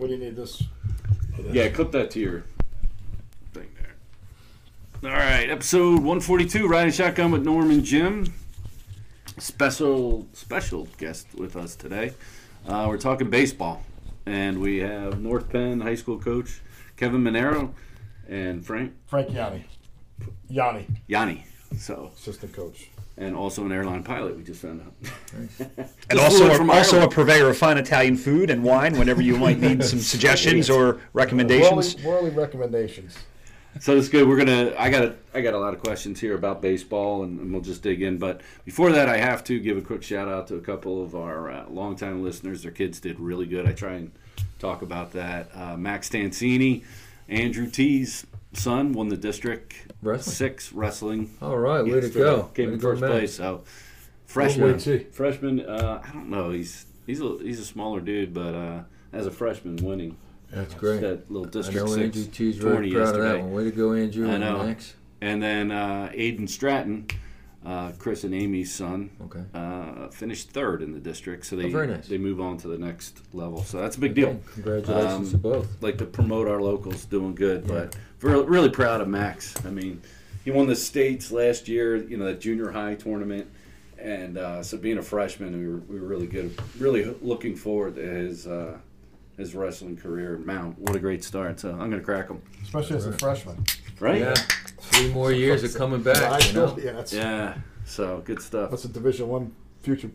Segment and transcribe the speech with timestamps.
[0.00, 0.62] what do you need this?
[1.52, 2.44] Yeah, clip that to your
[3.52, 5.12] thing there.
[5.12, 8.32] All right, episode 142, Riding Shotgun with Norm and Jim.
[9.36, 12.14] Special, special guest with us today.
[12.66, 13.82] Uh, we're talking baseball,
[14.24, 16.62] and we have North Penn High School coach
[16.96, 17.74] Kevin Manero
[18.26, 19.66] and Frank Frank Yanni.
[20.48, 21.44] Yanni, Yanni.
[21.76, 22.88] So, assistant coach.
[23.16, 24.36] and also an airline pilot.
[24.36, 24.92] We just found out.
[26.10, 29.60] And also, a, also a purveyor of fine Italian food and wine whenever you might
[29.60, 31.94] need some suggestions or recommendations.
[31.94, 33.16] Worldly, worldly recommendations.
[33.78, 34.26] So it's good.
[34.28, 34.74] We're gonna.
[34.76, 35.04] I got.
[35.04, 38.02] A, I got a lot of questions here about baseball, and, and we'll just dig
[38.02, 38.18] in.
[38.18, 41.14] But before that, I have to give a quick shout out to a couple of
[41.14, 42.64] our uh, longtime listeners.
[42.64, 43.68] Their kids did really good.
[43.68, 44.10] I try and
[44.58, 45.50] talk about that.
[45.54, 46.82] Uh, Max Tansini,
[47.28, 50.34] Andrew T's son, won the district Wrestling?
[50.34, 51.30] six wrestling.
[51.42, 52.44] All right, way to go.
[52.54, 53.34] Came Way in first place.
[53.36, 53.62] So
[54.26, 54.78] freshman.
[55.12, 55.60] Freshman.
[55.60, 56.50] Uh, I don't know.
[56.50, 58.82] He's he's a he's a smaller dude, but uh,
[59.12, 60.16] as a freshman, winning
[60.50, 61.00] That's Great.
[61.02, 63.52] that little I district know six Andrew T's proud of that one.
[63.52, 64.64] Way to go, Andrew I and know.
[64.64, 64.94] Max.
[65.22, 67.06] And then uh, Aiden Stratton,
[67.66, 69.42] uh, Chris and Amy's son, Okay.
[69.52, 71.44] uh, finished third in the district.
[71.44, 72.08] So they Oh, very nice.
[72.08, 73.62] they move on to the next level.
[73.64, 74.28] So that's a big deal.
[74.30, 75.82] Okay, Congratulations Um, to both.
[75.82, 77.66] Like to promote our locals, doing good.
[77.66, 77.90] But we're
[78.20, 79.54] really proud of Max.
[79.64, 80.02] I mean,
[80.44, 81.96] he won the states last year.
[81.96, 83.46] You know that junior high tournament.
[83.98, 86.58] And uh, so, being a freshman, we were, we were really good.
[86.78, 88.78] Really looking forward to his uh,
[89.36, 90.38] his wrestling career.
[90.38, 91.60] Man, what a great start!
[91.60, 93.62] So I'm gonna crack him, Especially as a freshman.
[93.98, 94.20] right?
[94.20, 94.34] Yeah.
[94.34, 96.46] Three more years of coming High back.
[96.48, 96.78] You know?
[96.82, 97.58] yeah, that's Yeah.
[97.84, 98.70] So good stuff.
[98.70, 100.10] that's a Division One future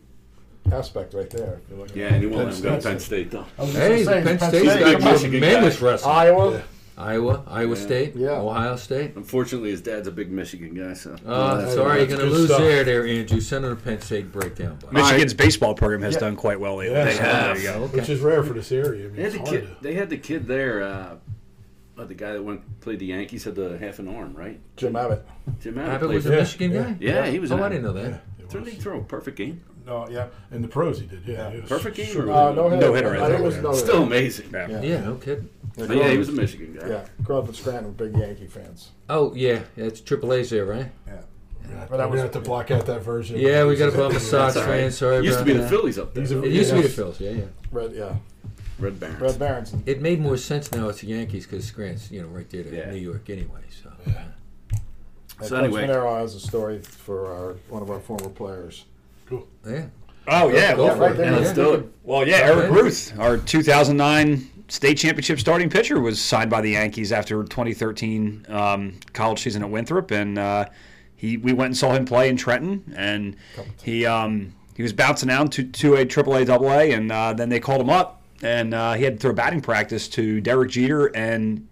[0.72, 1.60] aspect right there.
[1.64, 3.30] if you look at Yeah, and he won't let him go to Penn Penn State
[3.32, 3.46] though.
[3.58, 5.12] I was just Hey, Penn Penn State's State, got come.
[5.12, 6.16] Michigan tremendous wrestling.
[6.16, 6.52] Iowa.
[6.54, 6.62] Yeah.
[6.98, 7.82] Iowa, Iowa Yeah.
[7.84, 8.30] State, Yeah.
[8.40, 9.14] Ohio State.
[9.18, 11.16] Unfortunately, his dad's a big Michigan guy, so.
[11.26, 12.60] Oh, that's- sorry, you're going to lose stuff.
[12.60, 13.42] there, there, Andrew.
[13.42, 14.78] Send him to Penn State breakdown.
[14.82, 14.94] Bud.
[14.94, 16.22] Michigan's baseball program has Yeah.
[16.22, 16.96] done quite well lately.
[16.96, 17.06] Yeah.
[17.06, 17.32] They They have.
[17.36, 17.58] have.
[17.58, 17.84] There you go.
[17.86, 18.00] Okay.
[18.00, 19.06] Which is rare for this area.
[19.06, 19.68] I mean, They had, the kid, to.
[19.84, 21.16] they had the kid there, uh,
[21.98, 24.60] uh, the guy that went played the Yankees had the half an arm, right?
[24.78, 25.26] Jim Abbott.
[25.62, 26.30] Jim Abbott Abbott played was a.
[26.30, 26.84] Yeah, Michigan yeah.
[26.84, 26.96] guy?
[27.00, 27.52] Yeah, he was.
[27.52, 28.04] Oh, an I didn't know that.
[28.10, 28.84] Yeah, it Didn't he was.
[28.84, 29.62] throw a perfect game?
[29.86, 30.28] No, yeah.
[30.52, 31.24] In the pros, he did.
[31.26, 31.52] Yeah.
[31.52, 31.62] Yeah.
[31.62, 32.08] Was Perfect game.
[32.08, 32.30] short.
[32.30, 32.82] Uh, no hitter.
[32.88, 34.50] No hitter, I I think it was no Still amazing.
[34.52, 34.68] Yeah.
[34.68, 34.82] Yeah.
[34.82, 35.50] Yeah, no kidding.
[35.78, 36.88] Yeah, But yeah, he was a Michigan guy.
[36.90, 38.90] Yeah, grew up in Scranton, big Yankee fans.
[39.10, 39.62] Oh, yeah.
[39.76, 40.88] yeah it's Triple A's there, right?
[41.08, 41.14] Yeah.
[41.70, 43.40] Yeah, But We're gonna have to block out that version.
[43.40, 44.82] Yeah, we got a bum of Sox That's all right.
[44.82, 44.98] fans.
[44.98, 45.70] Sorry Used to about be the that.
[45.70, 46.22] Phillies up there.
[46.22, 47.18] He's a- It used to be the Phillies.
[47.18, 47.46] Phils, yeah, yeah.
[47.72, 48.16] Red, yeah.
[48.78, 49.22] Red Barons.
[49.22, 49.74] Red Barons.
[49.86, 52.76] It made more sense now it's the Yankees because Scranton's, you know, right there to
[52.76, 52.92] Yeah.
[52.92, 53.62] New York anyway.
[53.84, 54.26] So Yeah.
[55.40, 55.88] and So Coach anyway.
[55.88, 58.86] Manero has a story for our, one of our former players.
[59.68, 59.86] Yeah,
[60.28, 60.76] Oh yeah.
[60.76, 61.32] Go well, for right there.
[61.32, 61.86] Yeah, let's do it.
[62.04, 62.38] Well, yeah.
[62.38, 68.46] Eric Ruth, our 2009 state championship starting pitcher, was signed by the Yankees after 2013
[68.50, 70.66] um, college season at Winthrop, and uh,
[71.16, 73.36] he we went and saw him play in Trenton, and
[73.84, 77.60] he um, he was bouncing down to to a AAA, AA, and uh, then they
[77.60, 81.68] called him up, and uh, he had to throw batting practice to Derek Jeter and.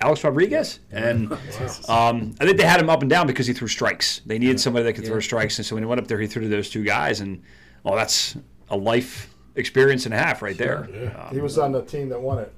[0.00, 1.32] Alex Rodriguez, and
[1.88, 4.20] um, I think they had him up and down because he threw strikes.
[4.26, 6.26] They needed somebody that could throw strikes, and so when he went up there, he
[6.26, 7.42] threw to those two guys, and
[7.82, 8.36] well, that's
[8.70, 10.88] a life experience and a half right there.
[10.92, 11.26] Yeah.
[11.28, 12.52] Um, He was on the team that won it,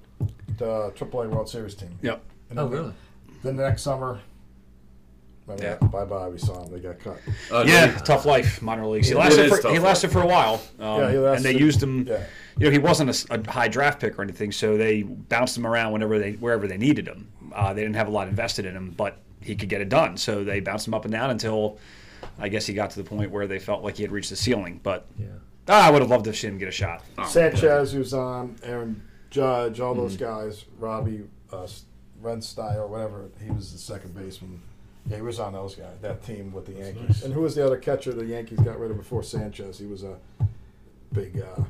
[0.58, 1.96] the AAA World Series team.
[2.02, 2.22] Yep.
[2.50, 2.92] And Oh, then- really?
[3.44, 4.18] Then the next summer,
[5.60, 5.76] Yeah.
[5.76, 6.28] bye bye.
[6.28, 6.72] We saw him.
[6.72, 7.18] They got cut.
[7.52, 9.08] Uh, Yeah, no, tough life, minor leagues.
[9.08, 10.12] He lasted for he lasted life.
[10.12, 12.06] for a while, um, Yeah, he lasted- and they used him.
[12.06, 12.24] Yeah.
[12.58, 15.92] You know, he wasn't a high draft pick or anything, so they bounced him around
[15.92, 17.28] whenever they wherever they needed him.
[17.54, 20.16] Uh, they didn't have a lot invested in him, but he could get it done.
[20.16, 21.78] So they bounced him up and down until
[22.38, 24.36] I guess he got to the point where they felt like he had reached the
[24.36, 24.80] ceiling.
[24.82, 25.26] But Yeah.
[25.68, 27.04] ah, I would have loved to see him get a shot.
[27.16, 30.24] Oh, Sanchez, who's on, Aaron Judge, all those Mm-hmm.
[30.24, 31.66] guys, Robbie uh,
[32.22, 34.60] Renstein or whatever, he was the second baseman.
[35.06, 37.02] Yeah, he was on those guys, that team with the Yankees.
[37.08, 37.22] nice.
[37.24, 39.78] And who was the other catcher the Yankees got rid of before Sanchez?
[39.78, 40.16] He was a
[41.12, 41.62] big, uh,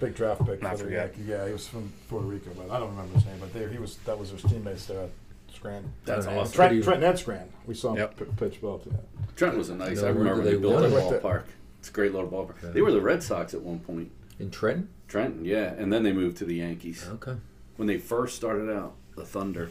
[0.00, 1.06] big draft pick I for the forget.
[1.08, 1.26] Yankees.
[1.26, 3.36] Yeah, he was from Puerto Rico, but I don't remember his name.
[3.40, 5.10] But they, he was that was his teammates there at
[5.52, 5.92] Scranton.
[6.04, 6.52] That's Oh, awesome.
[6.52, 7.52] Trent, pretty- Trenton and Scranton.
[7.66, 8.16] We saw him Yep.
[8.16, 8.86] p- pitch both.
[8.86, 8.92] Yeah.
[9.36, 10.00] Trent was a nice.
[10.00, 10.82] No I remember they they built won.
[10.82, 11.22] that Like that.
[11.22, 11.42] ballpark.
[11.80, 12.62] It's a great little ballpark.
[12.62, 12.70] Yeah.
[12.70, 14.10] They were the Red Sox at one point.
[14.38, 14.88] In Trenton?
[15.08, 17.36] Trenton, yeah, and then they moved to the Yankees Okay.
[17.76, 18.94] when they first started out.
[19.16, 19.70] The Thunder.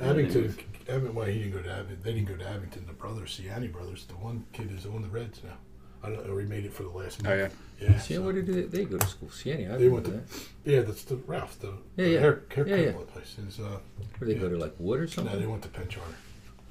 [0.00, 0.54] Abington,
[0.88, 1.98] Abington, well, he didn't go to Abington.
[2.02, 2.86] They didn't go to Abington.
[2.86, 5.58] The brothers, the Ciani brothers, the one kid is on the Reds now.
[6.02, 7.34] I don't know, or he made it for the last month.
[7.34, 7.48] Oh, yeah.
[7.80, 7.98] Yeah.
[7.98, 9.30] See, so- where did they, they go to school?
[9.30, 10.70] Siena, I They remember went to- that.
[10.70, 12.20] yeah, that's the Ralph, the Yeah, yeah.
[12.20, 12.92] hair, haircut Yeah, yeah.
[13.12, 13.36] place.
[13.46, 13.78] Is, uh,
[14.18, 15.40] Where they go to like Wood or no, something?
[15.40, 16.14] they went to Penn Charter.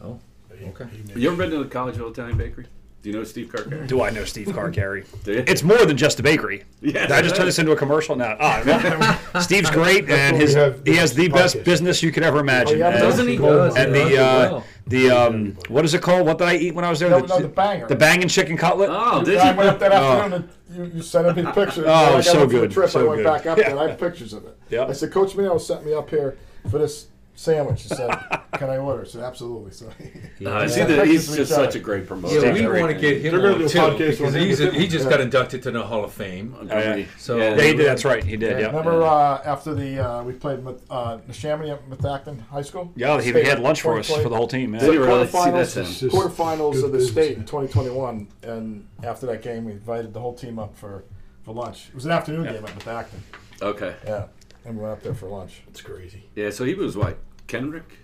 [0.02, 0.20] Oh,
[0.58, 0.86] He- okay.
[0.92, 2.66] he made- You ever been to the Collegeville Italian Bakery?
[3.02, 3.88] Do you know Steve Carcari?
[3.88, 5.06] Do I know Steve Carcari?
[5.24, 5.44] Do you?
[5.48, 6.66] It's more than just a bakery.
[6.82, 8.36] Yeah, Did I just turn this into a commercial now?
[8.42, 10.54] Ah, Steve's great, and his
[10.86, 12.76] he has the best business you could ever imagine.
[12.76, 13.38] Oh, yeah, and, doesn't he?
[13.38, 14.10] Gold and mine.
[14.10, 14.66] the uh, Well.
[14.88, 16.26] the um, what is it called?
[16.28, 17.10] What did I eat when I was there?
[17.10, 17.88] No, no, the banger.
[17.88, 18.90] The banging chicken cutlet.
[18.92, 19.58] Oh, did I you?
[19.58, 19.96] went up that Oh.
[19.96, 20.50] afternoon.
[20.70, 21.78] And you, you sent me pictures.
[21.80, 23.24] Oh, When I got so up for the good, Trip, so I went good.
[23.26, 24.58] back up there and I have pictures of it.
[24.70, 24.86] Yeah.
[24.88, 26.38] I said, Coach Manero sent me up here
[26.70, 27.08] for this
[27.40, 27.84] sandwich.
[27.84, 28.10] He said,
[28.54, 29.04] Can I order?
[29.04, 29.72] I said, Absolutely.
[29.72, 29.92] So Uh,
[30.64, 30.84] he's, Yeah.
[30.84, 31.66] either, he's Pictures just tried.
[31.66, 32.36] such a great promoter.
[32.36, 32.82] Yeah, we everything.
[32.82, 34.74] want to get him They're gonna on do a too podcast because on he's with
[34.74, 35.12] he just Yeah.
[35.12, 36.56] got inducted to the Hall of Fame.
[36.60, 37.08] Agreed.
[37.18, 37.86] So- Yeah, Yeah, he did.
[37.88, 38.24] That's right.
[38.24, 38.60] He did.
[38.60, 38.68] Yeah.
[38.68, 42.92] Remember uh, after the uh, we played with uh, Neshaminy at Methacton High School?
[42.96, 44.74] Yeah, he State had lunch for us for the whole team.
[44.74, 44.92] Did Yeah.
[44.92, 45.28] he really?
[45.28, 45.84] See, quarterfinals, that's him.
[45.86, 49.72] It's just quarterfinals good of the business, state in 2021, and after that game, we
[49.74, 51.04] invited the whole team up for,
[51.44, 51.88] for lunch.
[51.90, 53.20] It was an afternoon game at Methacton.
[53.62, 53.96] Okay.
[54.06, 54.26] Yeah,
[54.66, 55.62] and we went up there for lunch.
[55.70, 56.24] It's crazy.
[56.36, 57.18] Yeah, so he was what?
[57.50, 57.98] Kendrick?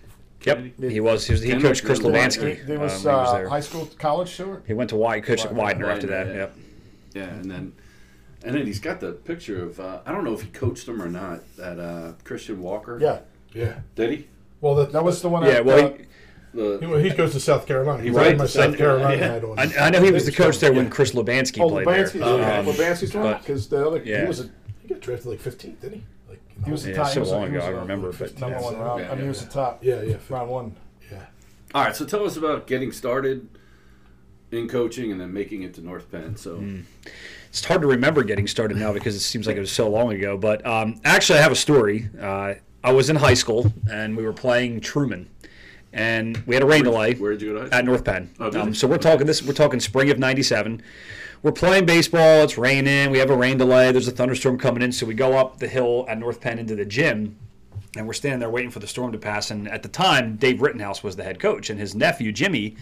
[0.44, 0.58] Yep.
[0.58, 0.92] Kennedy?
[0.92, 1.26] He was.
[1.26, 2.66] He, was, he Kendrick coached Chris and White.
[2.66, 3.48] There was, um, he was uh, there.
[3.48, 4.64] high school, college, Stewart.
[4.66, 5.24] He went to White.
[5.24, 6.26] Coached Widener, Widener after that.
[6.26, 6.56] Widener, Yep.
[7.14, 7.72] Yeah, and then
[8.44, 11.00] and then he's got the picture of uh, I don't know if he coached him
[11.00, 11.40] or not.
[11.56, 12.98] That uh, Christian Walker.
[13.00, 13.20] Yeah,
[13.54, 13.80] Yeah.
[13.94, 14.28] Did he?
[14.60, 15.44] Well, that, that was the one.
[15.44, 15.50] Yeah.
[15.50, 16.06] at, Well, uh, he,
[16.52, 18.02] The, He, he goes to South Carolina.
[18.02, 19.78] He Right, right, my South South Carolina Carolina, hat on.
[19.78, 22.38] I, I know he was the coach there when Chris Lebansky oh, played Lebansky, there.
[22.38, 24.22] yeah, Um, Lebansky's one because the other yeah.
[24.22, 24.50] he was a
[24.82, 26.04] He got drafted like 15th, didn't he?
[26.66, 27.06] Like, you he was the Yeah, top.
[27.08, 28.78] so he was a- long he ago, was I a remember, but- number yeah, one
[28.78, 29.00] round.
[29.00, 29.46] yeah, I mean, he was yeah.
[29.48, 29.84] the top.
[29.84, 30.16] yeah, yeah.
[30.28, 30.76] round one.
[31.10, 31.18] Yeah.
[31.74, 33.48] all right, so tell us about getting started
[34.52, 36.36] in coaching and then making it to North Penn.
[36.36, 36.80] So Hmm.
[37.48, 40.12] It's hard to remember getting started now because it seems like it was so long
[40.12, 40.36] ago.
[40.36, 42.10] But um, actually, I have a story.
[42.20, 42.54] Uh,
[42.84, 45.30] I was in high school and we were playing Truman,
[45.92, 47.78] and we had a rain delay where did you go to high school?
[47.78, 48.30] at North Penn.
[48.38, 49.42] Oh, did um, so we're talking this.
[49.42, 50.82] We're talking spring of '97.
[51.42, 52.42] We're playing baseball.
[52.44, 53.10] It's raining.
[53.10, 53.92] We have a rain delay.
[53.92, 54.90] There's a thunderstorm coming in.
[54.90, 57.36] So we go up the hill at North Penn into the gym,
[57.94, 59.50] and we're standing there waiting for the storm to pass.
[59.50, 62.76] And at the time, Dave Rittenhouse was the head coach, and his nephew Jimmy,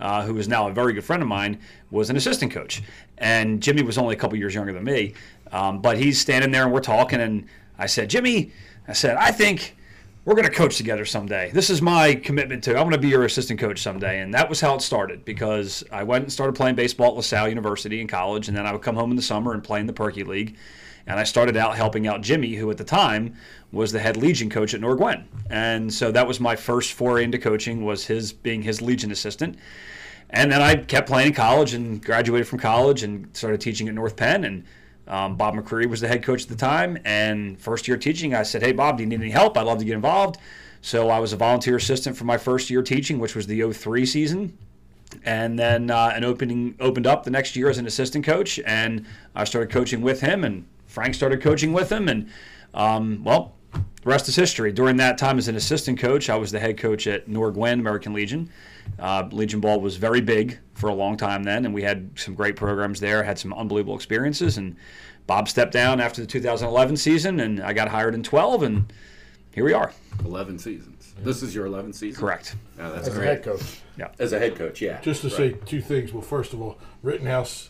[0.00, 1.60] uh, who is now a very good friend of mine,
[1.92, 2.82] was an assistant coach.
[3.18, 5.14] And Jimmy was only a couple years younger than me,
[5.52, 7.20] um, but he's standing there and we're talking.
[7.20, 7.46] And
[7.78, 8.50] I said, Jimmy,
[8.88, 9.76] I said, I think
[10.30, 11.50] we're going to coach together someday.
[11.50, 12.76] This is my commitment to.
[12.76, 14.20] I want to be your assistant coach someday.
[14.20, 17.48] And that was how it started because I went and started playing baseball at LaSalle
[17.48, 19.86] University in college, and then I would come home in the summer and play in
[19.86, 20.56] the Perky League.
[21.08, 23.34] And I started out helping out Jimmy, who at the time
[23.72, 25.24] was the head Legion coach at Norgwen.
[25.50, 29.58] And so that was my first foray into coaching was his being his Legion assistant.
[30.32, 33.94] And then I kept playing in college and graduated from college and started teaching at
[33.94, 34.44] North Penn.
[34.44, 34.64] And
[35.10, 36.96] um, Bob McCreary was the head coach at the time.
[37.04, 39.58] And first year teaching, I said, Hey, Bob, do you need any help?
[39.58, 40.38] I'd love to get involved.
[40.82, 44.06] So I was a volunteer assistant for my first year teaching, which was the 03
[44.06, 44.56] season.
[45.24, 48.60] And then uh, an opening opened up the next year as an assistant coach.
[48.64, 49.04] And
[49.34, 52.08] I started coaching with him, and Frank started coaching with him.
[52.08, 52.30] And
[52.72, 53.56] um, well,
[54.02, 54.72] the rest is history.
[54.72, 58.12] During that time as an assistant coach, I was the head coach at Norgwen American
[58.12, 58.50] Legion.
[58.98, 62.34] Uh, Legion Ball was very big for a long time then, and we had some
[62.34, 64.56] great programs there, had some unbelievable experiences.
[64.56, 64.76] And
[65.26, 68.92] Bob stepped down after the 2011 season, and I got hired in 12, and
[69.54, 69.92] here we are.
[70.24, 71.14] Eleven seasons.
[71.22, 72.18] This is your 11th season.
[72.20, 72.56] Correct.
[72.78, 73.80] Yeah, that's As a head coach.
[73.98, 74.08] Yeah.
[74.18, 75.00] As a head coach, yeah.
[75.02, 75.36] Just to Right.
[75.36, 76.12] say two things.
[76.12, 77.69] Well, first of all, Rittenhouse,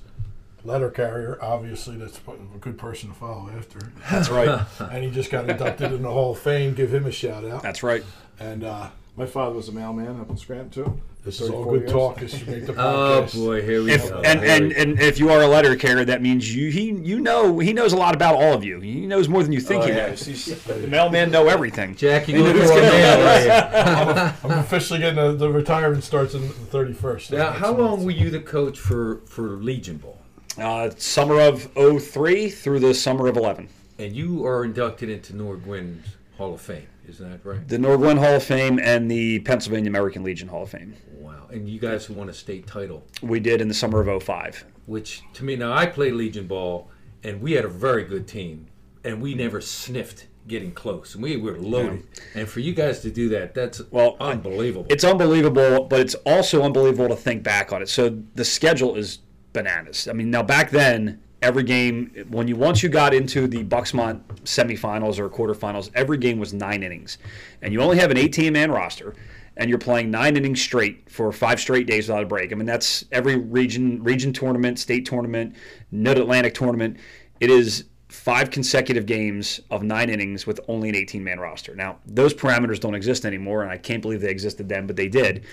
[0.65, 2.19] letter carrier, obviously that's
[2.55, 3.79] a good person to follow after.
[4.11, 4.61] That's right.
[4.81, 6.75] and he just got inducted in the Hall of Fame.
[6.75, 7.63] Give him a shout out.
[7.63, 8.05] That's right.
[8.39, 11.01] And uh, My father was a mailman up in Scranton too.
[11.25, 11.93] this is all good years.
[11.93, 13.37] talk as you make the podcast.
[13.37, 14.21] Oh boy, here we If, go.
[14.23, 16.91] and, Here and, we- and if you are a letter carrier, that means you he
[16.93, 18.81] you know he knows a lot about all of you.
[18.81, 20.07] He knows more than you think Oh, he yeah.
[20.09, 20.25] knows.
[20.25, 21.95] He's, the mailman know everything.
[21.97, 23.19] Jackie, you know knows at what's our going on.
[23.21, 24.51] man right here.
[24.53, 27.33] I'm officially getting the, the retirement starts on the 31st.
[27.33, 30.17] Now, how long were you the coach for for Legion Ball?
[30.59, 33.69] Uh, summer of 03 through the summer of 11.
[33.99, 37.67] And you are inducted into Norgwen's Hall of Fame, isn't that right?
[37.69, 40.95] The Norgwen Hall of Fame and the Pennsylvania American Legion Hall of Fame.
[41.19, 41.47] Wow.
[41.51, 44.65] And you guys won a state title, We did in the summer of 05.
[44.87, 46.89] which to me now I played Legion Ball,
[47.23, 48.67] and we had a very good team,
[49.05, 52.03] and we never sniffed getting close, and we were loaded.
[52.35, 54.87] And for you guys to do that, that's Well, unbelievable.
[54.91, 57.89] It's unbelievable, but it's also unbelievable to think back on it.
[57.89, 59.19] So the schedule is
[59.53, 60.09] bananas.
[60.09, 64.23] I mean, now back then, every game when you once you got into the Bucksmont
[64.45, 67.19] semifinals or quarterfinals, every game was nine innings,
[67.63, 69.15] and you only have an 18 man roster.
[69.57, 72.51] And you're playing nine innings straight for five straight days without a break.
[72.51, 75.55] I mean, that's every region, region tournament, state tournament,
[75.91, 76.97] Mid Atlantic tournament.
[77.41, 81.75] It is five consecutive games of nine innings with only an 18 man roster.
[81.75, 85.09] Now, those parameters don't exist anymore, and I can't believe they existed then, but they
[85.09, 85.45] did.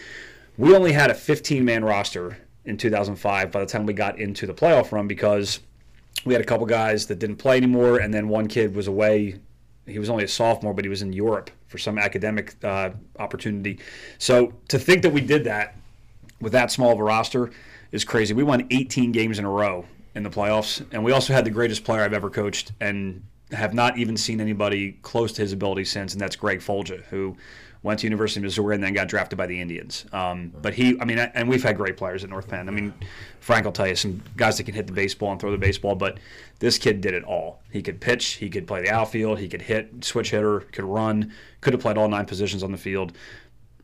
[0.58, 4.46] We only had a 15 man roster in 2005 by the time we got into
[4.46, 5.62] the playoff run because
[6.26, 9.40] we had a couple guys that didn't play anymore, and then one kid was away.
[9.86, 13.80] He was only a sophomore, but he was in Europe for some academic uh, opportunity.
[14.18, 15.76] So to think that we did that
[16.42, 17.52] with that small of a roster
[17.92, 18.34] is crazy.
[18.34, 21.52] We won 18 games in a row in the playoffs, and we also had the
[21.52, 25.86] greatest player I've ever coached, and have not even seen anybody close to his ability
[25.86, 27.38] since, and that's Greg Folger, who
[27.88, 30.06] went to University of Missouri, and then got drafted by the Indians.
[30.14, 32.68] Um, but he, I mean, and we've had great players at North Penn.
[32.68, 32.94] I mean,
[33.40, 35.96] Frank will tell you some guys that can hit the baseball and throw the baseball,
[35.96, 36.20] but
[36.60, 37.62] this kid did it all.
[37.72, 41.34] He could pitch, he could play the outfield, he could hit, switch hitter, could run,
[41.62, 43.14] could have played all nine positions on the field.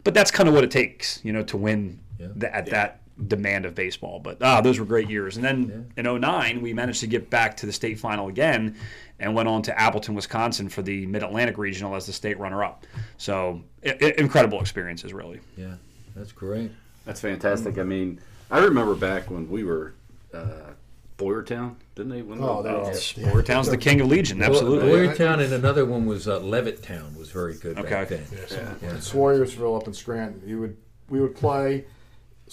[0.04, 3.66] But that's kind of what it takes, you know, to win the, at that demand
[3.66, 4.20] of baseball.
[4.20, 5.36] But ah, those were great years.
[5.38, 8.76] And then in 09, we managed to get back to the state final again
[9.20, 12.64] and went on to Appleton, Wisconsin for the Mid Atlantic Regional as the state runner
[12.64, 12.86] up.
[13.18, 15.40] So i- i- incredible experiences, really.
[15.56, 15.76] Yeah,
[16.16, 16.72] that's great.
[17.06, 17.78] That's fantastic.
[17.78, 19.94] I mean, I remember back when we were
[20.34, 20.72] uh,
[21.18, 22.22] Boyertown, didn't they?
[22.24, 23.30] Win Oh, the- that was yeah.
[23.32, 24.90] Boyertown's the king of Legion, absolutely.
[24.90, 27.90] Boyer- Boyertown and another one was uh, Levittown was very good Okay.
[27.90, 28.26] back then.
[28.32, 28.90] Yeah, so- Yeah.
[28.96, 30.42] Swoyersville up in Scranton.
[30.48, 30.78] You would
[31.10, 31.86] we would play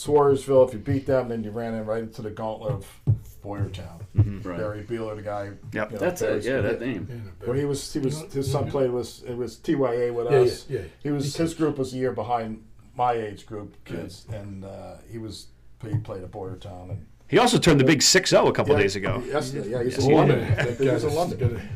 [0.04, 0.66] Swoyersville.
[0.68, 3.00] If you beat them, then you ran in right into the gauntlet of
[3.44, 4.00] Boyertown.
[4.44, 4.58] Right.
[4.58, 5.50] Barry Beeler, the guy.
[5.72, 5.90] Yep.
[5.92, 6.44] you know, That's it.
[6.44, 7.06] Yeah, that name.
[7.42, 10.38] Yeah, When he was, he was his son played was it was TYA with Yeah,
[10.38, 10.66] us.
[10.68, 10.84] yeah, yeah.
[11.02, 12.62] He was his group was a year behind
[12.96, 15.48] my age group kids, and uh, he was
[15.82, 18.82] he played at Boyertown and He also turned the big 6 0 a couple yeah,
[18.82, 19.22] days ago.
[19.26, 20.40] Yes, yeah, he's Yes, in he London.
[20.56, 21.68] That He was guy's in London.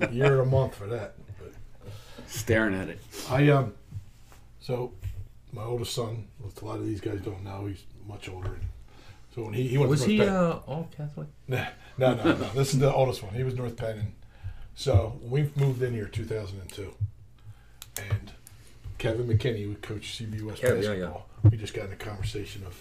[0.00, 1.14] a year and a month for that.
[1.38, 1.52] But
[2.26, 2.98] Staring at it.
[3.30, 3.72] I um,
[4.60, 4.92] so
[5.52, 8.58] my oldest son, which a lot of these guys don't know, he's much older.
[9.34, 11.28] So when he, he went Was to he North Penn- uh, all Catholic?
[11.48, 12.48] Nah, no, no, no.
[12.54, 13.34] This is the oldest one.
[13.34, 13.98] He was North Penn.
[13.98, 14.12] And
[14.74, 16.94] so we moved in here 2002.
[18.10, 18.32] And
[18.98, 22.64] Kevin McKinney, would coach CB West Kev, yeah, basketball, we just got in a conversation
[22.66, 22.76] of,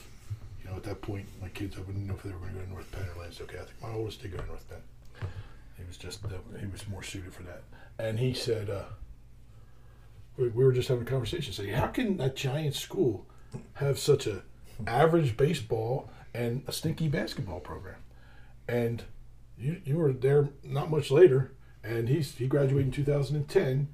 [0.64, 2.60] you know, at that point, my kids, I wouldn't know if they were going to
[2.60, 3.82] go to North Penn or Lansdale Catholic.
[3.82, 4.82] My oldest did go to North Penn.
[5.78, 7.64] He was just, uh, he was more suited for that.
[8.00, 8.84] And he said, uh,
[10.38, 11.54] we, we were just having a conversation.
[11.54, 13.26] Saying, how can a giant school
[13.74, 14.44] have such a
[14.86, 17.98] average baseball and a stinky basketball program?
[18.68, 19.04] And
[19.58, 21.54] you you were there not much later,
[21.84, 23.88] and he's he graduated in 2010,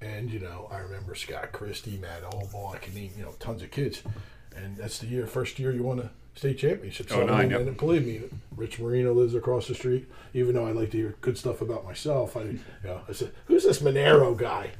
[0.00, 3.62] and you know I remember Scott Christie, Matt Oldball, I can name you know tons
[3.62, 4.02] of kids,
[4.56, 7.08] and that's the year first year you want a state championship.
[7.10, 7.60] Oh, nine, and, yep.
[7.62, 8.22] and believe me,
[8.56, 10.08] Rich Marino lives across the street.
[10.34, 13.32] Even though I like to hear good stuff about myself, I you know I said,
[13.46, 14.70] who's this Manero guy?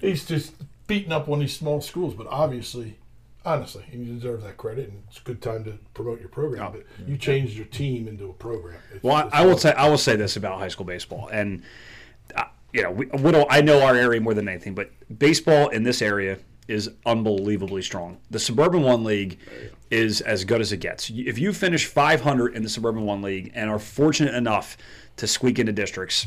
[0.00, 0.52] He's just
[0.86, 2.96] beating up one of these small schools, but obviously.
[3.44, 6.70] Honestly, you deserve that credit, and it's a good time to promote your program.
[6.72, 8.78] But you changed your team into a program.
[8.90, 11.28] It's- Well, it's I, I will say I will say this about high school baseball,
[11.32, 11.62] and
[12.36, 12.44] uh,
[12.74, 15.82] you know, we, what do- I know our area more than anything, but baseball in
[15.84, 18.18] this area is unbelievably strong.
[18.30, 19.38] The Suburban One League
[19.90, 21.10] is as good as it gets.
[21.10, 24.76] If you finish 500 in the Suburban One League and are fortunate enough
[25.16, 26.26] to squeak into districts,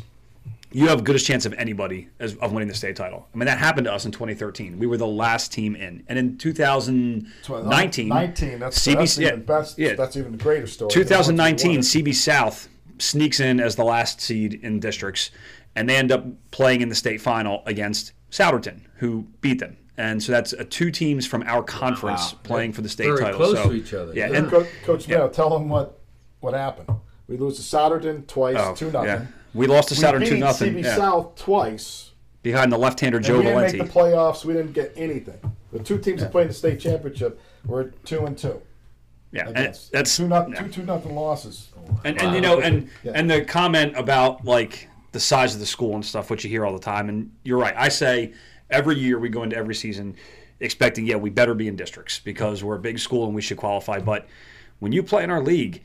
[0.74, 3.28] you have the goodest chance of anybody as, of winning the state title.
[3.34, 4.80] I mean, that happened to us in 2013.
[4.80, 8.60] We were the last team in, and in 2019, uh, 19.
[8.60, 9.78] That's, that's yeah, even best.
[9.78, 9.96] yeah.
[9.96, 10.92] That's even a greater story.
[10.92, 12.70] 2019, Once you won CB South
[13.00, 15.32] sneaks in as the last seed in districts,
[15.76, 19.78] and they end up playing in the state final against Souderton, who beat them.
[19.98, 23.38] And so that's uh, two teams from our conference playing for the state Very title.
[23.38, 24.14] close so, to each other.
[24.14, 26.00] Yeah, and, Co- Coach Mayo, tell them what
[26.40, 26.90] what happened.
[27.28, 29.08] We lose to Souderton twice, oh, two nothing.
[29.10, 29.26] yeah.
[29.54, 32.12] We lost to We Souderton beat two nothing CB yeah, South twice.
[32.42, 33.78] behind the left-hander And Joe we didn't Valenti.
[33.80, 34.44] make the playoffs.
[34.44, 35.40] We didn't get anything.
[35.72, 38.62] The two teams that played in the state championship were two and two.
[39.32, 40.62] yeah, and that's two not yeah.
[40.64, 41.70] two two nothing losses.
[42.04, 43.12] And, and you know, and Yeah.
[43.16, 46.66] and the comment about like the size of the school and stuff, which you hear
[46.66, 47.76] all the time, and you're right.
[47.78, 48.34] I say
[48.72, 50.16] every year we go into every season
[50.60, 53.58] expecting, yeah, we better be in districts because we're a big school and we should
[53.58, 54.00] qualify.
[54.00, 54.28] But
[54.80, 55.84] when you play in our league,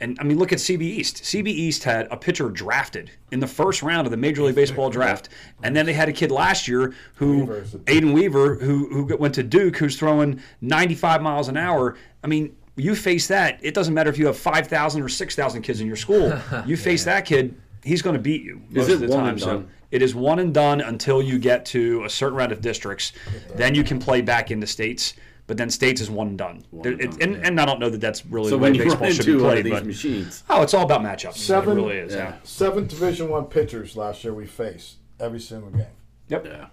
[0.00, 1.24] and I mean, look at CB East.
[1.24, 4.90] CB East had a pitcher drafted in the first round of the Major League Baseball
[4.90, 5.28] draft,
[5.64, 7.46] and then they had a kid last year who,
[7.86, 11.96] Aiden Weaver, who who went to Duke, who's throwing 95 miles an hour.
[12.22, 13.58] I mean, you face that.
[13.60, 16.38] It doesn't matter if you have 5,000 or 6,000 kids in your school.
[16.66, 19.28] You face that kid, he's going to beat you most it of the one time.
[19.30, 19.68] and So done?
[19.90, 23.12] It is one and done until you get to a certain round of districts.
[23.56, 25.14] Then you can play back into states.
[25.46, 26.64] But then states is one and done.
[26.74, 28.74] There- and done, and, and I don't know that that's really So the way when
[28.74, 29.64] you baseball should be into one of played.
[29.64, 31.36] these But machines, oh, it's all about matchups.
[31.36, 32.12] Seven- it really is.
[32.12, 32.18] Yeah.
[32.18, 32.34] yeah.
[32.44, 35.86] Seven Division One pitchers last year we faced every single game.
[36.28, 36.44] Yep.
[36.44, 36.66] yeah.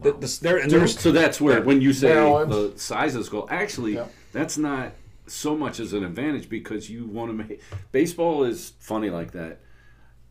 [0.00, 2.50] The- the- there, and there's So that's where when you say Maryland.
[2.50, 4.06] the sizes go, actually, Yeah.
[4.32, 4.92] that's not
[5.26, 7.60] so much as an advantage because you want to make
[7.92, 9.58] baseball is funny like that.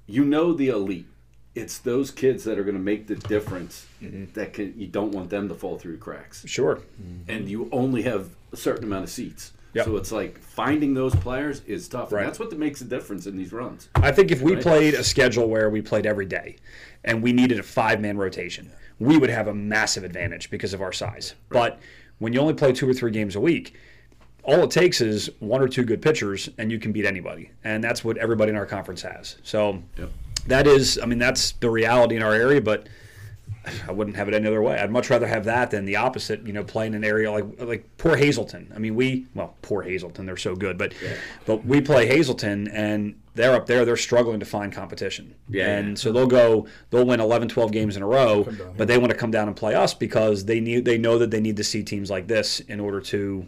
[0.07, 1.05] You know the elite.
[1.53, 3.85] It's those kids that are going to make the difference.
[4.01, 4.33] Mm-hmm.
[4.33, 6.77] That can you don't want them to fall through cracks, sure.
[6.77, 7.29] Mm-hmm.
[7.31, 9.51] and you only have a certain amount of seats.
[9.73, 9.85] Yep.
[9.85, 12.21] So it's like finding those players is tough, Right.
[12.21, 13.87] and that's what makes the difference in these runs.
[13.95, 14.61] I think if we Right.
[14.63, 16.57] played a schedule where we played every day
[17.05, 20.81] and we needed a five man rotation, we would have a massive advantage because of
[20.81, 21.35] our size.
[21.49, 21.79] But
[22.19, 23.73] when you only play two or three games a week,
[24.43, 27.51] all it takes is one or two good pitchers and you can beat anybody.
[27.63, 29.37] And that's what everybody in our conference has.
[29.43, 30.11] So Yep.
[30.47, 32.61] That is, I mean, that's the reality in our area.
[32.61, 32.87] But
[33.87, 34.79] I wouldn't have it any other way.
[34.79, 36.45] I'd much rather have that than the opposite.
[36.47, 38.71] You know, playing an area like like poor Hazleton.
[38.75, 40.25] I mean, we well, poor Hazleton.
[40.25, 40.93] They're so good, but
[41.45, 43.85] but we play Hazleton, and they're up there.
[43.85, 45.35] They're struggling to find competition.
[45.47, 45.77] Yeah.
[45.77, 46.67] and so they'll go.
[46.89, 49.55] They'll win 11, 12 games in a row, but they want to come down and
[49.55, 50.83] play us because they need.
[50.85, 53.45] They know that they need to see teams like this in order to,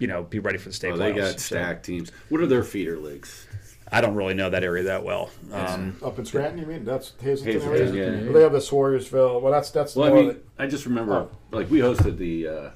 [0.00, 1.14] you know, be ready for the state Oh, playoffs.
[1.14, 2.10] they got So, stacked teams.
[2.30, 3.46] What are their feeder leagues?
[3.94, 5.28] I don't really know that area that well.
[5.52, 6.84] Um, Up in Scranton, you mean?
[6.84, 8.16] That's Hazleton, Hazleton, area?
[8.16, 8.24] yeah.
[8.24, 9.42] Well, they have the Swoyersville.
[9.42, 11.30] Well, that's that's Well, I mean, that- I just remember, Oh.
[11.50, 12.70] like, we hosted the uh,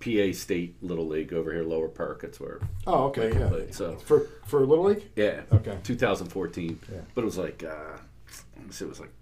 [0.00, 2.24] PA State Little League over here, Lower Park.
[2.24, 2.58] It's where,
[2.88, 3.48] oh, okay, yeah.
[3.48, 3.94] played, so.
[3.96, 5.04] For for Little League.
[5.14, 5.76] yeah, Okay.
[5.84, 6.80] 2014.
[6.92, 6.98] Yeah.
[7.14, 9.12] But it was like, uh, I want it was like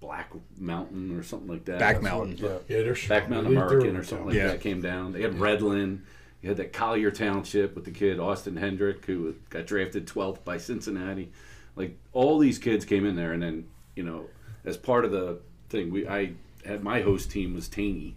[0.00, 1.80] Black Mountain or something like that.
[1.80, 2.36] Back That's Mountain.
[2.38, 2.76] what- yeah.
[2.76, 4.46] Yeah, they're Back Mountain they're- they're American or something like Yeah.
[4.48, 5.12] that came down.
[5.12, 6.00] They had Redland.
[6.42, 10.58] You had that Collier Township with the kid Austin Hendrick who got drafted 12th by
[10.58, 11.32] Cincinnati.
[11.74, 14.26] Like all these kids came in there, and then you know,
[14.64, 15.38] as part of the
[15.68, 16.32] thing, we I
[16.64, 18.16] had my host team was Taney,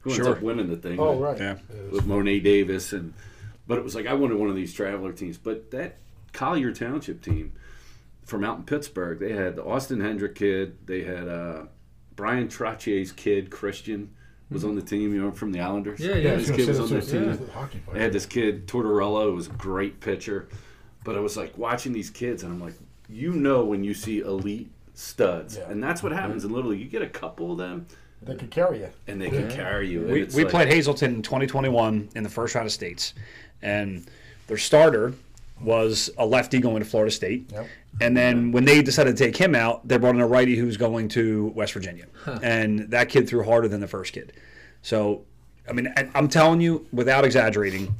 [0.00, 0.34] who ends Sure.
[0.36, 0.98] up winning the thing.
[1.00, 1.38] Oh, with- right.
[1.38, 1.56] yeah.
[1.90, 3.14] with Mo'ne Davis and
[3.66, 5.38] but it was like I wanted one of these traveler teams.
[5.38, 5.96] But that
[6.32, 7.52] Collier Township team
[8.24, 11.64] from out in Pittsburgh, they had the Austin Hendrick kid, they had uh,
[12.16, 14.10] Bryan Trottier's kid, Christian,
[14.50, 16.00] was on the team, you know, from the Islanders.
[16.00, 17.26] Yeah, yeah, I was kid was on their team.
[17.26, 17.96] that's the hockey player.
[17.96, 20.48] They had this kid, Tortorella, who was a great pitcher.
[21.04, 22.74] But I was like watching these kids and I'm like,
[23.08, 25.56] you know when you see elite studs.
[25.56, 25.70] Yeah.
[25.70, 26.20] And that's what mm-hmm.
[26.20, 26.80] happens in Little League.
[26.80, 27.86] You get a couple of them
[28.22, 28.88] They could carry you.
[29.06, 30.02] and they can carry you.
[30.02, 33.14] We, we like- played Hazleton in 2021 in the first round of states,
[33.62, 34.06] and
[34.46, 35.14] their starter
[35.62, 37.50] was a lefty going to Florida State.
[37.52, 37.66] Yep.
[38.00, 40.76] And then when they decided to take him out, they brought in a righty who's
[40.76, 42.06] going to West Virginia,
[42.42, 44.32] and that kid threw harder than the first kid.
[44.82, 45.24] So,
[45.68, 47.94] I mean, I'm telling you, without exaggerating,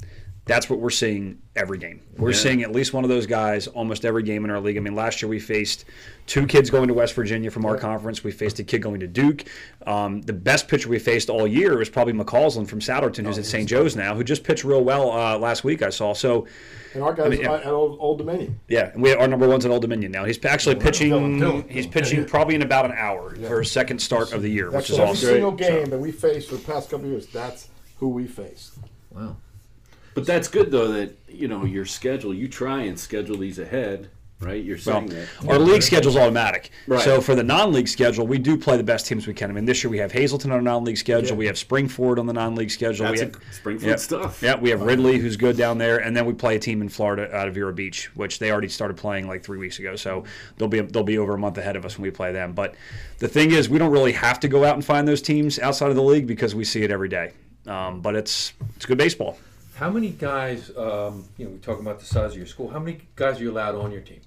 [0.46, 2.00] that's what we're seeing every game.
[2.16, 2.36] We're Yeah.
[2.36, 4.76] seeing at least one of those guys almost every game in our league.
[4.76, 5.84] I mean, last year we faced
[6.26, 8.24] two kids going to West Virginia from our conference.
[8.24, 9.44] We faced a kid going to Duke.
[9.86, 13.44] Um, the best pitcher we faced all year was probably McCausland from Souderton, who's at
[13.44, 13.68] St.
[13.68, 15.82] Joe's now, who just pitched real well uh, last week.
[15.82, 16.14] I saw.
[16.14, 16.46] So,
[16.94, 18.58] And our guys mean, at Old, Old Dominion.
[18.68, 20.24] yeah, and we our number one's at Old Dominion now.
[20.24, 21.12] He's actually pitching.
[21.12, 21.70] Dylan, Dylan.
[21.70, 22.26] He's pitching yeah.
[22.28, 24.98] probably in about an hour for his second start of the year, That's which is
[24.98, 25.68] every single Great.
[25.70, 27.26] game that we faced for the past couple of years.
[27.26, 27.68] That's
[27.98, 28.72] who we faced.
[29.10, 29.36] Wow.
[30.14, 32.34] But that's good though that you know your schedule.
[32.34, 34.62] You try and schedule these ahead, right?
[34.62, 35.48] You're Well, saying that.
[35.48, 36.70] our league schedule's automatic.
[36.86, 37.00] Right.
[37.00, 39.50] So for the non-league schedule, we do play the best teams we can.
[39.50, 41.30] I mean, this year we have Hazleton on our non-league schedule.
[41.30, 41.34] Yeah.
[41.36, 43.06] We have Springford on the non-league schedule.
[43.06, 43.96] That's we have, Springfield yeah.
[43.96, 44.42] stuff.
[44.42, 46.88] Yeah, we have Ridley, who's good down there, and then we play a team in
[46.88, 49.94] Florida out of Vero Beach, which they already started playing like three weeks ago.
[49.94, 50.24] So
[50.58, 52.52] they'll be they'll be over a month ahead of us when we play them.
[52.52, 52.74] But
[53.18, 55.90] the thing is, we don't really have to go out and find those teams outside
[55.90, 57.32] of the league because we see it every day.
[57.66, 59.38] Um, but it's it's good baseball.
[59.80, 60.68] How many guys?
[60.76, 62.68] Um, you know, we're talking about the size of your school.
[62.68, 64.20] How many guys are you allowed on your team?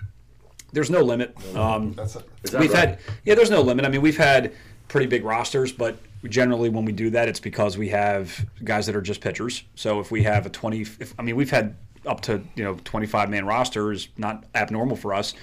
[0.71, 1.37] There's no limit.
[1.55, 2.27] Um, That's it.
[2.43, 2.89] Is that we've right?
[2.89, 4.53] had yeah there's no limit i mean we've had
[4.87, 8.95] pretty big rosters but generally when we do that it's because we have guys that
[8.95, 11.75] are just pitchers so if we have a 20 if, i mean we've had
[12.07, 15.35] up to you know 25 man roster is not abnormal for us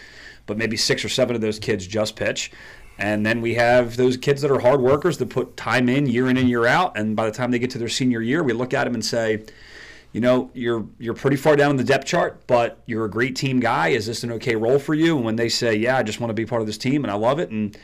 [0.46, 2.50] but maybe six or seven of those kids just pitch
[2.98, 6.28] and then we have those kids that are hard workers that put time in year
[6.28, 8.52] in and year out and by the time they get to their senior year we
[8.52, 9.42] look at them and say
[10.12, 13.36] you know, you're you're pretty far down in the depth chart, but you're a great
[13.36, 13.88] team guy.
[13.88, 15.16] Is this an okay role for you?
[15.16, 17.10] And when they say, "Yeah, I just want to be part of this team and
[17.10, 17.76] I love it," and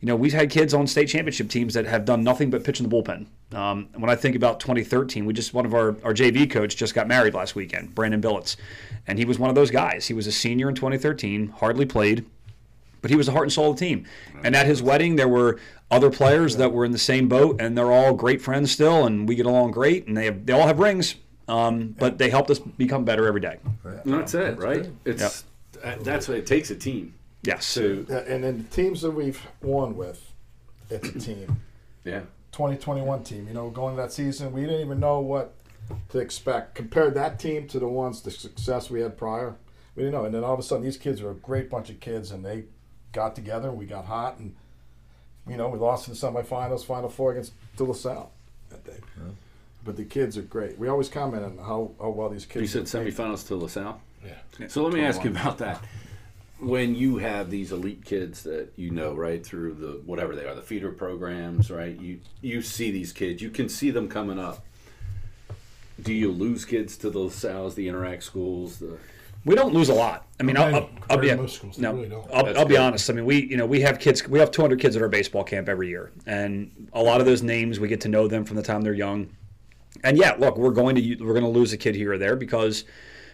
[0.00, 2.80] you know, we've had kids on state championship teams that have done nothing but pitch
[2.80, 3.26] in the bullpen.
[3.54, 6.94] Um, when I think about 2013, we just one of our our JV coach just
[6.94, 8.56] got married last weekend, Brandon Billets,
[9.06, 10.06] and he was one of those guys.
[10.06, 12.24] He was a senior in 2013, hardly played,
[13.00, 14.04] but he was the heart and soul of the team.
[14.44, 15.58] And at his wedding, there were
[15.90, 19.28] other players that were in the same boat, and they're all great friends still, and
[19.28, 21.16] we get along great, and they have, they all have rings,
[21.52, 23.58] um, but they helped us become better every day.
[23.84, 24.88] And that's it, right?
[25.04, 25.44] It's
[25.84, 27.74] uh, that's what it takes a team Yes.
[27.74, 30.32] to Yeah, and then the teams that we've won with,
[30.90, 31.60] it's a team.
[32.04, 32.20] yeah.
[32.52, 33.48] 2021 team.
[33.48, 35.54] You know, going to that season, we didn't even know what
[36.10, 36.74] to expect.
[36.74, 39.56] Compared that team to the ones, the success we had prior,
[39.96, 40.24] we didn't know.
[40.26, 42.44] And then all of a sudden, these kids are a great bunch of kids, and
[42.44, 42.64] they
[43.12, 44.54] got together, and we got hot, and
[45.48, 48.30] you know, we lost in the semifinals, Final Four against De La Salle
[48.70, 48.98] that day.
[49.84, 50.78] But the kids are great.
[50.78, 52.74] We always comment on how, how well these kids.
[52.74, 54.00] You said semifinals to LaSalle.
[54.24, 54.68] Yeah.
[54.68, 55.82] So let me ask you about that.
[56.60, 60.54] When you have these elite kids that you know, right, through the whatever they are,
[60.54, 61.98] the feeder programs, right?
[62.00, 64.64] You you see these kids, you can see them coming up.
[66.00, 68.96] Do you lose kids to the LaSalle's, the Inter-Ac schools, the
[69.44, 70.26] We don't lose a lot.
[70.40, 72.16] I mean, I'll, I'll, I'll be Compared to most schools, no, really.
[72.32, 73.10] I'll, I'll be honest.
[73.10, 74.28] I mean, we you know we have kids.
[74.28, 77.42] We have 200 kids at our baseball camp every year, and a lot of those
[77.42, 79.28] names we get to know them from the time they're young.
[80.04, 82.36] And yeah, look, we're going to we're going to lose a kid here or there
[82.36, 82.84] because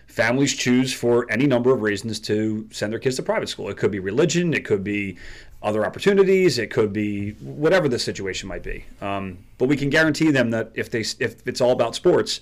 [0.06, 3.68] families choose for any number of reasons to send their kids to private school.
[3.68, 5.16] It could be religion, it could be
[5.62, 8.84] other opportunities, it could be whatever the situation might be.
[9.00, 12.40] Um, but we can guarantee them that if they if it's all about sports,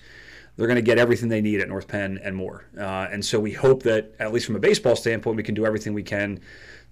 [0.56, 2.64] they're going to get everything they need at North Penn and more.
[2.78, 5.66] Uh, and so we hope that, at least from a baseball standpoint, we can do
[5.66, 6.40] everything we can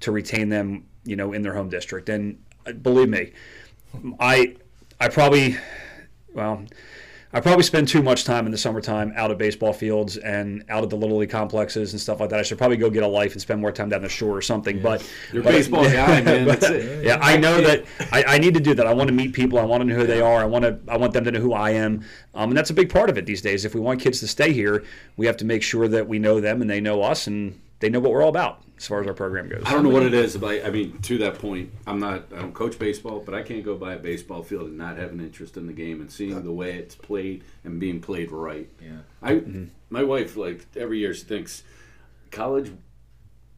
[0.01, 2.09] to retain them, you know, in their home district.
[2.09, 3.33] And uh, believe me,
[4.21, 4.57] I
[5.01, 5.57] I probably
[6.35, 6.65] well.
[7.35, 10.85] I probably spend too much time in the summertime out of baseball fields and out
[10.85, 12.39] of the little league complexes and stuff like that.
[12.39, 14.41] I should probably go get a life and spend more time down the shore or
[14.41, 14.81] something.
[14.81, 16.47] But You're a baseball guy, man.
[16.47, 17.05] That's it.
[17.05, 18.87] yeah, I know that I, I need to do that.
[18.87, 19.59] I want to meet people.
[19.59, 20.43] I want to know who they are.
[20.43, 22.05] I want to I want them to know who I am.
[22.37, 23.65] Um, and that's a big part of it these days.
[23.65, 24.85] If we want kids to stay here,
[25.17, 27.91] we have to make sure that we know them and they know us and they
[27.91, 29.63] know what we're all about as far as our program goes.
[29.65, 32.25] I don't know what it is, but I mean, to that point, I'm not.
[32.35, 35.13] I don't coach baseball, but I can't go by a baseball field and not have
[35.13, 38.69] an interest in the game and seeing the way it's played and being played right.
[38.83, 38.99] Yeah.
[39.23, 39.43] I,
[39.91, 41.63] my wife, like every year, she thinks
[42.31, 42.73] college,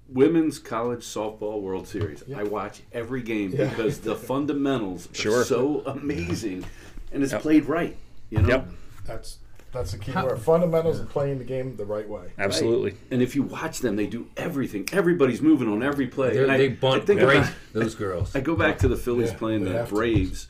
[0.09, 2.22] women's college softball World Series.
[2.35, 3.68] I watch every game Yeah.
[3.70, 5.40] because the fundamentals Sure.
[5.40, 6.64] are so amazing,
[7.12, 7.42] and it's Yep.
[7.42, 7.96] played right.
[8.31, 8.48] You know.
[8.48, 8.68] Yep.
[9.07, 9.38] That's
[9.77, 10.39] that's the key How- word.
[10.41, 12.33] Fundamentals and playing the game the right way.
[12.39, 12.95] Absolutely.
[13.11, 14.89] And if you watch them, they do everything.
[14.93, 16.33] Everybody's moving on every play.
[16.35, 17.39] They're, And they I bunt think great.
[17.39, 18.35] about- those girls.
[18.35, 19.87] I go back to the Phillies Yeah, playing the.
[19.89, 20.49] Braves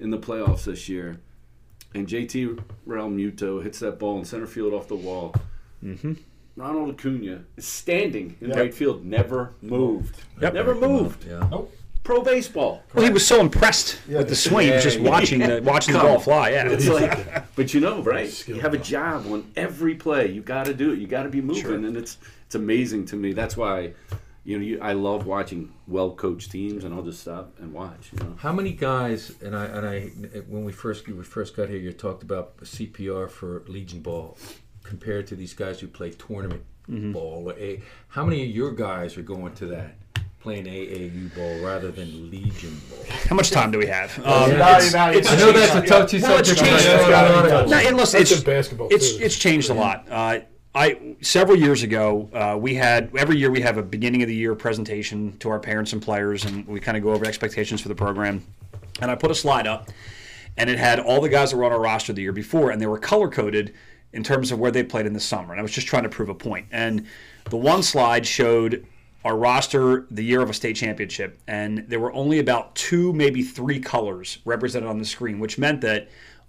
[0.00, 1.18] in the playoffs this year,
[1.94, 5.34] and JT Realmuto hits that ball in center field off the wall.
[5.84, 6.12] Mm-hmm.
[6.56, 8.58] Ronald Acuna is standing in Yeah.
[8.58, 10.22] right field, never moved.
[10.42, 10.52] Yep.
[10.54, 11.24] Never moved.
[11.26, 11.48] Yeah.
[11.50, 11.74] Nope.
[12.10, 12.82] Pro baseball.
[12.92, 14.18] Well, he was so impressed Yeah.
[14.18, 15.08] with the swing, he was just Yeah.
[15.10, 16.50] watching the watching the ball fly.
[16.50, 16.68] Yeah.
[16.68, 18.48] It's like, but you know, right?
[18.48, 20.28] You have a job on every play.
[20.32, 20.98] You got to do it.
[20.98, 21.74] You got to be moving, Sure.
[21.74, 23.32] and it's it's amazing to me.
[23.32, 23.92] That's why,
[24.42, 28.10] you know, you, I love watching well coached teams, and I'll just stop and watch.
[28.12, 28.34] You know.
[28.38, 29.32] How many guys?
[29.40, 29.96] And I and I
[30.48, 34.36] when we first we first got here, you talked about CPR for Legion ball
[34.82, 37.12] compared to these guys who play tournament Mm-hmm.
[37.12, 37.52] ball.
[38.08, 39.94] How many of your guys are going to that?
[40.40, 42.98] Playing AAU ball rather than Legion ball.
[43.28, 44.16] How much time do we have?
[44.24, 44.24] Um,
[44.56, 45.84] Now- it's- now- it's I know that's a Yeah.
[45.84, 46.60] touchy Well, it's changed.
[46.62, 47.58] but I That's saw gotta an be article.
[47.60, 47.70] done.
[47.82, 49.24] No, and listen, it's basketball it's too.
[49.24, 50.06] it's changed a lot.
[50.10, 50.38] Uh,
[50.74, 54.34] I several years ago, uh, we had every year we have a beginning of the
[54.34, 57.88] year presentation to our parents and players, and we kind of go over expectations for
[57.88, 58.42] the program.
[59.02, 59.90] And I put a slide up,
[60.56, 62.80] and it had all the guys that were on our roster the year before, and
[62.80, 63.74] they were color coded
[64.14, 65.50] in terms of where they played in the summer.
[65.52, 66.64] And I was just trying to prove a point.
[66.72, 67.04] And
[67.50, 68.86] the one slide showed
[69.24, 73.42] our roster the year of a state championship, and there were only about two, maybe
[73.42, 76.08] three colors represented on the screen, which meant that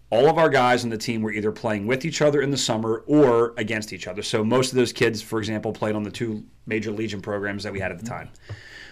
[0.09, 2.57] all of our guys on the team were either playing with each other in the
[2.57, 4.21] summer or against each other.
[4.21, 7.73] So most of those kids, for example, played on the two major Legion programs that
[7.73, 8.29] we had at the time.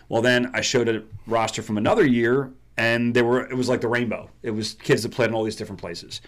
[0.08, 3.82] Well, then I showed a roster from another year, and there were it was like
[3.82, 4.30] the rainbow.
[4.42, 6.22] It was kids that played in all these different places.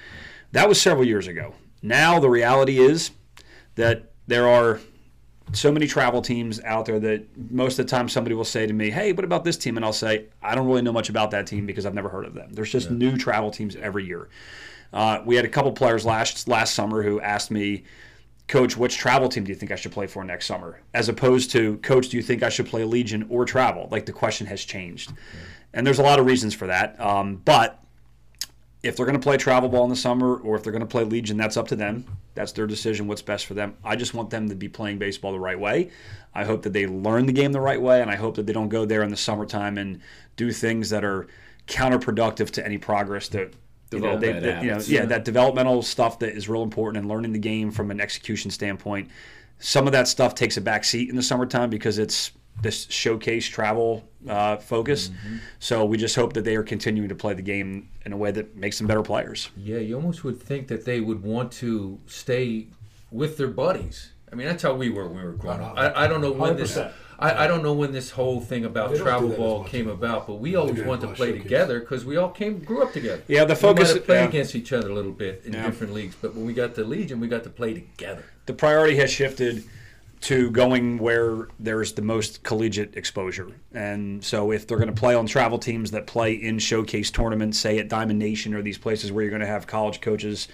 [0.52, 1.56] That was several years ago.
[1.82, 3.12] Now the reality is
[3.76, 4.80] that there are
[5.54, 8.74] so many travel teams out there that most of the time somebody will say to
[8.74, 11.32] me, "Hey, what about this team?" And I'll say, "I don't really know much about
[11.32, 14.30] that team because I've never heard of them." There's just new travel teams every year.
[14.94, 17.84] Uh, we had a couple players last last summer who asked me,
[18.48, 21.52] "Coach, which travel team do you think I should play for next summer?" As opposed
[21.52, 24.64] to, "Coach, do you think I should play Legion or travel?" Like the question has
[24.64, 25.12] changed,
[25.74, 27.00] and there's a lot of reasons for that.
[27.00, 27.82] Um, but
[28.84, 30.88] if they're going to play travel ball in the summer or if they're going to
[30.88, 32.06] play Legion, that's up to them.
[32.34, 33.08] That's their decision.
[33.08, 33.76] What's best for them.
[33.84, 35.92] I just want them to be playing baseball the right way.
[36.34, 38.54] I hope that they learn the game the right way, and I hope that they
[38.54, 40.02] don't go there in the summertime and
[40.36, 41.28] do things that are
[41.68, 43.54] counterproductive to any progress that.
[43.94, 47.10] You know, they, that- you know, yeah, that developmental stuff that is real important and
[47.10, 49.10] learning the game from an execution standpoint.
[49.60, 53.48] Some of that stuff takes a back seat in the summertime because it's this showcase
[53.48, 55.10] travel uh, focus.
[55.10, 55.38] Mm-hmm.
[55.60, 58.32] So we just hope that they are continuing to play the game in a way
[58.32, 59.50] that makes them better players.
[59.58, 62.68] Yeah, you almost would think that they would want to stay
[63.12, 64.12] with their buddies.
[64.32, 65.74] I mean, that's how we were when we were growing up.
[65.78, 66.78] I, I don't know when this.
[66.78, 66.92] 100%.
[67.20, 69.70] I, I don't know when this whole thing about They travel do that ball much.
[69.70, 71.44] came about, but we always do wanted to play showcase.
[71.44, 73.22] together because we all came grew up together.
[73.28, 74.28] Yeah, the We focus- might have played yeah.
[74.30, 75.68] against each other a little bit in Yeah.
[75.68, 78.24] different leagues, but when we got to Legion, we got to play together.
[78.48, 79.64] The priority has shifted
[80.22, 83.52] to going where there's the most collegiate exposure.
[83.74, 87.58] And so if they're going to play on travel teams that play in showcase tournaments,
[87.58, 90.48] say at Diamond Nation or these places where you're going to have college coaches,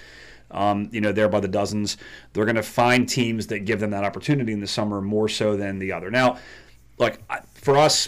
[0.52, 1.98] um, you know, there by the dozens,
[2.32, 5.58] they're going to find teams that give them that opportunity in the summer more so
[5.58, 6.10] than the other.
[6.10, 6.38] Now,
[6.98, 7.20] like
[7.56, 8.08] for us,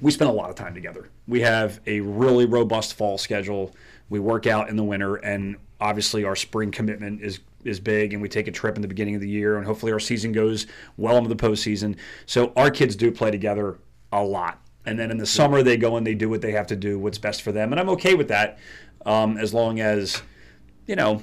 [0.00, 1.08] we spend a lot of time together.
[1.28, 3.74] We have a really robust fall schedule.
[4.08, 8.12] We work out in the winter, and obviously our spring commitment is is big.
[8.12, 10.32] And we take a trip in the beginning of the year, and hopefully our season
[10.32, 11.96] goes well into the postseason.
[12.26, 13.78] So our kids do play together
[14.12, 14.60] a lot.
[14.86, 16.98] And then in the summer they go and they do what they have to do,
[16.98, 18.58] what's best for them, and I'm okay with that,
[19.06, 20.22] um, as long as
[20.86, 21.22] you know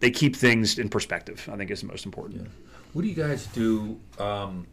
[0.00, 1.48] they keep things in perspective.
[1.52, 2.42] I think is the most important.
[2.42, 2.48] Yeah.
[2.92, 3.98] What do you guys do?
[4.18, 4.66] Um,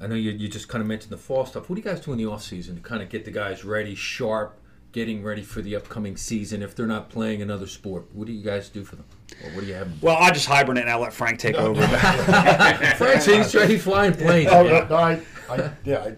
[0.00, 1.68] I know you, you just kind of mentioned the fall stuff.
[1.68, 3.64] What do you guys do in the off season to kind of get the guys
[3.64, 4.56] ready, sharp,
[4.92, 6.62] getting ready for the upcoming season?
[6.62, 9.04] If they're not playing another sport, what do you guys do for them?
[9.44, 9.88] Or what do you have?
[9.88, 9.98] them?
[10.00, 11.86] Well, I just hibernate and I let Frank take over.
[12.96, 14.50] Frank, he's he's flying planes.
[14.52, 15.20] Oh, no, no, I,
[15.50, 16.16] I, yeah, I,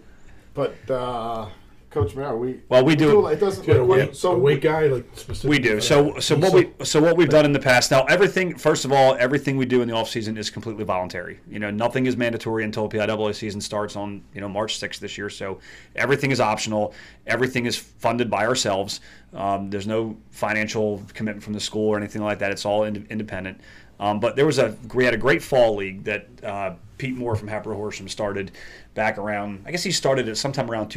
[0.55, 1.49] but uh,
[1.91, 3.67] Coach Mayer, we Well, we do- It doesn't.
[3.67, 5.51] Get Like, what- weight, so a weight guy, like specific.
[5.51, 5.81] We do.
[5.81, 7.91] So so what we so what we've done in the past.
[7.91, 11.41] Now everything first of all, everything we do in the off season is completely voluntary.
[11.51, 15.19] You know, nothing is mandatory until PIAA season starts on, you know, March 6th this
[15.19, 15.29] year.
[15.29, 15.59] So
[15.97, 16.95] everything is optional.
[17.27, 19.01] Everything is funded by ourselves.
[19.35, 22.53] Um, there's no financial commitment from the school or anything like that.
[22.53, 23.61] It's all ind- independent.
[23.99, 27.35] Um, but there was a we had a great fall league that uh, Pete Moore
[27.37, 28.53] from Hatboro-Horsham started
[28.95, 29.63] back around.
[29.67, 30.89] I guess he started it sometime around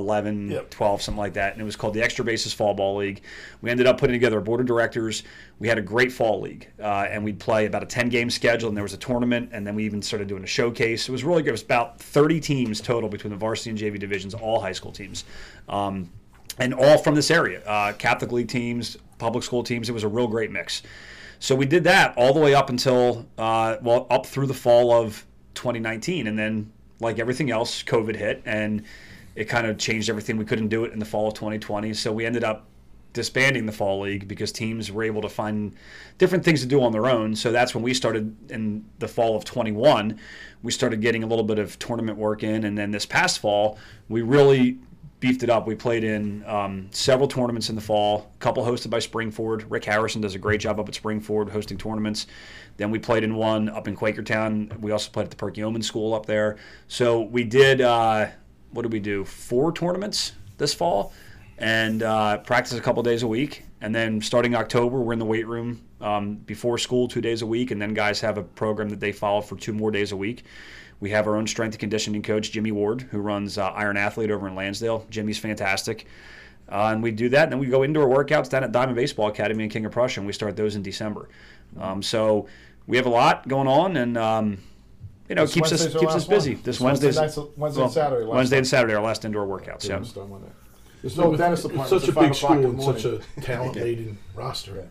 [0.00, 0.70] 2011, Yep.
[0.70, 1.52] 12, something like that.
[1.52, 3.22] And it was called the Extra Bases Fall Ball League.
[3.62, 5.22] We ended up putting together a board of directors.
[5.58, 8.68] We had a great fall league, uh, and we'd play about a 10 game schedule,
[8.68, 11.08] and there was a tournament, and then we even started doing a showcase.
[11.08, 11.50] It was really good.
[11.50, 14.92] It was about 30 teams total between the varsity and JV divisions, all high school
[14.92, 15.24] teams.
[15.68, 16.10] Um,
[16.58, 19.88] and all from this area uh, Catholic League teams, public school teams.
[19.88, 20.82] It was a real great mix.
[21.38, 24.90] So we did that all the way up until, uh, well, up through the fall
[24.90, 26.26] of 2019.
[26.26, 28.84] And then, like everything else, COVID hit and
[29.36, 30.36] it kind of changed everything.
[30.38, 31.92] We couldn't do it in the fall of 2020.
[31.94, 32.66] So we ended up
[33.12, 35.74] disbanding the fall league because teams were able to find
[36.18, 37.34] different things to do on their own.
[37.36, 40.18] So that's when we started in the fall of 21.
[40.62, 42.64] We started getting a little bit of tournament work in.
[42.64, 44.78] And then this past fall, we really
[45.20, 45.66] beefed it up.
[45.66, 49.64] We played in um, several tournaments in the fall, a couple hosted by Springford.
[49.68, 52.26] Rick Harrison does a great job up at Springford hosting tournaments.
[52.76, 54.78] Then we played in one up in Quakertown.
[54.80, 56.56] We also played at the Perkiomen School up there.
[56.88, 58.28] So we did, uh,
[58.70, 59.24] what did we do?
[59.24, 61.12] Four tournaments this fall
[61.58, 63.64] and uh, practice a couple days a week.
[63.80, 67.46] And then starting October, we're in the weight room um, before school two days a
[67.46, 67.70] week.
[67.70, 70.44] And then guys have a program that they follow for two more days a week.
[70.98, 74.30] We have our own strength and conditioning coach, Jimmy Ward, who runs uh, Iron Athlete
[74.30, 75.06] over in Lansdale.
[75.10, 76.06] Jimmy's fantastic.
[76.70, 77.44] Uh, and we do that.
[77.44, 80.20] And then we go indoor workouts down at Diamond Baseball Academy in King of Prussia,
[80.20, 81.28] and we start those in December.
[81.78, 82.48] Um, so
[82.86, 84.58] we have a lot going on, and um,
[85.28, 86.50] you know, This keeps us Wednesday's our keeps us last busy.
[86.50, 86.56] one.
[86.56, 89.24] This This Wednesday Wednesday's night's- Wednesday and Saturday last Wednesday and Saturday are our last
[89.24, 89.88] indoor workouts.
[89.88, 89.98] Yeah.
[89.98, 90.52] It's done with it.
[91.02, 92.00] There's no dentist With appointment.
[92.02, 94.88] such a five big o'clock school in and such a talent-laden roster,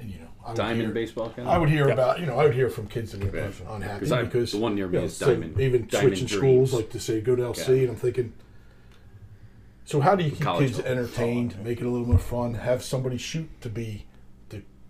[0.00, 1.94] and you know, I would Diamond hear, baseball kind I would hear Yeah.
[1.94, 3.50] about you know I would hear from kids that were Yeah.
[3.70, 5.90] unhappy 'Cause I- because the one near me you know, is so Diamond- even Diamond
[6.18, 6.30] switching Dreams.
[6.70, 7.80] schools like to say go to LC, Yeah.
[7.82, 8.32] and I'm thinking.
[9.84, 10.92] So how do you keep College kids football.
[10.92, 14.04] entertained, oh, make it a little more fun, have somebody shoot to be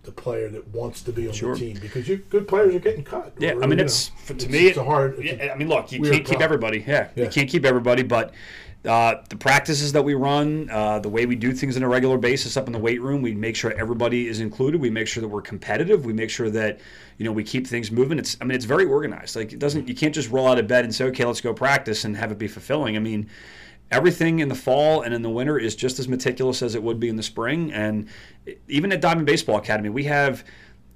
[0.07, 1.55] the, player that wants to be on Sure.
[1.55, 3.35] the team because you good players are getting cut.
[3.39, 4.67] Yeah, or, I mean, it's know, for, to it's, me.
[4.69, 5.19] it's a hard.
[5.19, 6.43] It's yeah, I mean, look, you can't keep problem.
[6.43, 6.85] everybody.
[6.87, 8.33] Yeah, you can't keep everybody, but
[8.87, 12.19] uh, the practices that we run, uh, the way we do things on a regular
[12.19, 14.81] basis up in the weight room, we make sure everybody is included.
[14.81, 16.05] We make sure that we're competitive.
[16.05, 16.81] We make sure that
[17.19, 18.19] you know we keep things moving.
[18.19, 19.35] It's I mean, it's very organized.
[19.37, 19.89] Like it doesn't.
[19.89, 22.31] You can't just roll out of bed and say, okay, let's go practice and have
[22.33, 22.97] it be fulfilling.
[22.97, 23.29] I mean.
[23.91, 26.99] Everything in the fall and in the winter is just as meticulous as it would
[26.99, 27.73] be in the spring.
[27.73, 28.09] And
[28.69, 30.45] even at Diamond Baseball Academy, we have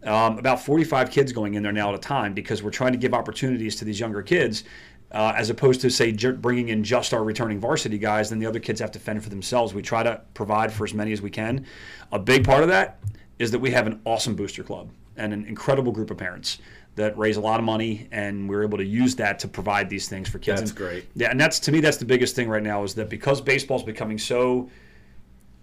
[0.04, 2.98] um, about 45 kids going in there now at a time because we're trying to
[2.98, 4.64] give opportunities to these younger kids
[5.12, 8.46] uh, as opposed to say ju- bringing in just our returning varsity guys then the
[8.46, 9.74] other kids have to fend for themselves.
[9.74, 11.66] We try to provide for as many as we can.
[12.12, 12.98] A big part of that
[13.38, 16.58] is that we have an awesome booster club and an incredible group of parents
[17.00, 20.08] that raise a lot of money and we're able to use that to provide these
[20.08, 21.04] things for kids That's And- great.
[21.14, 23.82] yeah and that's to me that's the biggest thing right now is that because baseball's
[23.82, 24.68] becoming so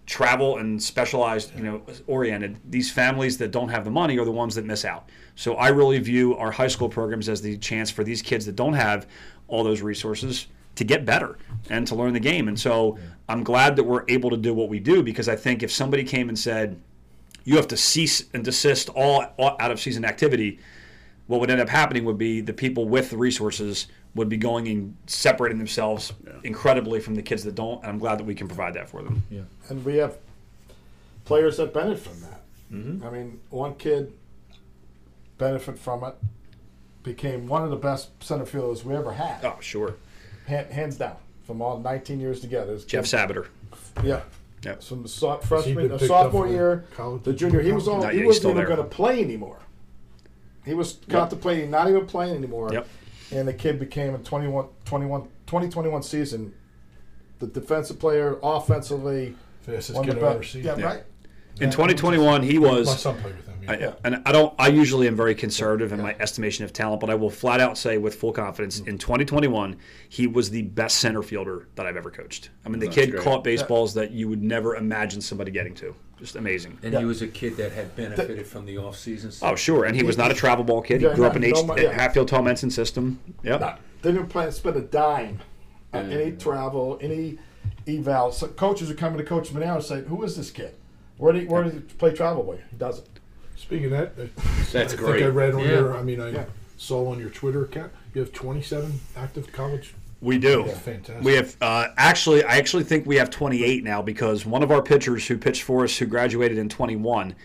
[0.05, 4.31] travel and specialized, you know, oriented, these families that don't have the money are the
[4.31, 5.09] ones that miss out.
[5.35, 8.55] So I really view our high school programs as the chance for these kids that
[8.55, 9.05] don't have
[9.49, 11.37] all those resources to get better
[11.69, 12.47] and to learn the game.
[12.47, 12.97] And so
[13.27, 16.05] I'm glad that we're able to do what we do because I think if somebody
[16.05, 16.79] came and said,
[17.43, 20.59] you have to cease and desist all, all out of season activity,
[21.27, 24.67] what would end up happening would be the people with the resources would be going
[24.67, 26.13] and separating themselves
[26.43, 27.81] incredibly from the kids that don't.
[27.83, 29.23] And I'm glad that we can provide that for them.
[29.29, 29.41] Yeah.
[29.69, 30.17] and we have
[31.25, 32.41] players that benefit from that.
[32.71, 33.05] Mm-hmm.
[33.05, 34.11] I mean, one kid
[35.37, 36.15] benefit from it,
[37.03, 39.95] became one of the best center fielders we ever had, Oh, sure.
[40.47, 42.77] Han- hands down, from all 19 years together.
[42.79, 43.47] Jeff kid- Sabater.
[44.03, 44.21] Yeah.
[44.63, 44.81] Yep.
[44.83, 47.23] From the so- freshman, been picked up sophomore year, college?
[47.23, 49.59] the junior, he was all, Not he yet, wasn't even going to play anymore.
[50.67, 52.69] He was contemplating not even playing anymore.
[52.71, 52.87] Yep.
[53.31, 56.53] And the kid became in 21, 21, 2021 season
[57.39, 60.51] the defensive player, offensively, Fastest one kid of I've the ever best.
[60.53, 60.63] seen.
[60.63, 60.85] Yeah, Yeah.
[60.85, 61.03] right.
[61.59, 62.99] In 2021, he My was.
[62.99, 63.55] son played with him.
[63.63, 63.93] Yeah.
[64.03, 64.53] I, And I don't.
[64.59, 67.77] I usually am very conservative in my estimation of talent, but I will flat out
[67.77, 68.89] say with full confidence, mm-hmm.
[68.89, 69.75] in 2021,
[70.07, 72.51] he was the best center fielder that I've ever coached.
[72.65, 73.23] I mean, the That's kid great.
[73.23, 75.95] caught baseballs that you would never imagine somebody getting to.
[76.19, 76.79] Just amazing.
[76.81, 79.31] And he was a kid that had benefited from the off-season.
[79.43, 79.85] Oh, sure.
[79.85, 81.01] And he was not a travel ball kid.
[81.01, 81.91] He Yeah, grew up in no, H- no, yeah.
[81.91, 83.19] Hatfield Tom Ensign system.
[83.43, 83.59] Yep.
[83.59, 85.39] Nah, they didn't plan to spend a dime
[85.93, 87.37] on any travel, any
[87.87, 88.31] eval.
[88.31, 90.73] So coaches are coming to Coach Manero and saying, "Who is this kid?
[91.17, 92.61] Where did he, where did he play travel with?
[92.71, 93.07] He doesn't."
[93.55, 94.27] Speaking of that, uh,
[94.71, 95.13] That's I great.
[95.19, 95.67] think I read on Yeah.
[95.69, 95.97] your.
[95.97, 96.45] I mean, I Yeah.
[96.77, 99.93] saw on your Twitter account you have 27 active college.
[100.21, 100.63] We do.
[100.65, 101.23] That's fantastic.
[101.23, 104.81] We have uh, actually, I actually think we have 28 now because one of our
[104.81, 107.35] pitchers who pitched for us, who graduated in 21,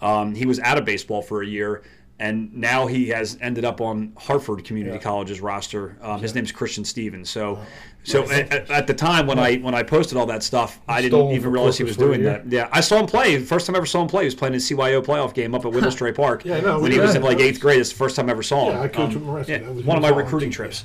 [0.00, 1.82] um, he was out of baseball for a year,
[2.18, 5.02] and now he has ended up on Harford Community Yeah.
[5.02, 5.96] College's roster.
[6.02, 7.30] Um, his name's Christian Stevens.
[7.30, 7.60] So,
[8.02, 11.30] so at, at- the time when I when I posted all that stuff, I didn't
[11.32, 12.46] even realize he was doing that.
[12.50, 13.38] Yeah, I saw him play.
[13.38, 15.54] First time I ever saw him play, he was playing in a CYO playoff game
[15.54, 16.44] up at Windlestrae Park.
[16.44, 17.78] Yeah, no, when he was in like eighth grade.
[17.80, 18.76] It's the first time I ever saw him.
[18.76, 20.84] Yeah, I coached Um, yeah, was- one of my recruiting on trips.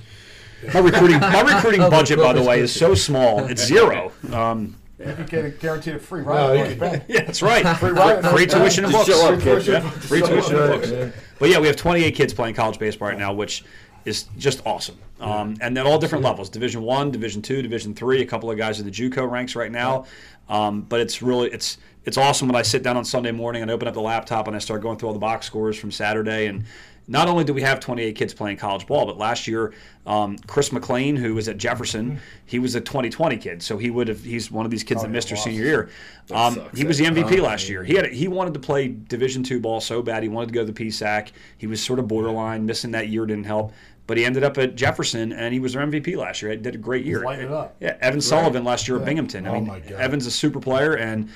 [0.73, 3.45] My recruiting, my recruiting Oh, budget, by the way, is so small.
[3.45, 4.11] It's zero.
[4.33, 6.69] Um, You could get a guaranteed a free No, ride.
[6.69, 7.65] you could- yeah, that's right.
[7.77, 8.23] Free ride.
[8.29, 9.19] Free tuition and Just books.
[9.19, 9.65] show up, kid.
[9.65, 11.17] Yeah, free tuition and books.
[11.39, 13.63] But yeah, we have 28 kids playing college baseball right now, which
[14.05, 14.97] is just awesome.
[15.19, 18.21] Um, and then all different levels: Division One, Division Two, Division Three.
[18.21, 20.05] A couple of guys in the JUCO ranks right now.
[20.49, 23.71] Um, but it's really it's it's awesome when I sit down on Sunday morning and
[23.71, 26.45] open up the laptop and I start going through all the box scores from Saturday
[26.47, 26.63] and.
[27.07, 29.73] Not only do we have 28 kids playing college ball, but last year,
[30.05, 34.07] um, Chris McLean, who was at Jefferson, he was a 2020 kid, so he would
[34.07, 34.23] have.
[34.23, 35.43] He's one of these kids Oh, that missed lost.
[35.43, 35.89] senior year.
[36.31, 37.83] Um, he was the MVP last year.
[37.83, 40.23] He had he wanted to play Division two ball so bad.
[40.23, 41.31] He wanted to go to the PSAC.
[41.57, 42.65] He was sort of borderline.
[42.65, 43.73] Missing that year didn't help.
[44.11, 46.51] But he ended up at Jefferson, and he was their MVP last year.
[46.51, 47.23] He did a great year.
[47.23, 47.77] lighting it up.
[47.79, 49.47] Yeah, Evan Sullivan last year at Binghamton.
[49.47, 49.93] I Oh mean, my God.
[49.93, 51.29] Evan's a super player, and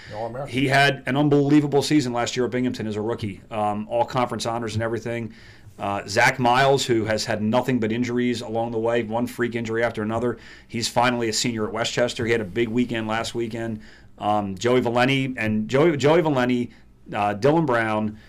[0.50, 3.40] he had an unbelievable season last year at Binghamton as a rookie.
[3.50, 5.34] Um, all conference honors and everything.
[5.80, 9.82] Uh, Zach Miles, who has had nothing but injuries along the way, one freak injury
[9.82, 10.38] after another.
[10.68, 12.26] He's finally a senior at West Chester.
[12.26, 13.80] He had a big weekend last weekend.
[14.18, 16.72] Um, Joey Valeni and Joey, Joey Valeni,
[17.14, 18.20] uh, Dylan Brown,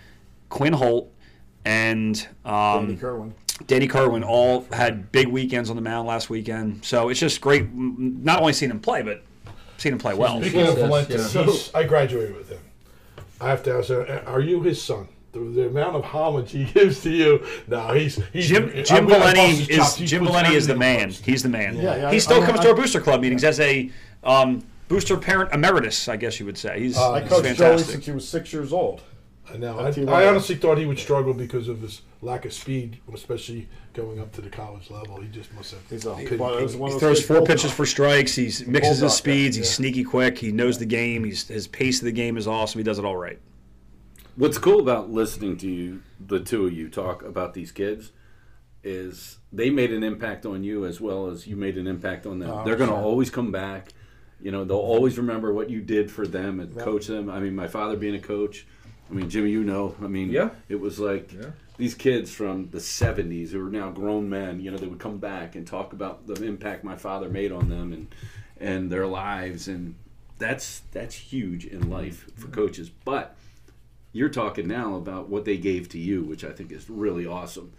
[0.50, 1.12] Quinn Holt,
[1.64, 3.34] and um, Kerwin.
[3.66, 6.84] Danny Carwin all had big weekends on the mound last weekend.
[6.84, 9.22] So it's just great, not only seeing him play, but
[9.78, 10.40] seeing him play well.
[10.40, 11.78] Speaking of Yes, Valente, yeah.
[11.78, 12.58] I graduated with him.
[13.40, 15.08] I have to ask, uh, are you his son?
[15.32, 17.44] The, the amount of homage he gives to you.
[17.66, 20.76] No, he's, he's Jim, I'm Jim gonna bust Valeni his is Jim puts is the
[20.76, 21.08] man.
[21.10, 21.24] first.
[21.24, 21.76] He's the man.
[21.76, 23.90] Yeah, yeah, he I- still I- comes I- to our booster club meetings as a
[24.24, 26.80] um, booster parent emeritus, I guess you would say.
[26.80, 27.90] He's, Uh, I he's coached Joey fantastic.
[27.92, 29.02] since he was six years old.
[29.52, 29.78] I know.
[29.78, 34.20] I, I honestly thought he would struggle because of his lack of speed, especially going
[34.20, 35.20] up to the college level.
[35.20, 35.80] He just must have.
[35.88, 38.34] He's a, couldn't- well, it was one He throws four bulldog- pitches for strikes.
[38.34, 39.56] He mixes his Bulldog, speeds.
[39.56, 39.72] He's yeah.
[39.72, 40.36] sneaky quick.
[40.38, 41.24] He knows the game.
[41.24, 42.78] He's, his pace of the game is awesome.
[42.80, 43.38] He does it all right.
[44.34, 48.12] What's cool about listening to you, the two of you, talk about these kids
[48.84, 52.38] is they made an impact on you as well as you made an impact on
[52.38, 52.50] them.
[52.50, 53.02] Oh, They're going to sure.
[53.02, 53.92] always come back.
[54.40, 57.30] You know, they'll always remember what you did for them and coach them.
[57.30, 58.66] I mean, my father being a coach.
[59.10, 59.94] I mean, Jimmy, you know.
[60.02, 60.50] I mean, Yeah.
[60.68, 61.50] it was like Yeah.
[61.76, 65.18] these kids from the 70s who are now grown men, you know, they would come
[65.18, 68.08] back and talk about the impact my father made on them and
[68.58, 69.94] and their lives and
[70.38, 71.92] that's that's huge in mm-hmm.
[71.92, 72.52] life for mm-hmm.
[72.52, 72.90] coaches.
[73.04, 73.36] But
[74.12, 77.72] you're talking now about what they gave to you, which I think is really awesome.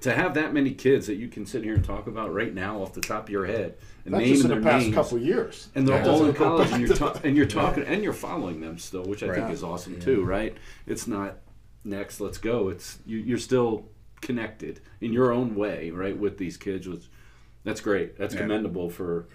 [0.00, 2.82] To have that many kids that you can sit here and talk about right now
[2.82, 4.94] off the top of your head and That's name just in their the past names,
[4.94, 5.68] couple of years.
[5.74, 6.08] and they're Yeah.
[6.10, 9.22] all in college, and you're ta- and you're talking and you're following them still, which
[9.22, 10.24] I think is awesome too.
[10.24, 10.56] Right?
[10.86, 11.38] It's not
[11.84, 12.68] next, let's go.
[12.68, 13.86] It's you, you're still
[14.20, 16.86] connected in your own way, right, with these kids.
[16.88, 17.02] Which
[17.64, 18.16] that's great.
[18.18, 18.40] That's Yeah.
[18.40, 19.26] commendable for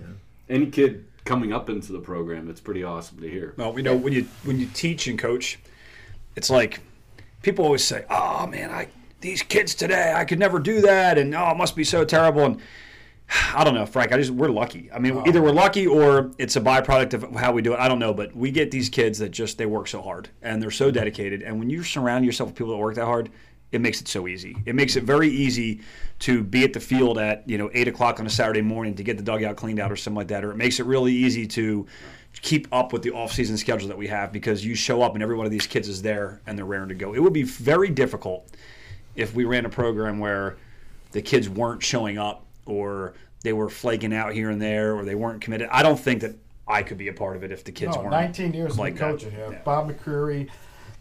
[0.49, 2.49] any kid coming up into the program.
[2.49, 3.53] It's pretty awesome to hear.
[3.57, 5.59] Well, you know, when you when you teach and coach,
[6.35, 6.79] it's like
[7.41, 8.87] people always say, "Oh man, I
[9.21, 12.45] these kids today, I could never do that," and oh, it must be so terrible.
[12.45, 12.59] And
[13.53, 14.11] I don't know, Frank.
[14.11, 14.89] I just we're lucky.
[14.91, 17.79] I mean, either we're lucky or it's a byproduct of how we do it.
[17.79, 20.61] I don't know, but we get these kids that just they work so hard and
[20.61, 20.95] they're so mm-hmm.
[20.95, 21.41] dedicated.
[21.41, 23.29] And when you surround yourself with people that work that hard,
[23.71, 24.55] it makes it so easy.
[24.65, 25.81] It makes it very easy
[26.19, 29.03] to be at the field at you know eight o'clock on a Saturday morning to
[29.03, 30.45] get the dugout cleaned out or something like that.
[30.45, 31.85] Or it makes it really easy to
[32.41, 35.35] keep up with the off-season schedule that we have because you show up and every
[35.35, 37.13] one of these kids is there and they're raring to go.
[37.13, 38.47] It would be very difficult
[39.15, 40.57] if we ran a program where
[41.13, 45.15] the kids weren't showing up or they were flaking out here and there or they
[45.15, 45.69] weren't committed.
[45.71, 46.35] I don't think that
[46.67, 48.11] I could be a part of it if the kids No, weren't.
[48.11, 49.49] 19 years of like coaching here.
[49.51, 49.59] Yeah.
[49.63, 50.49] Bob McCreary,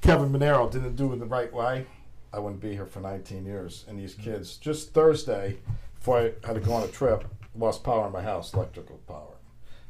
[0.00, 1.87] Kevin Manero didn't do it the right way.
[2.33, 3.85] I wouldn't be here for 19 years.
[3.88, 4.31] And these mm-hmm.
[4.31, 5.57] kids, just Thursday,
[5.94, 7.24] before I had to go on a trip,
[7.55, 9.34] lost power in my house, electrical power.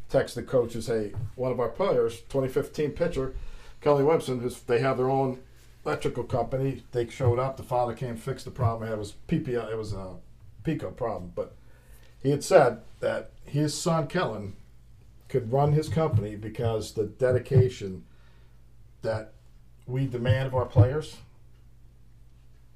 [0.08, 3.34] Text the coaches, hey, one of our players, 2015 pitcher,
[3.80, 5.40] Kelly Webson, who's, they have their own
[5.84, 6.84] electrical company.
[6.92, 7.56] They showed up.
[7.56, 8.90] The father came, fixed the problem.
[8.90, 9.70] It was PPL.
[9.70, 10.14] It was a
[10.64, 11.54] PECO problem, but
[12.26, 14.56] he had said that his son Kellen
[15.28, 18.02] could run his company because the dedication
[19.02, 19.32] that
[19.86, 21.18] we demand of our players,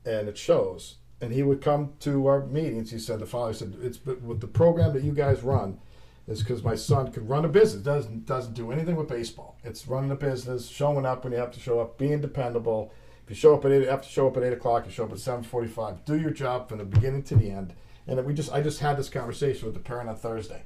[0.07, 0.99] and it shows.
[1.21, 2.93] And he would come to our meetings.
[2.93, 5.81] He said the father said it's with the program that you guys run
[6.29, 7.83] is because my son could run a business.
[7.83, 9.59] Doesn't doesn't do anything with baseball.
[9.65, 12.93] It's running a business, showing up when you have to show up, being dependable.
[13.25, 14.87] If you show up at eight, have to show up at eight o'clock.
[14.87, 16.05] You show up at seven forty-five.
[16.05, 17.75] Do your job from the beginning to the end.
[18.11, 20.63] And then we just I just had this conversation with the parent on Thursday,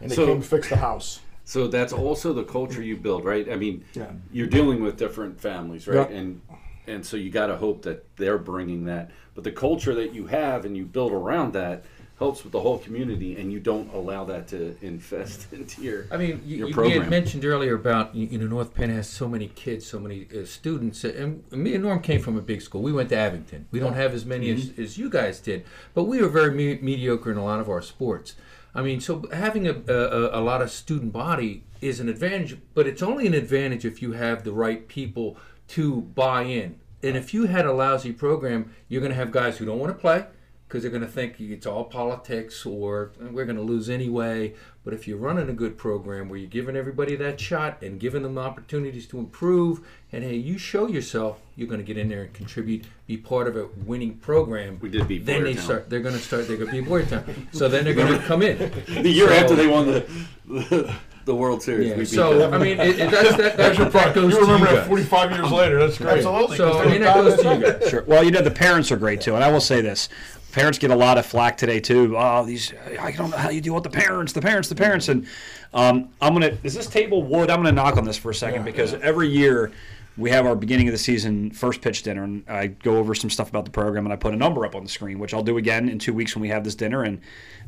[0.00, 1.20] and they So- came to fix the house.
[1.46, 3.50] So that's also the culture you build, right?
[3.50, 4.12] I mean, Yeah.
[4.30, 6.08] you're dealing with different families, right?
[6.08, 6.16] Yeah.
[6.16, 6.40] And
[6.86, 9.10] and so you got to hope that they're bringing that.
[9.34, 11.84] But the culture that you have and you build around that
[12.20, 16.06] helps with the whole community, and you don't allow that to infest into your.
[16.12, 16.94] I mean, you, your you, program.
[16.94, 20.28] you had mentioned earlier about you know North Penn has so many kids, so many
[20.30, 22.82] uh, students, and me and Norm came from a big school.
[22.82, 23.66] We went to Abington.
[23.72, 25.64] We don't have as many as, as you guys did,
[25.94, 28.36] but we were very me- mediocre in a lot of our sports.
[28.72, 32.86] I mean, so having a, a, a lot of student body is an advantage, but
[32.86, 35.36] it's only an advantage if you have the right people
[35.68, 36.78] to buy in.
[37.02, 39.92] And if you had a lousy program, you're going to have guys who don't want
[39.92, 40.26] to play
[40.70, 44.54] because they're going to think it's all politics or we're going to lose anyway.
[44.84, 48.22] But if you're running a good program where you're giving everybody that shot and giving
[48.22, 52.22] them opportunities to improve, and hey, you show yourself, you're going to get in there
[52.22, 54.78] and contribute, be part of a winning program.
[54.80, 55.90] We did beat Then they start.
[55.90, 56.46] They're going to start.
[56.46, 57.52] They're going to be Boyertown.
[57.52, 58.56] So then they're going to come in.
[59.02, 60.06] the year So- after they won the
[60.46, 60.94] the,
[61.30, 61.94] the World Series, Yeah.
[61.94, 62.52] we beat So them.
[62.54, 64.88] I mean, it, it, that's that, that, that goes you to remember you that guys.
[64.88, 65.78] 45 years later.
[65.78, 66.16] That's great.
[66.18, 66.56] Absolutely.
[66.56, 67.88] So 'cause I mean, that goes to you guys.
[67.90, 68.02] Sure.
[68.06, 70.08] Well, you know the parents are great too, and I will say this:
[70.52, 72.14] parents get a lot of flack today too.
[72.18, 75.08] Oh, these I don't know how you deal with the parents, the parents, the parents,
[75.08, 75.26] and
[75.72, 76.58] um, I'm gonna.
[76.64, 77.48] Is this table wood?
[77.50, 79.70] I'm gonna knock on this for a second because every year
[80.16, 83.30] we have our beginning of the season first pitch dinner, and I go over some
[83.30, 85.42] stuff about the program, and I put a number up on the screen, which I'll
[85.42, 87.20] do again in two weeks when we have this dinner, and.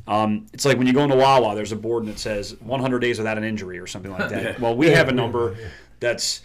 [0.04, 3.18] Um, it's like when you go into Wawa, there's a board that says 100 days
[3.18, 4.58] without an injury or something like that.
[4.60, 5.54] Well, we have a number
[6.00, 6.42] that's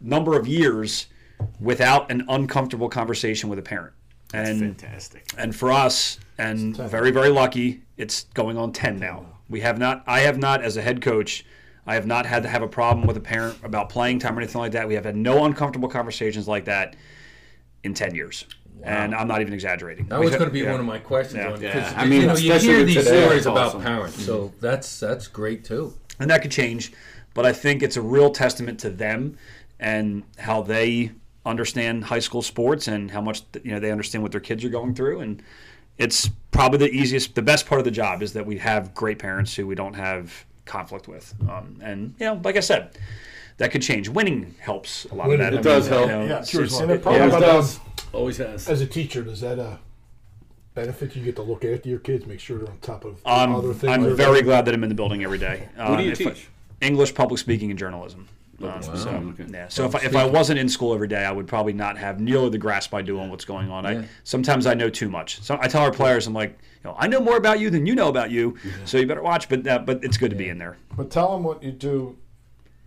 [0.00, 1.08] number of years
[1.60, 3.92] without an uncomfortable conversation with a parent.
[4.34, 5.24] And fantastic.
[5.38, 9.26] and for us, and very very lucky, it's going on ten now.
[9.48, 10.02] We have not.
[10.06, 11.44] I have not, as a head coach,
[11.86, 14.40] I have not had to have a problem with a parent about playing time or
[14.40, 14.88] anything like that.
[14.88, 16.96] We have had no uncomfortable conversations like that
[17.84, 18.46] in ten years,
[18.82, 20.06] and I'm not even exaggerating.
[20.06, 20.72] That was going to be yeah.
[20.72, 21.36] one of my questions.
[21.36, 21.52] Yeah.
[21.52, 21.94] on Yeah.
[21.96, 23.82] I mean, you, know, you hear these today, stories about awesome.
[23.82, 24.56] parents, so mm-hmm.
[24.60, 25.94] that's that's great too.
[26.18, 26.92] and that could change.
[27.34, 29.36] But I think it's a real testament to them
[29.78, 31.12] and how they
[31.44, 34.68] understand high school sports and how much you know they understand what their kids are
[34.68, 35.20] going through.
[35.20, 35.42] And
[35.98, 39.18] it's probably the easiest, the best part of the job is that we have great
[39.18, 41.34] parents who we don't have conflict with.
[41.48, 42.98] Um, and you know, like I said,
[43.56, 44.08] that could change.
[44.08, 45.60] Winning helps a lot Winning- of that.
[45.66, 46.08] It I does help.
[46.08, 46.82] know, Yeah, it's- seriously.
[46.82, 47.80] And the problem Yeah, it about does.
[48.12, 48.68] Always has.
[48.68, 49.76] As a teacher, does that uh,
[50.74, 51.22] benefit you?
[51.24, 53.92] Get to look after your kids, make sure they're on top of I'm, other things.
[53.92, 55.68] I'm that are- very glad that I'm in the building every day.
[55.76, 56.48] What do you Um, I- teach?
[56.82, 58.28] English, public speaking, and journalism.
[58.62, 58.80] Um, Wow.
[58.80, 59.44] So, Okay.
[59.52, 59.68] yeah.
[59.68, 62.20] so if I, if I wasn't in school every day, I would probably not have
[62.20, 63.84] nearly the grasp I do on what's going on.
[63.84, 63.90] Yeah.
[63.90, 65.40] I sometimes I know too much.
[65.42, 67.84] So I tell our players, I'm like, you know, I know more about you than
[67.86, 69.48] you know about you, so you better watch.
[69.48, 70.76] But uh, but it's good to be in there.
[70.96, 72.16] But tell them what you do,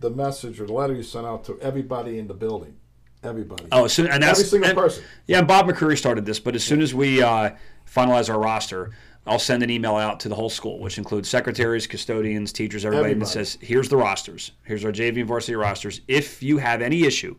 [0.00, 2.74] the message or the letter you sent out to everybody in the building.
[3.22, 3.66] Everybody.
[3.70, 5.04] Oh, so, and that's Every single and- person.
[5.26, 7.50] Yeah, and Bob McCreary started this, but as soon as we uh,
[7.86, 8.92] finalize our roster,
[9.26, 13.10] I'll send an email out to the whole school, which includes secretaries, custodians, teachers, everybody,
[13.10, 13.30] Everybody.
[13.30, 14.52] says, "Here's the rosters.
[14.64, 16.00] Here's our JV and varsity rosters.
[16.08, 17.36] If you have any issue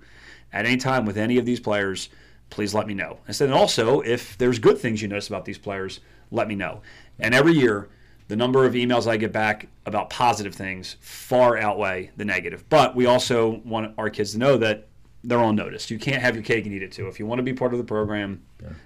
[0.53, 2.09] at any time with any of these players,
[2.49, 5.57] please let me know." And then also, if there's good things you notice about these
[5.57, 6.81] players, let me know.
[7.19, 7.89] And every year,
[8.27, 12.63] the number of emails I get back about positive things far outweigh the negative.
[12.69, 14.87] But we also want our kids to know that
[15.23, 15.91] they're on notice.
[15.91, 17.07] You can't have your cake and eat it too.
[17.07, 18.41] If you want to be part of the program,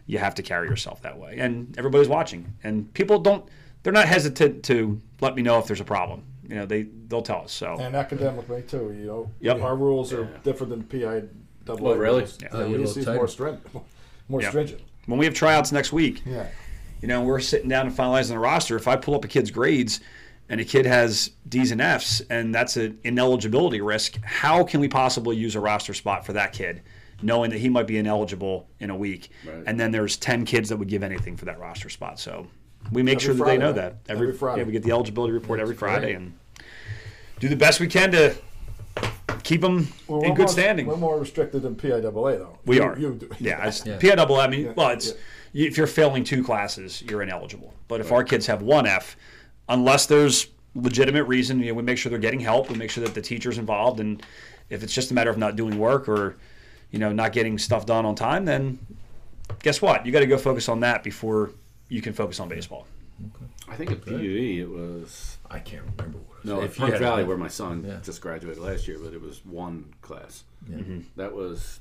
[0.06, 1.38] you have to carry yourself that way.
[1.40, 2.54] And everybody's watching.
[2.64, 3.48] And people don't
[3.84, 6.24] they're not hesitant to let me know if there's a problem.
[6.48, 7.52] You know, they they'll tell us.
[7.52, 9.32] So And academically too, you know.
[9.42, 9.62] Yep.
[9.62, 11.24] Our rules are different than PI
[11.66, 11.88] double.
[11.90, 12.20] Oh, really?
[12.22, 12.38] rules.
[12.42, 12.48] Yeah.
[12.52, 13.18] Yeah, You're a we little see tighter.
[13.18, 13.68] more stringent.
[14.28, 14.50] More Yeah.
[14.50, 14.82] stringent.
[15.06, 16.48] when we have tryouts next week, Yeah.
[17.00, 18.76] you know, we're sitting down and finalizing the roster.
[18.76, 20.00] If I pull up a kid's grades
[20.50, 24.88] and a kid has D's and F's and that's an ineligibility risk, how can we
[24.88, 26.82] possibly use a roster spot for that kid,
[27.22, 29.30] knowing that he might be ineligible in a week?
[29.46, 29.64] Right.
[29.66, 32.20] And then there's 10 kids that would give anything for that roster spot.
[32.20, 32.48] So
[32.92, 33.76] we make Every sure that Friday, they know right?
[33.76, 33.96] that.
[34.08, 34.62] Every Friday.
[34.62, 36.16] Yeah, we get the eligibility report every Friday great.
[36.18, 36.34] and
[37.40, 38.36] do the best we can to
[39.44, 40.86] keep them Well, in good more- standing.
[40.88, 42.58] We're more restricted than PIAA though.
[42.66, 42.98] We You- are.
[42.98, 43.30] You do.
[43.40, 43.98] Yeah, it's Yeah.
[43.98, 44.40] PIAA.
[44.44, 45.14] I mean, Yeah, well, it's yeah.
[45.54, 47.74] you, if you're failing two classes, you're ineligible.
[47.88, 49.18] But if our kids have one F,
[49.70, 52.70] unless there's legitimate reason, you know, we make sure they're getting help.
[52.70, 54.22] We make sure that the teacher's involved, and
[54.70, 56.38] If it's just a matter of not doing work or,
[56.92, 58.80] you know, not getting stuff done on time, then
[59.62, 60.06] guess what?
[60.06, 61.52] You got to go focus on that before
[61.88, 62.88] you can focus on baseball.
[63.36, 63.46] Okay.
[63.72, 66.46] I think at PUE it was I can't remember what it was.
[66.46, 68.00] no at If you Perk Valley where my son Yeah.
[68.04, 70.44] just graduated last year, but it was one class.
[70.68, 70.78] Yeah.
[70.78, 71.00] Mm-hmm.
[71.16, 71.80] That was,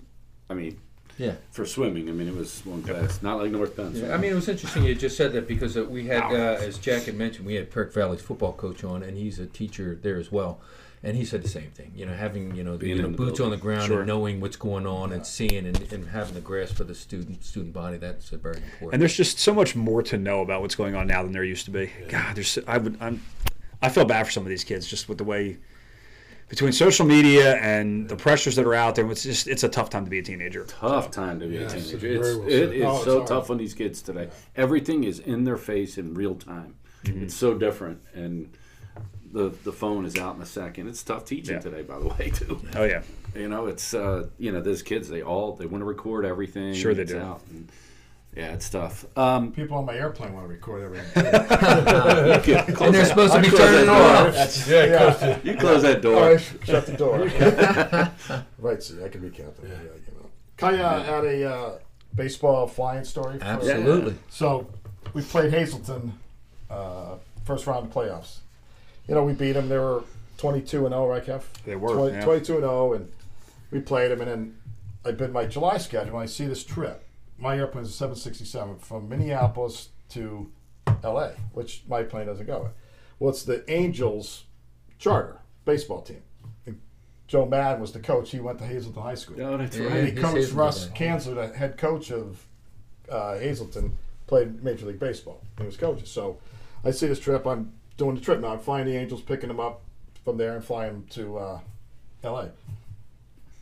[0.50, 0.78] I mean,
[1.18, 1.34] Yeah.
[1.50, 2.08] for swimming.
[2.08, 3.92] I mean, it was one class, not like North Penn.
[3.94, 6.58] Yeah, I mean, it was interesting you just said that because uh, we had, uh,
[6.60, 9.98] as Jack had mentioned, we had Perk Valley's football coach on, and he's a teacher
[10.02, 10.60] there as well.
[11.04, 11.92] And he said the same thing.
[11.94, 13.76] You know, having you know, the, Being you know in the boots on the building.
[13.76, 13.98] ground Sure.
[13.98, 17.44] and knowing what's going on and seeing and, and having the grasp of the student
[17.44, 17.98] student body.
[17.98, 18.94] That's uh, very important.
[18.94, 21.44] And there's just so much more to know about what's going on now than there
[21.44, 21.90] used to be.
[22.08, 23.20] God, there's I would I'm
[23.82, 25.58] I feel bad for some of these kids just with the way
[26.54, 29.10] between social media and the pressures that are out there.
[29.10, 30.64] It's just it's a tough time to be a teenager.
[30.66, 31.96] tough time to be a teenager.
[31.96, 32.72] very It's, well it said.
[32.74, 33.26] is Oh, so hard.
[33.28, 34.28] tough on these kids today.
[34.54, 36.76] Everything is in their face in real time.
[37.04, 37.24] Mm-hmm.
[37.24, 38.48] It's so different, and
[39.32, 40.86] the the phone is out in a second.
[40.88, 41.60] It's tough teaching Yeah.
[41.60, 42.60] today, by the way, too.
[42.76, 43.02] Oh yeah,
[43.34, 46.72] You know, it's uh, you know, those kids they all they want to record everything.
[46.74, 47.18] Sure they it's do.
[48.36, 48.38] Out.
[48.38, 49.06] And, yeah, it's tough.
[49.16, 51.26] Um, People on my airplane want to record everything.
[52.82, 54.34] and they're supposed to be turning it off.
[54.34, 56.16] That's, yeah, you close that door.
[56.16, 57.18] All right, shut the door.
[58.58, 59.68] right, see, I can be captain.
[59.68, 60.30] Yeah, you know.
[60.56, 61.78] Can I uh, add a uh,
[62.14, 63.38] baseball flying story?
[63.38, 64.16] for- Absolutely.
[64.30, 64.68] So
[65.12, 66.18] we played Hazleton
[66.70, 68.38] uh, first round of playoffs.
[69.08, 69.68] You know, we beat them.
[69.68, 70.04] They were
[70.38, 71.42] 22 and 0, right, Kev?
[71.64, 72.24] They were, 20 yeah.
[72.24, 73.12] 22 and 0, and
[73.70, 74.20] we played them.
[74.20, 74.58] And then
[75.04, 76.14] I bid my July schedule.
[76.14, 77.03] And I see this trip.
[77.38, 80.50] My airplane is 767 from Minneapolis to
[81.02, 82.70] L.A., which my plane doesn't go.
[83.18, 84.44] Well, it's the Angels
[84.98, 86.22] charter baseball team.
[86.66, 86.80] And
[87.26, 88.30] Joe Maddon was the coach.
[88.30, 89.40] He went to Hazleton High School.
[89.40, 89.86] Oh, that's Yeah.
[89.86, 90.04] And right.
[90.04, 91.24] he coached Hazleton Russ guy.
[91.34, 92.44] The head coach of
[93.10, 95.42] uh, Hazleton, played Major League Baseball.
[95.58, 96.06] He was coaching.
[96.06, 96.38] So
[96.84, 97.46] I see this trip.
[97.46, 98.52] I'm doing the trip now.
[98.52, 99.82] I'm flying the Angels, picking them up
[100.24, 101.60] from there, and flying them to uh,
[102.22, 102.50] L.A.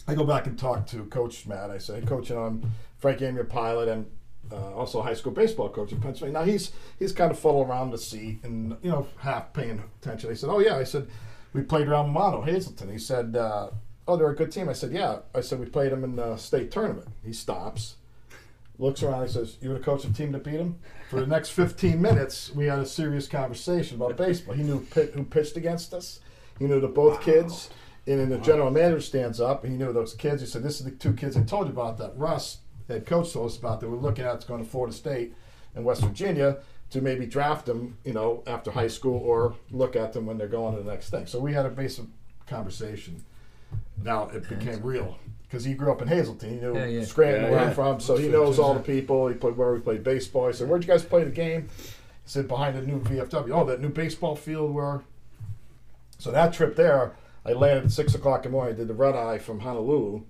[0.07, 1.71] I go back and talk to Coach Matt.
[1.71, 4.07] I say, hey, Coach, you know, I'm Frank Amier pilot and
[4.53, 6.39] uh, also a high school baseball coach in Pennsylvania.
[6.39, 10.31] Now he's he's kind of fuddled around the seat and you know half paying attention.
[10.31, 10.77] I said, oh yeah.
[10.77, 11.09] I said
[11.53, 12.91] we played around Mono Hazleton.
[12.91, 13.71] He said, uh,
[14.07, 14.69] oh they're a good team.
[14.69, 15.19] I said, yeah.
[15.35, 17.09] I said we played them in the state tournament.
[17.25, 17.97] He stops,
[18.79, 19.27] looks around.
[19.27, 20.79] He says, you were the coach of the team to beat him.
[21.11, 24.55] For the next 15 minutes, we had a serious conversation about baseball.
[24.55, 26.21] He knew pit, who pitched against us.
[26.59, 27.69] He knew that both kids.
[28.07, 29.65] And then the general manager stands up.
[29.65, 30.41] and He knew those kids.
[30.41, 32.59] He said, "This is the two kids I told you about that Russ,
[32.89, 34.35] head coach, told us about that we're looking at.
[34.37, 35.35] It's going to Florida State
[35.75, 36.59] and West Virginia
[36.91, 40.49] to maybe draft them, you know, after high school or look at them when they're
[40.49, 42.05] going to the next thing." So we had a basic
[42.47, 43.25] conversation.
[44.03, 45.19] Now it became real
[45.49, 46.51] because he grew up in Hazleton.
[46.51, 47.05] He knew Yeah, yeah.
[47.05, 47.61] Scranton Yeah, where.
[47.61, 49.29] I'm from, so he knows all the people.
[49.29, 50.49] He played where we played baseball.
[50.49, 51.91] He said, "Where'd you guys play the game?" He
[52.27, 55.03] said, "Behind the new VFW." Oh, that new baseball field where.
[56.19, 57.13] So that trip there,
[57.45, 58.75] I landed at six o'clock in the morning.
[58.75, 60.23] I did the red eye from Honolulu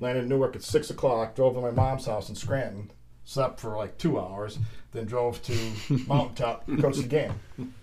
[0.00, 2.90] landed in Newark at six o'clock, drove to my mom's house in Scranton,
[3.24, 4.58] slept for like two hours,
[4.92, 5.52] then drove to
[6.06, 7.32] Mountaintop, coached the game.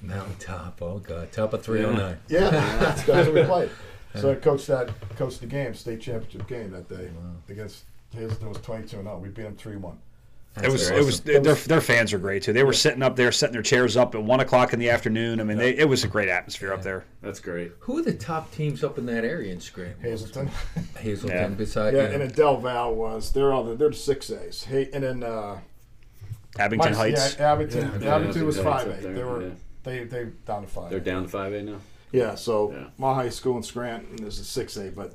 [0.02, 2.18] Mountaintop, oh god, top of 309.
[2.28, 3.70] Yeah, yeah that's, that's we played.
[4.16, 7.36] So I coached that, coached the game, state championship game that day wow.
[7.50, 9.20] against Hazleton was 22 and 0.
[9.20, 10.00] We beat them 3 1.
[10.58, 10.96] That's it was awesome.
[10.96, 12.52] it was their their fans are great too.
[12.52, 12.80] They were yeah.
[12.80, 15.40] sitting up there, setting their chairs up at one o'clock in the afternoon.
[15.40, 16.76] I mean, they, it was a great atmosphere yeah.
[16.76, 17.06] up there.
[17.22, 17.74] That's great.
[17.82, 20.02] Who are the top teams up in that area in Scranton?
[20.02, 20.50] Hazleton,
[21.00, 21.48] Hazleton, yeah.
[21.50, 23.32] beside yeah, and then Del was.
[23.32, 24.64] They're all the, they're six A's.
[24.64, 25.60] Hey, and then uh,
[26.58, 27.36] Abington Heights.
[27.38, 28.02] Yeah, Abington.
[28.02, 29.08] Yeah, Abington was five A.
[29.08, 29.52] They were
[29.84, 30.90] they they down to five.
[30.90, 31.78] They're down to five A now.
[32.12, 35.14] Yeah, so my high school in Scranton is a six A, but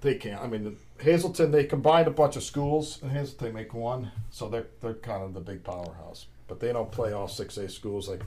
[0.00, 0.42] they can't.
[0.42, 4.48] I mean, Hazleton they combined a bunch of schools, and Hazleton they make one, so
[4.48, 6.26] they're they're kind of the big powerhouse.
[6.46, 8.22] But they don't play all six A schools like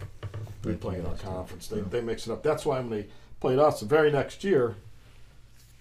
[0.63, 1.67] we play in our conference.
[1.67, 2.43] They they mix it up.
[2.43, 3.07] That's why when they
[3.39, 4.75] played us the very next year,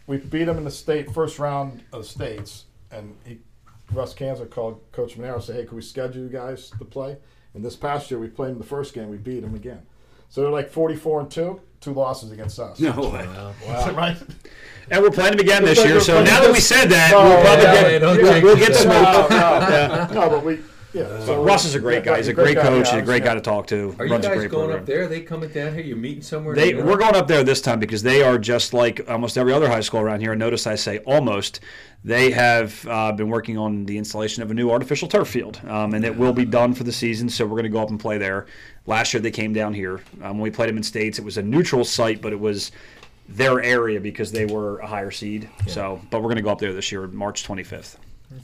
[0.06, 3.38] we beat them in the state first round of the states, and he,
[3.92, 7.16] Russ Canzler called Coach Manero and said, "Hey, can we schedule you guys to play?"
[7.54, 9.08] And this past year, we played them the first game.
[9.08, 9.82] We beat them again.
[10.28, 12.80] So they're like forty-four and two, two losses against us.
[12.80, 13.26] No way.
[13.66, 13.90] Wow.
[13.92, 14.16] right?
[14.90, 16.00] And we're playing them again this year.
[16.00, 18.56] So now that we this- said that, No, we'll probably yeah, get yeah, we'll, we'll
[18.56, 18.88] get to some.
[18.88, 20.08] No, no, Yeah.
[20.12, 20.58] no, but we,
[20.92, 21.24] yeah.
[21.24, 22.16] So Russ is a great guy.
[22.16, 22.90] He's a great guy, coach.
[22.90, 23.94] He's a great guy to talk to.
[23.98, 24.80] Are you Runs a guys great going program.
[24.80, 25.02] up there?
[25.04, 25.82] Are they coming down here?
[25.82, 26.54] You're meeting somewhere?
[26.54, 26.86] They, together?
[26.86, 29.80] we're going up there this time because they are just like almost every other high
[29.80, 30.32] school around here.
[30.32, 31.60] And notice I say almost.
[32.04, 35.92] They have uh, been working on the installation of a new artificial turf field, um,
[35.92, 37.28] and it will be done for the season.
[37.28, 38.46] So we're going to go up and play there.
[38.86, 40.00] Last year they came down here.
[40.22, 42.70] Um, when we played them in states, it was a neutral site, but it was
[43.28, 45.48] their area because they were a higher seed.
[45.66, 47.96] So, but we're going to go up there this year, March 25th.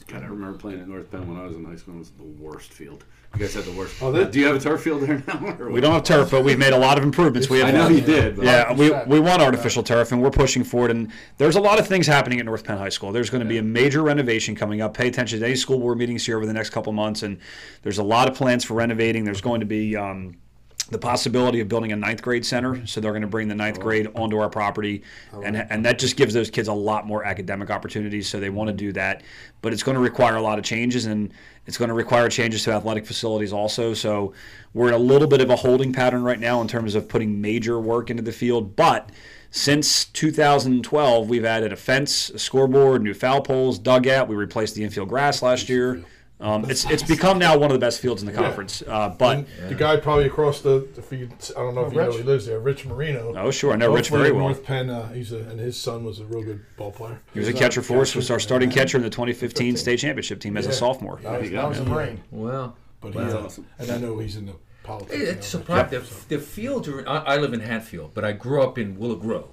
[0.07, 1.95] God, I remember playing at North Penn when I was in high school.
[1.95, 3.03] It was the worst field.
[3.33, 4.01] You guys had the worst.
[4.01, 5.67] Oh, that- Do you have a turf field there now?
[5.67, 7.49] We don't have turf, but we've made a lot of improvements.
[7.49, 8.35] We have I know you did.
[8.37, 10.91] But Yeah, we, we want artificial turf, and we're pushing for it.
[10.91, 13.11] And there's a lot of things happening at North Penn High School.
[13.11, 14.93] There's going to be a major renovation coming up.
[14.93, 17.39] Pay attention to any school board meetings here over the next couple months, and
[17.81, 19.25] there's a lot of plans for renovating.
[19.25, 20.37] There's going to be um,
[20.93, 23.79] the possibility of building a ninth grade center, so they're going to bring the ninth
[23.81, 25.03] grade onto our property,
[25.43, 28.29] and and that just gives those kids a lot more academic opportunities.
[28.29, 29.23] So they want to do that,
[29.61, 31.33] but it's going to require a lot of changes, and
[31.65, 33.93] it's going to require changes to athletic facilities also.
[33.93, 34.33] So
[34.73, 37.41] we're in a little bit of a holding pattern right now in terms of putting
[37.41, 39.09] major work into the field, but.
[39.55, 44.27] Since 2012, we've added a fence, a scoreboard, new foul poles, dugout.
[44.27, 46.03] We replaced the infield grass last year.
[46.43, 48.83] Um, it's it's become now one of the best fields in the conference.
[48.85, 51.99] Uh, but And the guy probably across the, the field, I don't know if you
[51.99, 52.17] know Rich.
[52.17, 53.33] he lives there, Rich Marino.
[53.37, 54.47] oh sure, I know Rich Hopefully very well.
[54.47, 57.21] North Penn, uh, he's a, and his son was a real good ball player.
[57.33, 58.09] He was a catcher a for us.
[58.09, 58.19] catcher.
[58.19, 60.75] Was our starting catcher in the 2015 state championship team as a Yeah.
[60.75, 61.17] sophomore.
[61.23, 62.21] That was, that was a brain.
[62.29, 63.67] Well, But That's he, uh, awesome.
[63.79, 65.13] and I know he's in the politics.
[65.15, 65.99] It- now, It's but- surprising.
[66.27, 67.07] The, the fields are.
[67.07, 69.47] I, I live in Hatfield, but I grew up in Willow Grove,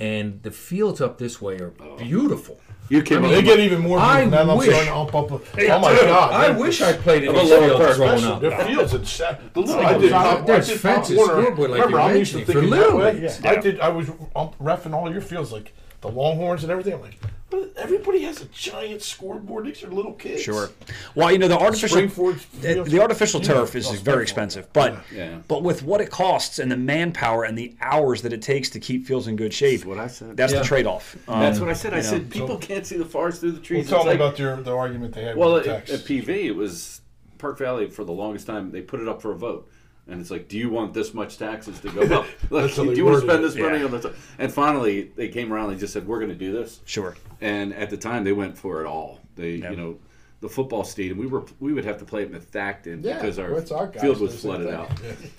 [0.00, 2.58] and the fields up this way are beautiful.
[2.90, 3.98] You came I mean, They get even more.
[3.98, 5.32] I now I'm wish- starting to ump up.
[5.32, 6.32] oh my God!
[6.32, 8.40] I they're- wish I played in I'm a these little fields growing Especially up.
[8.58, 10.12] their fields and sa- the little I I did.
[10.12, 11.42] Pop, I There's did fences, Warner.
[11.42, 13.12] like Remember, I'm used to mentioning, thinking that way.
[13.14, 13.40] leagues.
[13.44, 13.80] I did.
[13.80, 15.74] I was ump, refing all your fields, like
[16.04, 16.92] the Longhorns and everything.
[16.94, 19.64] I'm like, "But everybody has a giant scoreboard.
[19.64, 20.42] These are little kids.
[20.42, 20.68] Sure.
[21.14, 23.46] Well, you know the artificial Spring-Ford the, the artificial Yeah.
[23.54, 25.38] turf is Oh, very expensive, but Yeah.
[25.48, 28.80] but with what it costs and the manpower and the hours that it takes to
[28.80, 30.36] keep fields in good shape, That's what I said.
[30.36, 30.58] that's Yeah.
[30.58, 31.16] the trade-off.
[31.26, 31.94] Um, That's what I said.
[31.94, 32.02] I know.
[32.02, 33.88] said people can't see the forest through the Well, trees.
[33.88, 36.00] tell It's me like- about your the argument they had Well, with the at, at
[36.04, 37.00] PV, it was
[37.38, 38.72] Perk Valley for the longest time.
[38.72, 39.70] They put it up for a vote,
[40.08, 42.26] and it's like, do you want this much taxes to go up?
[42.50, 43.84] Like, do you want to spend this money Yeah.
[43.86, 44.06] on this?
[44.38, 45.70] And finally, they came around.
[45.70, 46.80] and They just said, we're going to do this.
[46.84, 47.16] Sure.
[47.40, 49.20] And at the time, they went for it all.
[49.36, 49.70] They, Yeah.
[49.70, 49.98] you know,
[50.40, 51.16] the football stadium.
[51.16, 53.90] We were we would have to play it in Methacton Yeah, because our, well, our
[53.92, 54.90] field was flooded out.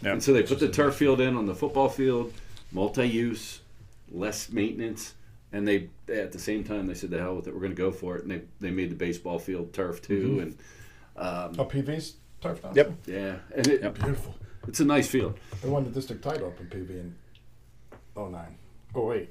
[0.01, 0.13] Yeah.
[0.13, 2.33] And so they put the turf field in on the football field,
[2.71, 3.61] multi-use,
[4.11, 5.13] less maintenance,
[5.51, 7.77] and they at the same time they said the hell with it, we're going to
[7.77, 10.57] go for it, and they they made the baseball field turf too, and
[11.17, 12.71] um, Oh, PV's turf now.
[12.75, 12.91] Yep.
[13.05, 13.95] yeah, and it, Yep.
[13.99, 14.35] Beautiful.
[14.67, 15.37] It's a nice field.
[15.61, 17.15] They won the district title up in PV in
[18.15, 18.55] 09.
[18.95, 19.29] Oh, wait.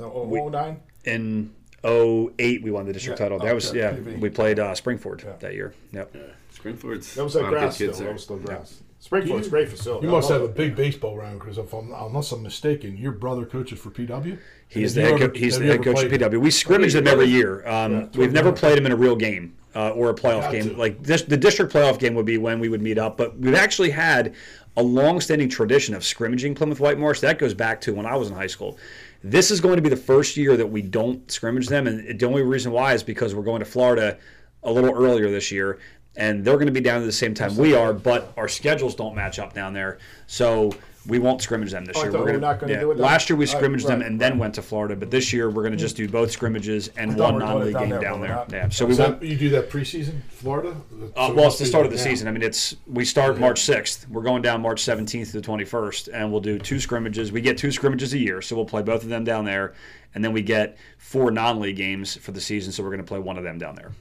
[0.00, 0.80] Oh, We- 09?
[1.04, 1.50] In
[1.84, 3.38] 08, we won the district Yeah, title.
[3.38, 3.92] That was okay, yeah.
[3.92, 4.20] PV.
[4.20, 5.32] We played uh, Spring-Ford Yeah.
[5.40, 5.74] that year.
[5.92, 6.10] Yep.
[6.14, 6.20] Yeah,
[6.52, 7.92] Spring-Ford's That was a that grass still.
[7.92, 8.80] That was still grass.
[9.00, 10.08] Springfield's a great facility.
[10.08, 13.12] You I must have a big baseball round because if I'm unless I'm mistaken, your
[13.12, 14.36] brother coaches for PW.
[14.66, 16.40] He's the you head, ever- co- he's have the head coach of PW.
[16.40, 17.64] We scrimmage them every year.
[17.66, 20.70] Um, Yeah, we've never played them in a real game uh, or a playoff game.
[20.70, 20.76] to.
[20.76, 23.16] Like this, the district playoff game would be when we would meet up.
[23.16, 24.34] But we've actually had
[24.76, 27.20] a long-standing tradition of scrimmaging Plymouth Whitemarsh.
[27.20, 28.78] That goes back to when I was in high school.
[29.24, 32.26] This is going to be the first year that we don't scrimmage them, and the
[32.26, 34.16] only reason why is because we're going to Florida
[34.62, 35.80] a little earlier this year,
[36.16, 38.94] and they're going to be down at the same time we are, but our schedules
[38.94, 39.98] don't match up down there,
[40.28, 40.70] so
[41.06, 42.12] we won't scrimmage them this Oh, year.
[42.12, 42.80] We're gonna, were not gonna yeah.
[42.80, 43.04] do it then?
[43.04, 45.48] Last year we Right, scrimmaged them right, and then went to Florida, but this year
[45.48, 47.82] we're going to just do both scrimmages and one we were doing it non-league down
[47.82, 48.30] game there, down there.
[48.30, 48.52] not.
[48.52, 49.20] Yeah, so we Is won't.
[49.20, 50.76] that, you do that preseason, Florida?
[51.16, 52.28] Uh, well, it's the start of the season.
[52.28, 54.08] I mean, it's we start March 6th.
[54.08, 57.32] We're going down March 17th to the 21st, and we'll do two scrimmages.
[57.32, 59.74] We get two scrimmages a year, so we'll play both of them down there,
[60.14, 62.72] and then we get four non-league games for the season.
[62.72, 63.92] So we're going to play one of them down there.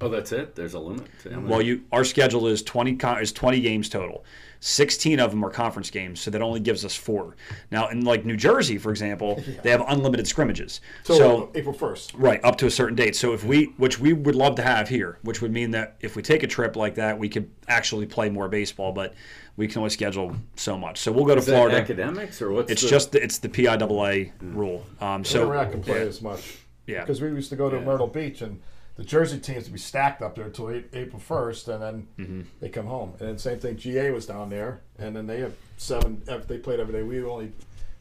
[0.00, 0.54] Oh, that's it.
[0.54, 1.06] There's a limit.
[1.22, 4.24] to Well, you our schedule is 20 is 20 games total.
[4.60, 7.36] 16 of them are conference games, so that only gives us four.
[7.70, 10.80] Now, in like New Jersey, for example, they have unlimited scrimmages.
[11.04, 12.12] So, so April 1st.
[12.14, 13.16] Right, up to a certain date.
[13.16, 16.16] So if we, which we would love to have here, which would mean that if
[16.16, 19.14] we take a trip like that, we could actually play more baseball, but
[19.56, 20.98] we can only schedule so much.
[20.98, 21.78] So we'll go to is that Florida.
[21.78, 24.84] academics or what's It's the, just the, it's the PIAA rule.
[25.00, 26.06] Um, So so Iraq can play yeah.
[26.08, 26.58] as much.
[26.86, 27.00] Yeah.
[27.00, 27.84] Because we used to go to Yeah.
[27.84, 28.60] Myrtle Beach and
[28.96, 32.40] the Jersey teams to be stacked up there until April 1st, and then Mm-hmm.
[32.60, 33.12] they come home.
[33.20, 36.22] And then same thing, GA was down there, and then they have seven.
[36.48, 37.52] They played every day, we only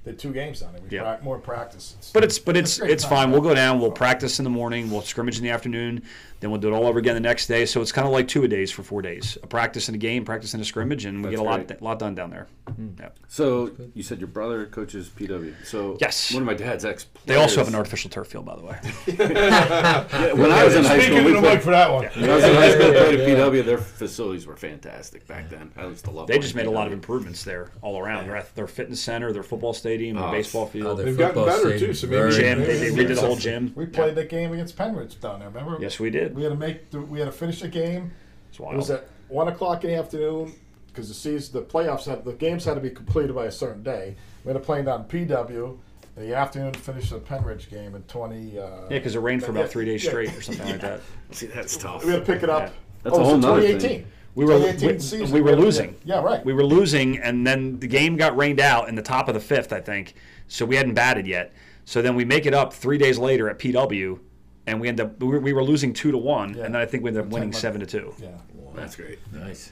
[0.06, 0.82] did two games down there.
[0.82, 1.18] We Yeah.
[1.24, 1.96] more practice.
[2.14, 3.32] But it's but it's It's it's fine.
[3.32, 3.80] We'll go down.
[3.80, 4.90] We'll practice in the morning.
[4.92, 6.04] We'll scrimmage in the afternoon.
[6.42, 7.66] Then we'll do it all over again the next day.
[7.66, 9.38] So it's kind of like two a days for four days.
[9.42, 11.68] A practice and a game, practice and a scrimmage, and we That's get a lot
[11.68, 11.82] great.
[11.82, 12.48] lot done down there.
[12.76, 12.90] Hmm.
[13.00, 13.10] Yeah.
[13.28, 15.54] So you said your brother coaches PW.
[15.66, 16.34] So Yes.
[16.34, 17.08] one of my dad's ex.
[17.26, 18.78] They also have an artificial turf field, by the way.
[20.36, 22.06] When I was in high school, Speaking we of the mic played, for that one.
[22.06, 23.66] when I was in high school, we played at PW.
[23.66, 25.72] Their facilities were fantastic back then.
[25.78, 26.28] I used to love.
[26.28, 28.28] They just made a lot of improvements there all around.
[28.28, 31.46] Their, their fitness center, their football stadium, their Oh, baseball field, oh, their They've gotten
[31.46, 31.94] better stadium, too.
[31.94, 32.60] So maybe very gym.
[32.60, 33.72] maybe They, they maybe redid the whole gym.
[33.76, 35.50] We played that game against Pennridge down there.
[35.50, 35.78] Remember?
[35.82, 36.35] Yes, we did.
[36.36, 36.92] We had to make.
[36.92, 38.12] The, we had to finish the game.
[38.50, 40.54] It's It was at one o'clock in the afternoon
[40.88, 43.84] because the season, the playoffs had the games had to be completed by a certain
[43.84, 44.16] day.
[44.44, 45.78] We had to play down PW,
[46.18, 48.60] in the afternoon to finish the Pennridge game in 20.
[48.60, 50.10] Uh, Yeah, because it rained for about three days yeah.
[50.10, 51.02] straight or something like that.
[51.32, 52.06] See, that's tough.
[52.06, 52.64] We had to pick it up.
[52.64, 52.72] Yeah.
[53.04, 53.80] That's oh, a whole the nother 2018.
[53.90, 54.12] thing.
[54.36, 55.96] We were we, we were losing.
[56.04, 56.44] Yeah, right.
[56.46, 59.40] We were losing, and then the game got rained out in the top of the
[59.40, 60.16] fifth, I think.
[60.50, 61.54] So we hadn't batted yet.
[61.86, 64.20] So then we make it up three days later at PW,
[64.68, 66.66] and we end up we were, we were losing two to one, Yeah.
[66.66, 68.14] and then I think we ended up winning seven to two.
[68.20, 68.30] yeah.
[68.76, 69.20] That's great.
[69.32, 69.72] Nice.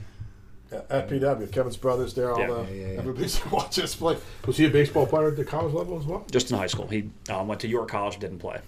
[0.71, 2.47] Yeah, At PW, Kevin's brothers there, all Yeah.
[2.47, 2.99] the Yeah, yeah, yeah.
[2.99, 4.17] everybody's watching us play.
[4.47, 6.25] Was he a baseball player at the college level as well?
[6.31, 8.59] Just in high school, he uh, went to York College, didn't play.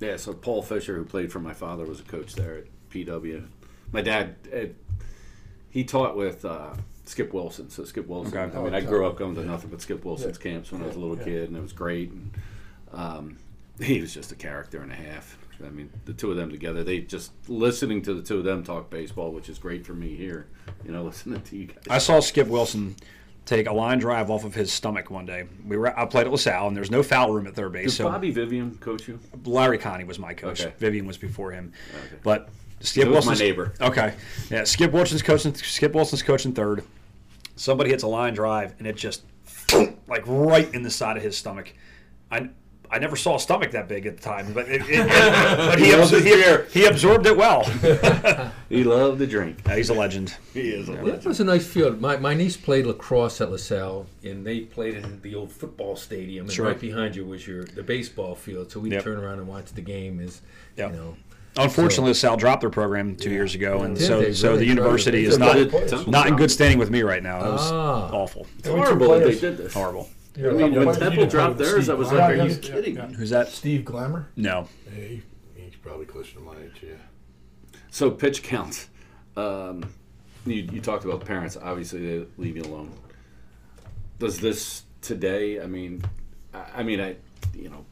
[0.00, 3.46] Yeah, so Paul Fisher, who played for my father, was a coach there at PW.
[3.92, 4.74] My dad, Ed,
[5.70, 6.74] he taught with uh,
[7.06, 7.70] Skip Wilson.
[7.70, 8.36] So Skip Wilson.
[8.36, 8.56] Okay.
[8.56, 10.50] I mean, Oh, I grew up going to nothing but Skip Wilson's Yeah.
[10.52, 11.24] camps when I was a little yeah.
[11.24, 12.10] kid, and it was great.
[12.10, 12.30] And
[12.92, 13.38] um,
[13.80, 15.38] he was just a character and a half.
[15.64, 18.64] I mean, the two of them together, they just listening to the two of them
[18.64, 20.46] talk baseball, which is great for me here.
[20.84, 21.84] You know, listening to you guys.
[21.88, 22.96] I saw Skip Wilson
[23.46, 25.44] take a line drive off of his stomach one day.
[25.66, 27.90] We were I played at LaSalle, and there's no foul room at third base.
[27.90, 29.20] Did so Bobby Vivian coach you?
[29.44, 30.62] Larry Connie was my coach.
[30.62, 30.74] Okay.
[30.78, 31.72] Vivian was before him.
[31.94, 32.16] Okay.
[32.22, 32.48] But
[32.80, 33.74] Skip was my neighbor.
[33.80, 34.14] Okay,
[34.50, 34.64] yeah.
[34.64, 35.54] Skip Wilson's coaching.
[35.54, 36.84] Skip Wilson's coaching third.
[37.56, 39.22] Somebody hits a line drive, and it just
[40.08, 41.72] like right in the side of his stomach.
[42.30, 42.50] I.
[42.90, 45.08] I never saw a stomach that big at the time, but it, it,
[45.58, 47.64] but he, He absor- he, he absorbed it well.
[48.70, 49.58] He loved the drink.
[49.66, 50.36] Yeah, he's a legend.
[50.52, 51.24] He is a It legend.
[51.26, 52.00] was a nice field.
[52.00, 56.46] My, my niece played lacrosse at LaSalle, and they played in the old football stadium.
[56.46, 56.66] And Sure.
[56.66, 58.72] right behind you was your the baseball field.
[58.72, 59.04] So we'd Yep.
[59.04, 60.18] turn around and watch the game.
[60.18, 60.40] Is
[60.76, 60.90] Yep.
[60.90, 61.16] you know,
[61.56, 65.24] Unfortunately, LaSalle dropped their program two years ago, and Did so they so the university
[65.24, 65.56] is not
[66.08, 67.38] not in good standing with me right now.
[67.46, 68.10] It was Ah.
[68.12, 69.72] awful, It's horrible that they did this.
[69.72, 70.08] horrible.
[70.36, 72.22] Yeah, I mean, you when didn't Temple play dropped with theirs, Steve I was Glamour.
[72.22, 73.06] like, are you yeah, kidding yeah.
[73.06, 73.14] me?
[73.14, 73.48] Who's that?
[73.48, 74.28] Steve Glamour?
[74.36, 74.68] No.
[74.86, 75.22] Yeah, he,
[75.54, 77.78] he's probably closer to my age, yeah.
[77.90, 78.88] So pitch counts.
[79.36, 79.84] Um,
[80.44, 81.56] you, you talked about parents.
[81.56, 82.90] Obviously, they leave you alone.
[84.18, 85.60] Does this today?
[85.60, 86.02] I mean,
[86.52, 87.16] I, I mean, I,
[87.54, 87.84] you know,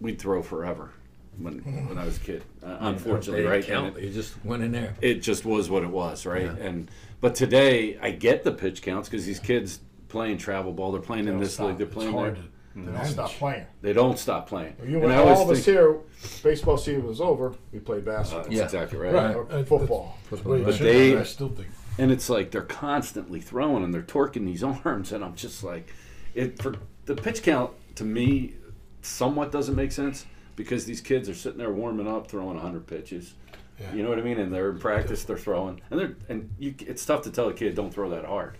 [0.00, 0.90] we'd throw forever
[1.38, 1.58] when
[1.88, 2.44] when I was a kid.
[2.62, 3.62] Uh, unfortunately, right?
[3.62, 4.02] didn't And Count.
[4.02, 4.94] You just went in there.
[5.00, 6.42] it, it just was what it was, right?
[6.42, 6.56] Yeah.
[6.66, 10.92] And but today, I get the pitch counts because these kids playing travel ball.
[10.92, 11.68] They're playing in this stop.
[11.68, 11.78] league.
[11.78, 12.44] They're It's playing hard there.
[12.74, 13.66] They don't stop playing.
[13.82, 14.76] They don't stop playing.
[14.86, 15.96] You and went, I always all of us here,
[16.44, 17.54] baseball season was over.
[17.72, 18.44] We played basketball.
[18.44, 18.64] That's Yeah.
[18.64, 19.12] exactly right.
[19.14, 19.34] Right.
[19.34, 20.16] Or Uh, football.
[20.30, 21.68] Wait, But shit, they- I still think.
[21.98, 25.92] and it's like they're constantly throwing and they're torquing these arms and i'm just like
[26.34, 28.54] it for the pitch count to me
[29.02, 33.34] somewhat doesn't make sense because these kids are sitting there warming up throwing 100 pitches
[33.80, 33.92] Yeah.
[33.94, 36.74] you know what i mean and they're in practice they're throwing and they're and you
[36.86, 38.58] it's tough to tell a kid don't throw that hard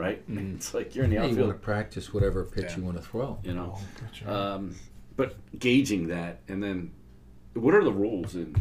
[0.00, 2.76] right it's like you're in the Yeah, you want to practice whatever pitch Yeah.
[2.78, 3.38] you want to throw.
[3.44, 4.34] you know That's right.
[4.34, 4.74] um,
[5.16, 6.90] but gauging that and then
[7.54, 8.54] what are the rules in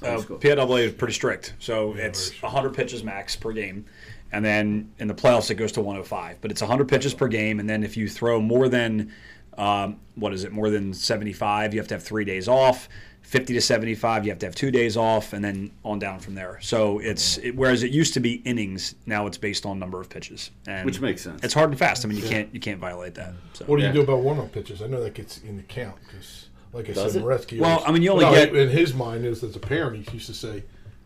[0.00, 0.18] high Uh.
[0.22, 3.86] PIAA is pretty strict, so Yeah, it's very 100 pitches max per game,
[4.32, 6.40] and then in the playoffs it goes to 105.
[6.42, 9.12] But it's 100 pitches per game, and then if you throw more than
[9.56, 12.88] um, what is it, more than 75, you have to have three days off.
[13.24, 16.34] 50 to 75, you have to have two days off, and then on down from
[16.34, 16.58] there.
[16.60, 20.08] So it's it, whereas it used to be innings, now it's based on number of
[20.08, 22.04] pitches, and which makes sense it's hard and fast.
[22.04, 23.32] I mean, you can't you can't violate that.
[23.54, 23.64] So.
[23.64, 23.94] What do you Yeah.
[23.94, 24.82] do about warm-up pitches?
[24.82, 27.24] I know that gets in the count because, like I Does said, it?
[27.24, 27.58] Moretzky.
[27.58, 30.08] Well, always- I mean, you only no, get- in his mind is as a parent,
[30.08, 30.62] he used to say,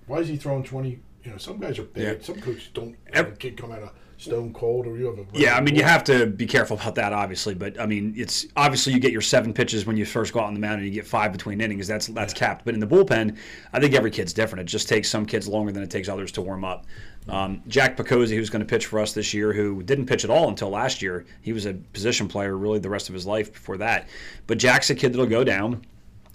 [0.06, 0.98] "Why is he throwing 20?
[1.24, 2.02] You know, some guys are bad.
[2.02, 2.14] Yeah.
[2.26, 2.96] Some coaches don't.
[3.08, 5.60] Ev- Have a kid come out of stone cold, or you have a Yeah, I
[5.60, 7.54] mean, you have to be careful about that, obviously.
[7.54, 10.46] But I mean, it's obviously you get your seven pitches when you first go out
[10.46, 11.86] on the mound, and you get five between innings.
[11.86, 12.64] That's that's capped.
[12.64, 13.38] But in the bullpen,
[13.72, 14.68] I think every kid's different.
[14.68, 16.84] It just takes some kids longer than it takes others to warm up.
[17.28, 20.30] Um, Jack Picozzi, who's going to pitch for us this year, who didn't pitch at
[20.30, 21.26] all until last year.
[21.42, 24.08] He was a position player really the rest of his life before that.
[24.46, 25.84] But Jack's a kid that'll go down.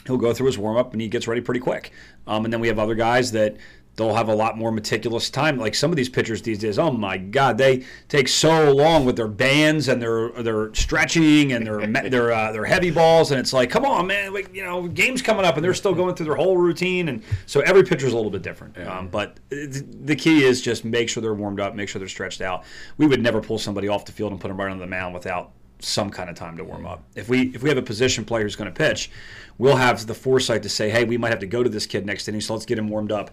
[0.05, 1.91] He'll go through his warm up and he gets ready pretty quick.
[2.27, 3.57] Um, and then we have other guys that
[3.95, 5.57] they'll have a lot more meticulous time.
[5.57, 9.15] Like some of these pitchers these days, oh my God, they take so long with
[9.15, 13.53] their bands and their their stretching and their their uh, their heavy balls, and it's
[13.53, 16.25] like, come on, man, like, you know, game's coming up, and they're still going through
[16.25, 18.77] their whole routine, and so every pitcher's a little bit different.
[18.99, 22.41] Um, but the key is just make sure they're warmed up, make sure they're stretched
[22.41, 22.63] out.
[22.97, 25.13] We would never pull somebody off the field and put them right on the mound
[25.13, 27.03] without some kind of time to warm up.
[27.15, 29.11] If we if we have a position player who's going to pitch,
[29.57, 32.05] we'll have the foresight to say, hey, we might have to go to this kid
[32.05, 33.31] next inning, so let's get him warmed up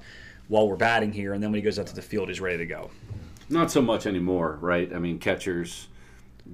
[0.50, 2.58] while we're batting here, and then when he goes out to the field, he's ready
[2.58, 2.90] to go.
[3.48, 4.92] Not so much anymore, right?
[4.92, 5.86] I mean, catchers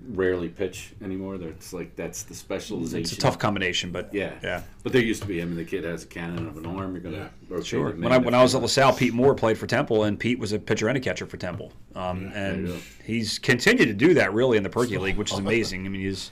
[0.08, 1.36] rarely pitch anymore.
[1.36, 3.00] It's like that's the specialization.
[3.00, 4.62] It's a tough combination, but Yeah, yeah.
[4.82, 5.40] But there used to be.
[5.40, 6.92] I mean, the kid has a cannon of an arm.
[6.92, 7.90] You're gonna rotate Sure.
[7.92, 8.64] When I, when I was at want.
[8.64, 11.38] LaSalle, Pete Moore played for Temple, and Pete was a pitcher and a catcher for
[11.38, 11.72] Temple.
[11.94, 15.32] Um, there you and he's continued to do that really in the Perky League, which
[15.32, 15.86] is amazing.
[15.86, 16.30] I mean, he's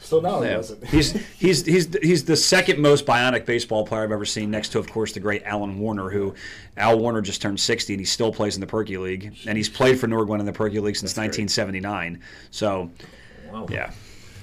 [0.00, 0.84] Still now he yeah, doesn't.
[0.88, 4.78] he's he's he's he's the second most bionic baseball player I've ever seen, next to
[4.78, 6.34] of course the great Alan Warner, who
[6.76, 9.68] Al Warner just turned 60 and he still plays in the Perky League, and he's
[9.68, 11.44] played for Norgwen in the Perky League since That's great.
[11.46, 12.20] 1979.
[12.50, 12.90] So
[13.52, 13.66] Wow.
[13.70, 13.90] yeah,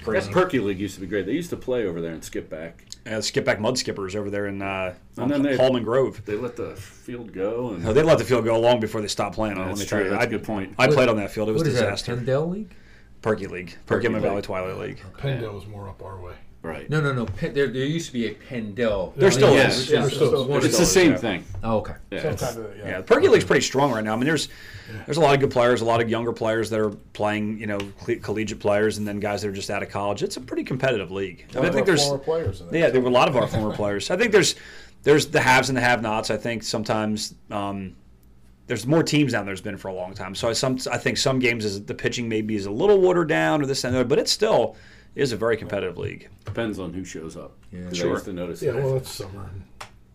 [0.04, 0.28] crazy.
[0.28, 1.26] That Perky League used to be great.
[1.26, 2.74] They used to play over there and Skippack.
[3.06, 6.22] Uh, Skippack mud skippers over there in uh, And then they- Holman Grove.
[6.26, 9.08] They let the field go and No, they let the field go long before they
[9.08, 9.56] stopped playing.
[9.58, 10.10] on it, That's let me tell true.
[10.10, 10.76] That's I, a good point.
[10.78, 11.48] I played on that field.
[11.48, 11.92] It was What a is that?
[11.92, 12.16] disaster.
[12.18, 12.76] Pendel League?
[13.22, 14.44] Perky League, Perky Perkins Valley League.
[14.44, 15.02] Twilight League.
[15.18, 16.34] Pendle was more up our way.
[16.62, 16.90] right.
[16.90, 17.26] No, no, no.
[17.26, 19.14] Pen, there, there used to be a Pendel.
[19.16, 19.90] There still Yeah, is.
[19.90, 21.18] yeah, there's still- one of It's the same yeah.
[21.18, 21.44] thing.
[21.64, 21.94] Oh, okay.
[22.12, 24.14] Yeah, Some kind of, Yeah, the Perky League's pretty strong right now.
[24.14, 24.50] I mean, there's
[25.06, 27.68] there's a lot of good players, a lot of younger players that are playing, you
[27.68, 30.24] know, cle- collegiate players, and then guys that are just out of college.
[30.24, 31.46] It's a pretty competitive league.
[31.54, 32.82] I, mean, I think there's former players in there.
[32.82, 34.10] yeah, there were a lot of our former players.
[34.12, 34.56] I think there's
[35.04, 36.30] there's the haves and the have-nots.
[36.32, 37.96] I think sometimes um,
[38.68, 40.36] there's more teams down there's been for a long time.
[40.36, 43.30] So I some I think some games is the pitching maybe is a little watered
[43.30, 44.76] down or this and that, but it still
[45.16, 46.30] is a very competitive league.
[46.46, 47.54] Depends on who shows up.
[47.72, 47.84] Yeah.
[47.86, 48.12] 'Cause I Sure.
[48.14, 48.84] used to notice Yeah, that.
[48.84, 49.50] well, that's summer.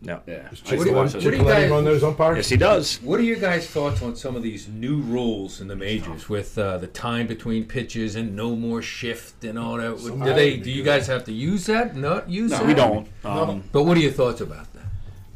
[0.05, 0.21] No.
[0.27, 0.35] yeah.
[0.35, 2.37] Is I used to Chick- watch what do you Chick guys- on those umpires?
[2.39, 2.97] Yes, he does.
[3.03, 6.59] What are your guys' thoughts on some of these new rules in the majors with
[6.59, 9.99] uh, the time between pitches and no more shift and all that?
[10.01, 10.57] Some- Do they?
[10.57, 11.97] Do you guys have to use that?
[11.97, 12.67] Not use No, that?
[12.67, 13.07] we don't.
[13.25, 14.83] Um, But what are your thoughts about that?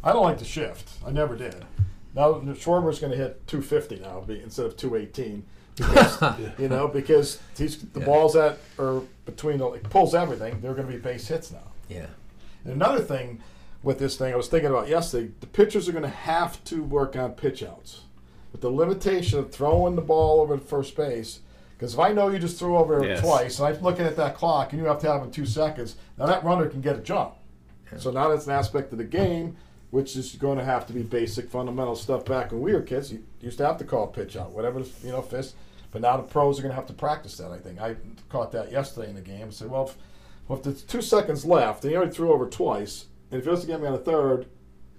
[0.02, 0.90] I don't like the shift.
[1.06, 1.64] I never did.
[2.16, 5.44] Now Schwarber's going to hit 250 now be, instead of 218.
[5.76, 6.22] Because,
[6.58, 8.06] you know, because he's the Yeah.
[8.06, 10.62] balls that are between the like, pulls everything.
[10.62, 11.70] They're going to be base hits now.
[11.90, 12.06] Yeah.
[12.64, 13.40] And another thing
[13.82, 15.32] with this thing, I was thinking about yesterday.
[15.40, 18.00] The pitchers are going to have to work on pitch outs,
[18.52, 21.40] with the limitation of throwing the ball over to first base.
[21.76, 23.20] Because if I know you just threw over Yes.
[23.20, 25.44] twice, and I'm looking at that clock, and you have to have it in two
[25.44, 27.34] seconds, now that runner can get a jump.
[27.98, 29.58] So now that's an aspect of the game,
[29.90, 32.24] which is going to have to be basic, fundamental stuff.
[32.24, 35.10] Back when we were kids, you used to have to call pitch out, whatever you
[35.12, 35.54] know, fist.
[35.92, 37.50] But now the pros are going to have to practice that.
[37.50, 37.96] I think I
[38.28, 39.46] caught that yesterday in the game.
[39.46, 39.96] I said, well, if,
[40.48, 43.50] well, if there's two seconds left, and he already threw over twice, and if he
[43.50, 44.46] doesn't get me on the third,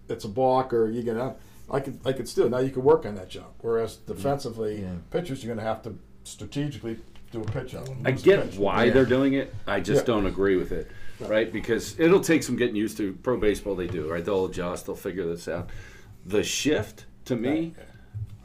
[0.09, 1.37] it's a balk or you get out.
[1.69, 3.49] I could I could still now you can work on that jump.
[3.59, 4.93] Whereas defensively, Yeah.
[5.11, 6.97] pitchers you're going to have to strategically
[7.31, 7.89] do a pitch out.
[8.05, 8.57] I get pitch.
[8.57, 8.93] why Yeah.
[8.93, 9.53] they're doing it.
[9.67, 10.05] I just Yeah.
[10.13, 10.89] don't agree with it,
[11.21, 11.51] right?
[11.51, 13.13] Because it'll take some getting used to.
[13.23, 14.23] Pro baseball, they do, right?
[14.23, 14.85] They'll adjust.
[14.85, 15.69] They'll figure this out.
[16.25, 17.73] The shift to me,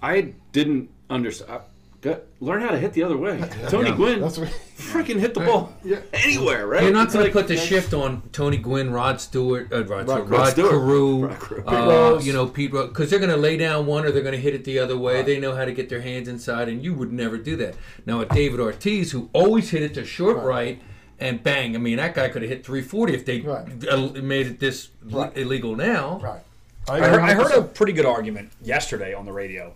[0.00, 1.62] I didn't understand.
[2.00, 3.38] Got, learn how to hit the other way.
[3.68, 3.94] Tony Yeah.
[3.94, 6.00] Gwynn That's what, freaking hit the ball Yeah.
[6.12, 6.82] anywhere, right?
[6.82, 10.06] You're not going like- to put the shift on Tony Gwynn, Rod Stewart, uh, Rod,
[10.08, 10.70] Stewart, Rod Rod Stewart.
[10.72, 11.64] Carew, Rod Carew.
[11.68, 14.40] uh, you know Pete because they're going to lay down one or they're going to
[14.40, 15.22] hit it the other way.
[15.22, 17.76] They know how to get their hands inside, and you would never do that.
[18.04, 20.82] Now with David Ortiz, who always hit it to short right, Right.
[21.22, 23.66] And bang, I mean that guy could have hit 340 if they Right.
[23.88, 25.34] uh, made it this Right.
[25.36, 26.18] illegal now.
[26.22, 26.40] right.
[26.88, 29.72] I heard, I heard a pretty good argument yesterday on the radio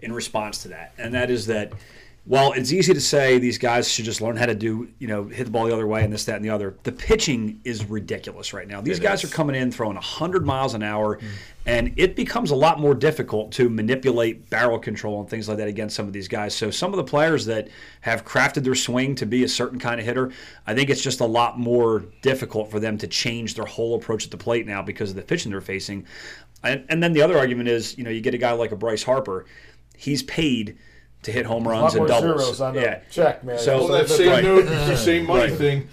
[0.00, 1.72] in response to that, and that is that
[2.24, 5.24] well, it's easy to say these guys should just learn how to do, you know,
[5.24, 6.76] hit the ball the other way and this, that, and the other.
[6.84, 8.80] The pitching is ridiculous right now.
[8.80, 9.30] These It guys is.
[9.30, 11.24] are coming in throwing 100 miles an hour, mm.
[11.66, 15.66] and it becomes a lot more difficult to manipulate barrel control and things like that
[15.66, 16.54] against some of these guys.
[16.54, 17.66] So some of the players that
[18.02, 20.30] have crafted their swing to be a certain kind of hitter,
[20.64, 24.26] I think it's just a lot more difficult for them to change their whole approach
[24.26, 26.06] at the plate now because of the pitching they're facing.
[26.62, 28.76] And, and then the other argument is, you know, you get a guy like a
[28.76, 29.44] Bryce Harper,
[29.96, 30.78] he's paid
[31.22, 32.42] to hit home A runs lot and more doubles.
[32.42, 32.98] zeros on yeah.
[33.10, 33.58] check, man.
[33.58, 34.42] So- Well, that That's same right.
[34.44, 35.52] note, the same money Right.
[35.52, 35.88] thing.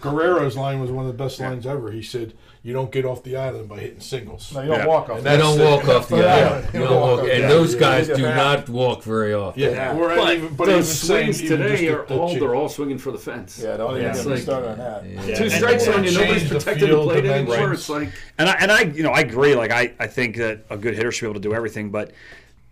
[0.00, 1.90] Guerrero's line was one of the best lines ever.
[1.90, 4.86] He said, "You don't get off the island by hitting singles." no, you don't Yeah.
[4.86, 5.18] walk off.
[5.18, 6.34] And They don't That's walk off the Yeah.
[6.34, 6.68] island.
[6.72, 6.80] Yeah.
[6.80, 8.14] You don't walk, and those guys Yeah.
[8.16, 9.62] do not walk very often.
[9.62, 9.96] Yeah, Yeah.
[9.96, 12.98] Or But, even, but the even swings even today just are all they're all swinging
[12.98, 13.60] for the fence.
[13.62, 15.36] Yeah, don't even get me It's started on that.
[15.36, 17.72] Two strikes on you, nobody's change the protecting the plate anymore.
[17.74, 18.08] It's like
[18.38, 19.54] And I and I you know I agree.
[19.54, 22.12] Like I, I think that a good hitter should be able to do everything, but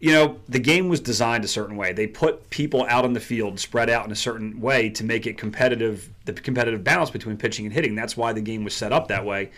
[0.01, 1.93] you know the game was designed a certain way.
[1.93, 5.27] They put people out on the field, spread out in a certain way to make
[5.27, 6.11] it competitive.
[6.25, 7.95] The competitive balance between pitching and hitting.
[7.95, 9.51] That's why the game was set up that way.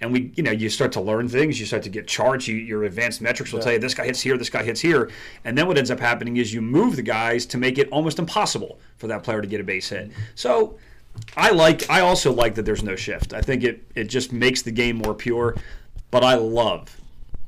[0.00, 1.60] And we, you know, you start to learn things.
[1.60, 2.48] You start to get charts.
[2.48, 5.10] You, your advanced metrics will tell you this guy hits here, this guy hits here,
[5.44, 8.18] and then what ends up happening is you move the guys to make it almost
[8.18, 10.10] impossible for that player to get a base hit.
[10.34, 10.78] So
[11.36, 11.88] I like.
[11.88, 13.32] I also like that there's no shift.
[13.32, 15.54] I think it it just makes the game more pure.
[16.10, 17.00] But I love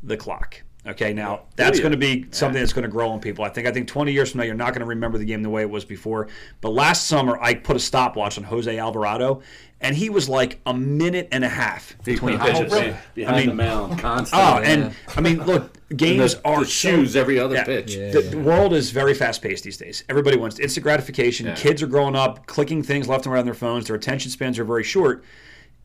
[0.03, 0.63] the clock.
[0.87, 1.83] Okay, now that's oh, yeah.
[1.89, 3.45] going to be something that's going to grow on people.
[3.45, 3.67] I think.
[3.67, 5.63] I think 20 years from now, you're not going to remember the game the way
[5.63, 6.29] it was before.
[6.61, 9.43] But last summer, I put a stopwatch on Jose Alvarado,
[9.81, 12.73] and he was like a minute and a half between behind, pitches.
[12.73, 14.49] the, oh, behind I mean- the mound constantly.
[14.49, 17.65] Oh, and I mean, look, games the, are the shoes so, every other Yeah.
[17.65, 17.97] pitch.
[17.97, 18.11] Yeah.
[18.13, 20.05] the, the world is very fast paced these days.
[20.09, 21.47] Everybody wants instant gratification.
[21.47, 21.55] Yeah.
[21.57, 23.87] Kids are growing up, clicking things left and right on their phones.
[23.89, 25.25] Their attention spans are very short.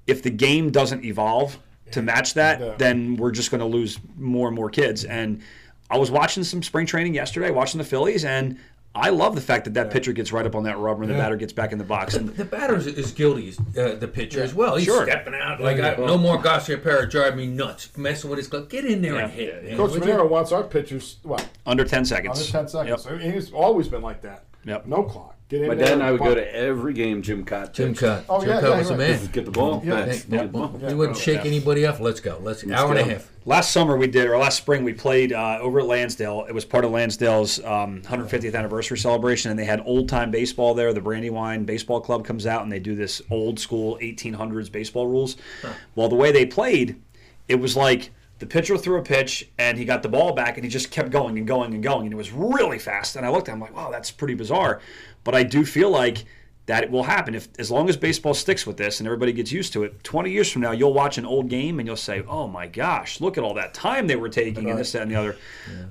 [0.08, 1.58] If the game doesn't evolve
[1.93, 2.73] to match that, Yeah.
[2.77, 5.03] then we're just going to lose more and more kids.
[5.05, 5.41] And
[5.89, 8.57] I was watching some spring training yesterday, watching the Phillies, and
[8.93, 11.15] I love the fact that that pitcher gets right up on that rubber and the
[11.17, 12.13] batter gets back in the box.
[12.13, 14.75] And The batter is, is guilty, uh, the pitcher as well.
[14.75, 15.05] He's Sure.
[15.05, 18.67] stepping out like I, no more Garciaparra drive me nuts, messing with his glove.
[18.67, 19.45] Get in there and Yeah.
[19.45, 19.63] hit.
[19.63, 19.77] man.
[19.77, 20.11] Coach Would you?
[20.11, 22.39] Manero wants our pitchers what under 10 seconds.
[22.39, 23.05] under ten seconds.
[23.09, 23.21] Yep.
[23.33, 24.43] He's always been like that.
[24.65, 24.87] Yep.
[24.87, 25.35] No clock.
[25.52, 27.74] Get in My there dad and I would go to every game Jim Kaat.
[27.74, 28.04] Jim pitched.
[28.04, 28.24] Kaat.
[28.30, 29.10] Oh, Jim yeah, Kaat yeah, was the right.
[29.10, 29.26] man.
[29.34, 29.82] Get the ball.
[29.84, 29.95] Yeah.
[29.95, 30.80] That's- Yeah, get the ball.
[30.88, 31.99] He wouldn't shake anybody up.
[31.99, 32.39] Let's go.
[32.41, 33.30] Let's hour and a half.
[33.43, 36.45] Last summer we did, or last spring we played uh, over at Lansdale.
[36.47, 40.74] It was part of Lansdale's um, 150th anniversary celebration, and they had old time baseball
[40.74, 40.93] there.
[40.93, 45.36] The Brandywine Baseball Club comes out, and they do this old school 1800s baseball rules.
[45.95, 47.02] Well, the way they played,
[47.49, 50.64] it was like the pitcher threw a pitch, and he got the ball back, and
[50.64, 53.16] he just kept going and going and going, and it was really fast.
[53.16, 54.82] And I looked at him like, wow, that's pretty bizarre.
[55.24, 56.26] But I do feel like
[56.67, 57.34] that will happen.
[57.36, 60.30] If as long as baseball sticks with this and everybody gets used to it 20
[60.32, 63.38] years from now you'll watch an old game and you'll say oh my gosh look
[63.38, 65.36] at all that time they were taking and this that and the other.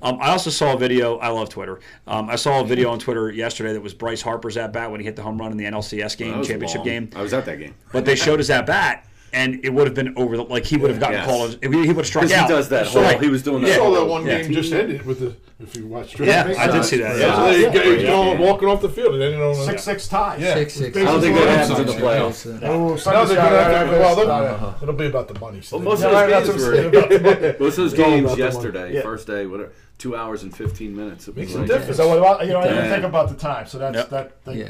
[0.01, 1.81] Um, i also saw a video i love twitter.
[2.07, 5.01] Um, i saw a video on twitter yesterday that was bryce harper's at bat when
[5.01, 6.85] he hit the home run in the nlcs game championship long.
[6.87, 7.11] game.
[7.17, 7.75] I was at that game.
[7.93, 10.77] but they showed his at bat and it would have been over the like he
[10.77, 11.27] would have gotten Yes.
[11.27, 12.49] called he would have struck out.
[12.49, 12.87] he does that.
[12.89, 13.69] So- whole, he was doing that.
[13.69, 14.43] You saw that one Yeah.
[14.43, 15.35] game just ended with the.
[15.63, 17.75] If you watched, yeah i did see that Yeah, yeah so they Yeah.
[17.75, 18.39] got- he's Yeah.
[18.41, 20.41] walking off the field and then on Six six ties.
[20.41, 20.55] Yeah.
[20.55, 20.97] Six, six.
[20.97, 22.01] I don't think that happens in the Yeah.
[22.01, 22.47] playoffs.
[22.47, 25.39] Oh, Now Sunday's they're gonna that- have to, well, that- they'll- it'll be about the
[25.39, 25.61] money.
[25.61, 27.55] So Well, most of those games were about the money.
[27.61, 28.55] most of those games about the money.
[28.55, 31.29] yesterday, first day, whatever, two hours and fifteen minutes.
[31.29, 31.97] It was Makes a like- difference.
[31.99, 32.27] So you know?
[32.27, 32.91] I didn't Yeah.
[32.93, 33.67] think about the time.
[33.67, 34.09] So that's Yep.
[34.11, 34.31] that.
[34.55, 34.65] Yeah.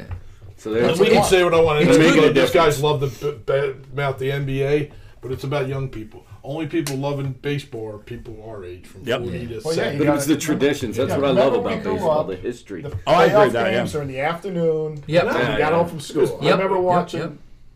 [0.61, 1.79] So And there's we can say what I want.
[1.81, 2.33] It's It's making.
[2.35, 6.23] These guys love the b- b- about the NBA, but it's about young people.
[6.43, 9.21] Only people loving baseball are people our age, from Yep.
[9.21, 9.91] 40 to Well, yeah, 70.
[9.93, 10.97] you But gotta- it's the traditions.
[10.97, 12.83] That's what I love about baseball, up, the history.
[12.83, 13.99] The Oh, I agree with that, games yeah.
[13.99, 15.03] are in the afternoon.
[15.07, 15.25] Yep.
[15.25, 15.77] when Yeah, we got yeah.
[15.77, 16.37] home from school.
[16.41, 16.53] I Yep.
[16.53, 17.31] remember Yep, watching, yep.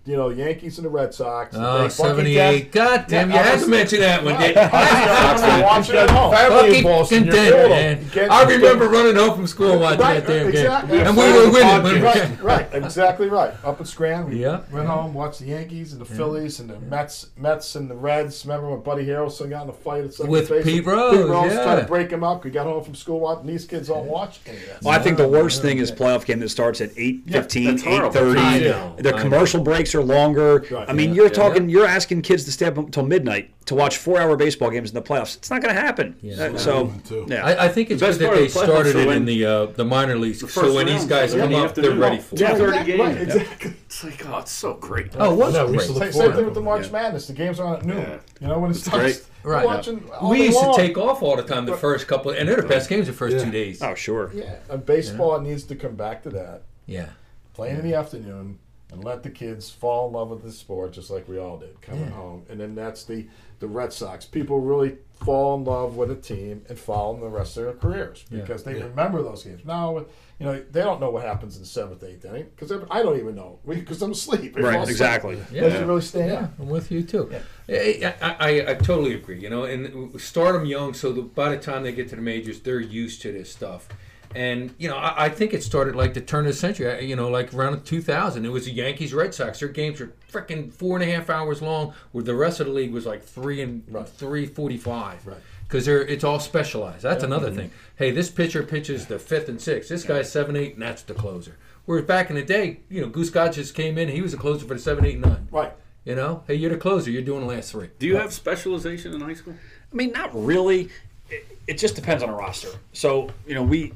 [0.05, 1.55] You know, Yankees and the Red Sox.
[1.57, 2.71] Oh, They fucking 78.
[2.71, 5.41] God damn, you Yeah, I had was- to mention that one, didn't I you?
[5.41, 6.31] remember watching at home.
[6.31, 8.29] Family in Boston, you're contender, full of- man.
[8.31, 10.97] I remember running home from school watching Right, that damn exactly.
[10.97, 11.07] game.
[11.07, 11.83] And we were podcast.
[11.83, 12.03] winning.
[12.03, 13.53] Right, right, exactly right.
[13.63, 14.59] Up at Scranton, we Yeah.
[14.71, 18.45] went home, watched the Yankees and the Phillies and the Mets, Mets and the Reds.
[18.45, 20.49] Remember when Buddy Harrelson got in a fight at second With?
[20.63, 21.63] Pete Rose, Pete Rose yeah.
[21.63, 22.43] tried to break him up.
[22.43, 23.47] We got home from school watching.
[23.47, 24.83] These kids don't watch any of that.
[24.83, 29.01] Well, I think the worst thing is playoff game that starts at 8.15, that's 8.30.
[29.01, 30.65] The commercial breaks are longer.
[30.69, 31.31] Right, I mean, yeah, you're yeah.
[31.31, 34.95] talking, you're asking kids to stay up until midnight to watch four-hour baseball games in
[34.95, 35.35] the playoffs.
[35.37, 36.15] It's not going to happen.
[36.39, 37.25] Uh, so, too.
[37.27, 37.43] yeah.
[37.45, 39.65] I, I think it's The good best that they the started it in the uh,
[39.67, 42.35] the minor leagues, The so first when these guys yeah, come up, they're ready for
[42.35, 42.53] Yeah.
[42.53, 42.57] it.
[42.57, 42.99] 30 Exactly, games.
[43.15, 43.73] right, exactly.
[43.85, 45.11] It's like, oh, it's so great.
[45.17, 46.13] Oh, it was No, we used to great.
[46.13, 47.27] Same, same thing with the March to Madness.
[47.27, 47.97] The games are on at noon.
[47.97, 48.17] Yeah.
[48.41, 49.01] You know when it starts.
[49.19, 49.25] great.
[49.43, 49.63] Right.
[49.65, 52.61] watching We day used to take off all the time the first couple, and they're
[52.61, 53.45] the best games the first Yeah.
[53.45, 53.81] two days.
[53.81, 54.31] oh, sure.
[54.33, 56.63] Yeah, and baseball needs to come back to that.
[56.87, 57.09] Yeah.
[57.53, 58.57] Playing in the afternoon
[58.91, 61.79] and let the kids fall in love with the sport just like we all did
[61.81, 62.45] coming home.
[62.49, 63.27] And then that's the
[63.59, 64.25] the Red Sox.
[64.25, 67.73] People really fall in love with a team and follow them the rest of their
[67.73, 68.41] careers Yeah.
[68.41, 68.83] because they Yeah.
[68.83, 69.61] remember those games.
[69.65, 69.97] Now,
[70.39, 73.17] you know, they don't know what happens in the seventh, eighth inning because I don't
[73.17, 74.57] even know because I'm asleep.
[74.57, 75.37] Right, exactly.
[75.37, 76.49] falls- Doesn't really stand Yeah, out.
[76.59, 77.31] I'm with you too.
[77.69, 79.39] I, I, I, I totally agree.
[79.39, 82.21] You know, and start them young so that by the time they get to the
[82.21, 83.87] majors, they're used to this stuff.
[84.35, 87.05] And you know, I, I think it started like the turn of the century.
[87.05, 89.59] You know, like around 2000, it was the Yankees Red Sox.
[89.59, 92.73] Their games were freaking four and a half hours long, where the rest of the
[92.73, 94.07] league was like three and Right.
[94.07, 95.25] three forty-five.
[95.25, 95.37] Right.
[95.67, 97.01] Because they're it's all specialized.
[97.01, 97.57] That's another mm-hmm.
[97.57, 97.71] thing.
[97.95, 99.89] Hey, this pitcher pitches the fifth and sixth.
[99.89, 101.57] This guy's seven, eight, and that's the closer.
[101.85, 104.09] Whereas back in the day, you know, Goose Scott just came in.
[104.09, 105.47] He was a closer for the seven, eight, nine.
[105.51, 105.71] Right.
[106.03, 107.09] You know, hey, you're the closer.
[107.09, 107.89] You're doing the last three.
[107.97, 109.55] Do you have specialization in high school?
[109.91, 110.89] I mean, not really.
[111.29, 112.69] It, it just depends on a roster.
[112.93, 113.95] So, you know, we, tr-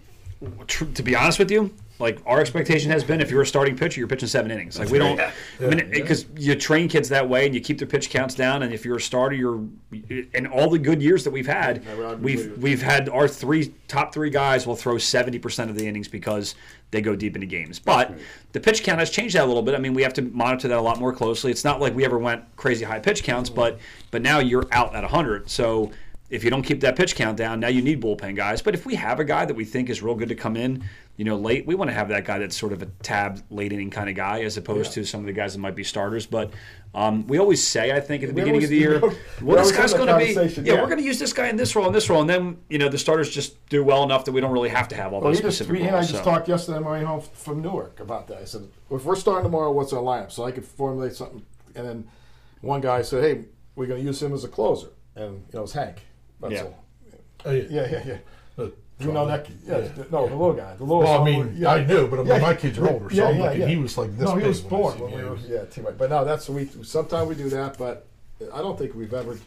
[0.68, 4.00] to be honest with you, like our expectation has been if you're a starting pitcher,
[4.00, 4.80] you're pitching seven innings.
[4.80, 5.32] Like we don't, Yeah.
[5.60, 8.64] I mean, because you train kids that way and you keep their pitch counts down.
[8.64, 9.66] And if you're a starter, you're,
[10.34, 13.74] in all the good years that we've had, Yeah, we've with we've had our three
[13.90, 16.56] top three guys will throw seventy percent of the innings because
[16.92, 17.80] they go deep into games.
[17.80, 18.18] But
[18.54, 19.76] the pitch count has changed that a little bit.
[19.76, 21.52] I mean, we have to monitor that a lot more closely.
[21.52, 23.78] It's not like we ever went crazy high pitch counts, but
[24.10, 25.50] but now you're out at hundred.
[25.50, 25.92] So
[26.30, 28.62] if you don't keep that pitch count down, now you need bullpen guys.
[28.62, 30.84] But if we have a guy that we think is real good to come in,
[31.18, 33.74] you know, late, we want to have that guy that's sort of a tab late
[33.74, 36.26] inning kind of guy, as opposed to some of the guys that might be starters.
[36.26, 36.52] But
[36.94, 39.00] um, we always say, I think, at the We beginning of the year,
[39.42, 41.58] well, this guy's going to be, yeah, yeah, we're going to use this guy in
[41.58, 44.24] this role and this role, and then you know the starters just do well enough
[44.26, 45.96] that we don't really have to have all Well, those he just, specific he and
[45.96, 46.12] I roles.
[46.12, 48.38] just talked yesterday on my home from Newark about that.
[48.38, 50.32] I said, if we're starting tomorrow, what's our lineup?
[50.32, 51.44] So I could formulate something.
[51.76, 52.08] And then
[52.62, 54.90] one guy said, hey, we're going to use him as a closer.
[55.16, 55.98] And, you know, it's Hank.
[56.42, 56.62] That's Yeah.
[56.64, 56.84] all.
[57.46, 57.64] Oh, yeah.
[57.70, 58.18] Yeah, yeah, yeah.
[58.58, 58.70] Uh,
[59.00, 59.48] You know that?
[59.66, 60.04] Yeah, Yeah.
[60.12, 60.76] no, the little guy.
[60.76, 61.00] The little.
[61.00, 61.72] Well, I mean, yeah.
[61.72, 62.40] I knew, but I mean, Yeah.
[62.40, 63.66] my kids are older, so Yeah, yeah, yeah.
[63.68, 65.98] He was like this No, he big was born seen when we were, yeah, teammate.
[65.98, 66.66] But no, that's we.
[66.84, 68.08] Sometimes we do that, but
[68.54, 69.38] I don't think we've ever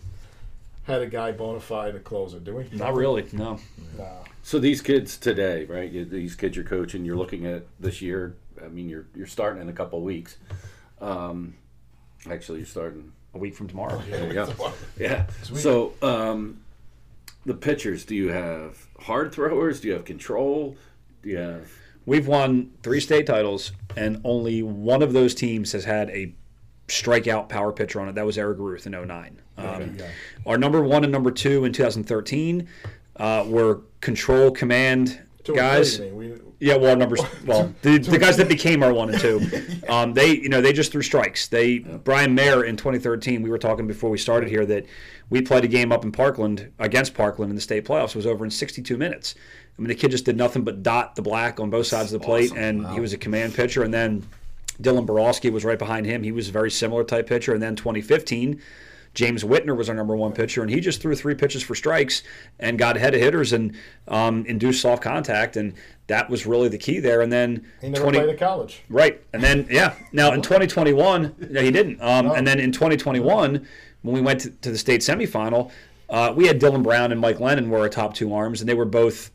[0.84, 2.68] had a guy bona fide a closer, do we?
[2.72, 3.59] Not really, no.
[3.99, 4.09] No.
[4.43, 5.90] So these kids today, right?
[5.90, 8.34] you- These kids you're coaching, you're looking at this year.
[8.64, 10.36] I mean, you're you're starting in a couple of weeks.
[11.01, 11.55] Um,
[12.30, 13.12] actually, you're starting.
[13.34, 14.01] A week from tomorrow.
[14.11, 14.72] There you go.
[14.99, 15.26] Yeah.
[15.43, 16.61] So um,
[17.45, 19.80] the pitchers, do you have hard throwers?
[19.80, 20.76] Do you have control?
[21.22, 21.68] Do you have
[22.05, 26.34] We've won three state titles, and only one of those teams has had a
[26.88, 28.16] strikeout power pitcher on it.
[28.16, 29.40] That was Eric Ruth in 09.
[29.57, 29.97] Um,
[30.45, 32.66] our number one and number two in 2013
[33.16, 35.97] uh, were control command Two and guys.
[35.99, 37.20] three, I mean, we- Yeah, well, our numbers.
[37.47, 39.40] Well, the, the guys that became our one and two,
[39.88, 41.47] um, they you know they just threw strikes.
[41.49, 43.43] They Brian Mayer in 2013.
[43.43, 44.86] We were talking before we started here that
[45.33, 48.11] we played a game up in Parkland against Parkland in the state playoffs.
[48.11, 49.35] It was over in 62 minutes.
[49.78, 52.20] I mean, the kid just did nothing but dot the black on both sides of
[52.20, 53.83] the plate, and he was a command pitcher.
[53.83, 54.26] And then
[54.83, 56.22] Dylan Borowski was right behind him.
[56.22, 57.55] He was a very similar type pitcher.
[57.55, 58.61] And then 2015.
[59.14, 62.22] James Whitner was our number one pitcher, and he just threw three pitches for strikes
[62.59, 63.76] and got ahead of hitters and
[64.09, 65.74] um, induced soft contact, and
[66.07, 67.20] that was really the key there.
[67.20, 68.80] And then He never played at college.
[68.89, 69.95] Right, and then yeah.
[70.12, 72.01] Now in 2021, no, he didn't.
[72.01, 73.66] Um, And then in 2021,
[74.03, 75.70] when we went to, to the state semifinal,
[76.11, 78.74] uh, we had Dylan Brown and Mike Lennon were our top two arms, and they
[78.74, 79.30] were both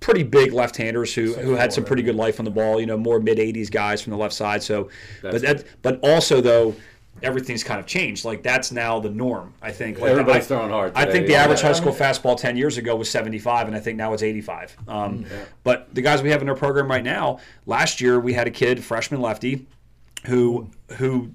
[0.00, 2.80] pretty big left-handers who, who had some pretty good life on the ball.
[2.80, 4.62] You know, more mid 80s guys from the left side.
[4.62, 4.88] So,
[5.22, 6.74] but that, but also though.
[7.22, 8.24] Everything's kind of changed.
[8.24, 9.54] Like that's now the norm.
[9.62, 10.00] I think.
[10.00, 12.96] Like, Everybody's I- throwing hard I think the average high school fastball 10 years ago
[12.96, 14.76] was 75, and I think now it's 85.
[14.88, 15.24] Mm, Um,
[15.62, 18.50] But the guys we have in our program right now, last year we had a
[18.50, 19.66] kid, freshman lefty,
[20.24, 21.30] who who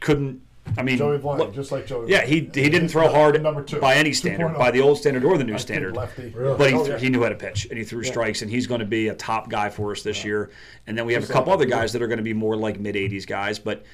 [0.00, 0.40] couldn't.
[0.78, 2.10] I mean, Joey Blank, look- just like Joey.
[2.10, 3.80] yeah, he, he didn't throw hard Number two.
[3.80, 4.58] by any standard, 2.0.
[4.58, 5.96] by the old standard or the new Nice kid, standard.
[5.96, 6.28] lefty.
[6.30, 6.98] But he, Oh, yeah.
[6.98, 9.14] he knew how to pitch and he threw strikes, and he's going to be a
[9.14, 10.50] top guy for us this year.
[10.86, 12.78] And then we have a couple other guys that are going to be more like
[12.78, 13.84] mid 80s guys, but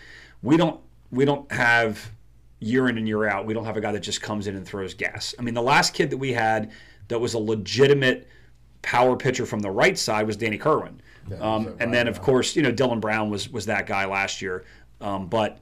[0.42, 2.10] we don't we don't have
[2.60, 3.46] year in and year out.
[3.46, 5.34] We don't have a guy that just comes in and throws gas.
[5.38, 6.72] I mean, the last kid that we had
[7.08, 8.28] that was a legitimate
[8.82, 11.00] power pitcher from the right side was Danny Kerwin.
[11.40, 14.04] Um, so and then, Brian of course, you know Dylan Brown was was that guy
[14.04, 14.64] last year.
[15.00, 15.58] Um, but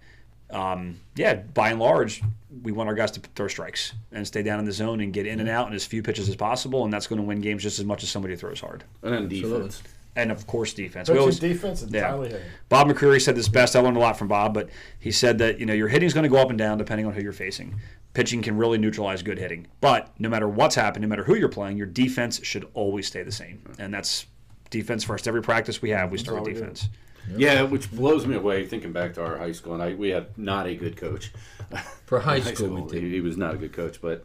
[0.54, 2.22] um, yeah, by and large,
[2.62, 5.26] we want our guys to throw strikes and stay down in the zone and get
[5.26, 7.62] in and out in as few pitches as possible, and that's going to win games
[7.62, 8.84] just as much as somebody throws hard.
[9.02, 9.82] And then defense.
[10.16, 11.08] And of course, defense.
[11.08, 12.02] We Pitching always- defense and yeah.
[12.02, 13.74] Tyler Bob McCreary said this best.
[13.74, 16.22] I learned a lot from Bob, but he said that you know your hitting's going
[16.22, 17.80] to go up and down depending on who you're facing.
[18.12, 21.48] Pitching can really neutralize good hitting, but no matter what's happened, no matter who you're
[21.48, 24.26] playing, your defense should always stay the same, and that's
[24.70, 25.26] defense first.
[25.26, 26.72] Every practice we have, we start with we do.
[27.26, 27.40] Defense.
[27.40, 30.36] Yeah, which blows me away thinking back to our high school, and I we had
[30.38, 31.32] not a good coach.
[32.06, 34.24] For high High school, school, he, he was not a good coach, but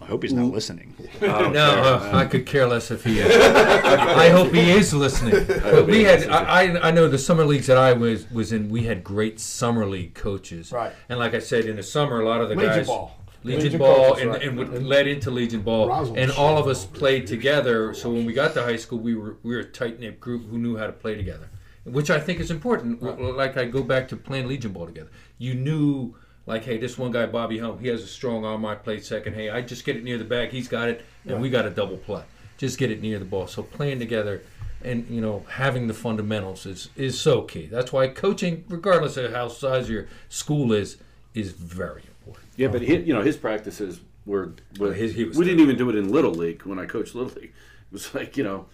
[0.00, 0.94] I hope he's not listening.
[1.20, 3.30] I No, uh, I could care less if he is.
[3.36, 5.44] I hope he is listening.
[5.46, 8.70] But we had, I, I- I know the summer leagues that I was was in,
[8.70, 10.72] we had great summer league coaches.
[10.72, 10.92] Right.
[11.10, 12.86] And like I said, in the summer, a lot of the Legion guys.
[12.86, 13.16] ball.
[13.42, 14.42] Legion, Legion ball coaches, and, right.
[14.42, 17.92] and what led into Legion ball, Roswell and all of us played together.
[17.94, 20.48] So when we got to high school, we were we were a tight knit group
[20.50, 21.48] who knew how to play together,
[21.84, 23.02] which I think is important.
[23.02, 25.10] Like I go back to playing Legion ball together.
[25.38, 26.14] You knew,
[26.46, 28.64] like, hey, this one guy Bobby Helm, he has a strong arm.
[28.66, 29.34] I played second.
[29.34, 30.50] Hey, I just get it near the bag.
[30.50, 32.22] He's got it, and we got a double play.
[32.58, 33.46] Just get it near the ball.
[33.46, 34.42] So playing together.
[34.82, 37.66] And you know, having the fundamentals is, is so key.
[37.66, 40.96] That's why coaching, regardless of how size your school is,
[41.34, 42.46] is very important.
[42.56, 44.54] yeah, but he, you know his practices were.
[44.78, 46.86] were oh, his- he was we didn't even do it in little league when I
[46.86, 47.52] coached little league.
[47.52, 48.66] It was like you know,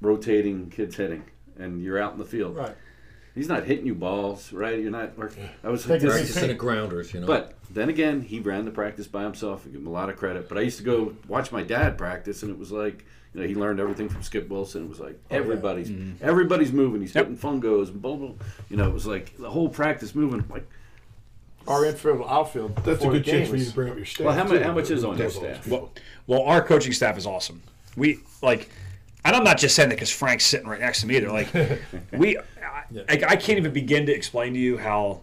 [0.00, 1.22] rotating kids hitting,
[1.60, 2.56] and you're out in the field.
[2.56, 2.74] Right.
[3.34, 4.78] He's not hitting you balls, right?
[4.80, 5.12] You're not.
[5.16, 5.30] Or,
[5.62, 6.22] I was Take like, it this- easy.
[6.32, 7.26] Practicing the grounders, you know.
[7.26, 9.62] But then again, he ran the practice by himself.
[9.66, 10.48] I give him a lot of credit.
[10.48, 13.46] But I used to go watch my dad practice, and it was like, you know,
[13.46, 14.84] he learned everything from Skip Wilson.
[14.84, 15.36] It was like Oh, yeah.
[15.36, 16.24] everybody's mm-hmm.
[16.24, 17.00] everybody's moving.
[17.00, 17.28] He's Yep.
[17.28, 18.32] hitting fungos and blah blah.
[18.68, 20.44] You know, it was like the whole practice moving.
[20.50, 20.66] Like,
[21.68, 22.74] Our infield, outfield.
[22.84, 24.26] That's a good chance game for you to bring up your staff.
[24.26, 24.54] Well, how too.
[24.54, 25.64] much- how much is on your Does all those staff?
[25.64, 25.92] people.
[26.26, 27.62] Well, our coaching staff is awesome.
[27.96, 28.68] We like,
[29.24, 31.30] and I'm not just saying that because Frank's sitting right next to me either.
[31.30, 31.48] Like,
[32.12, 32.42] we, I,
[33.08, 35.20] I, I can't even begin to explain to you how,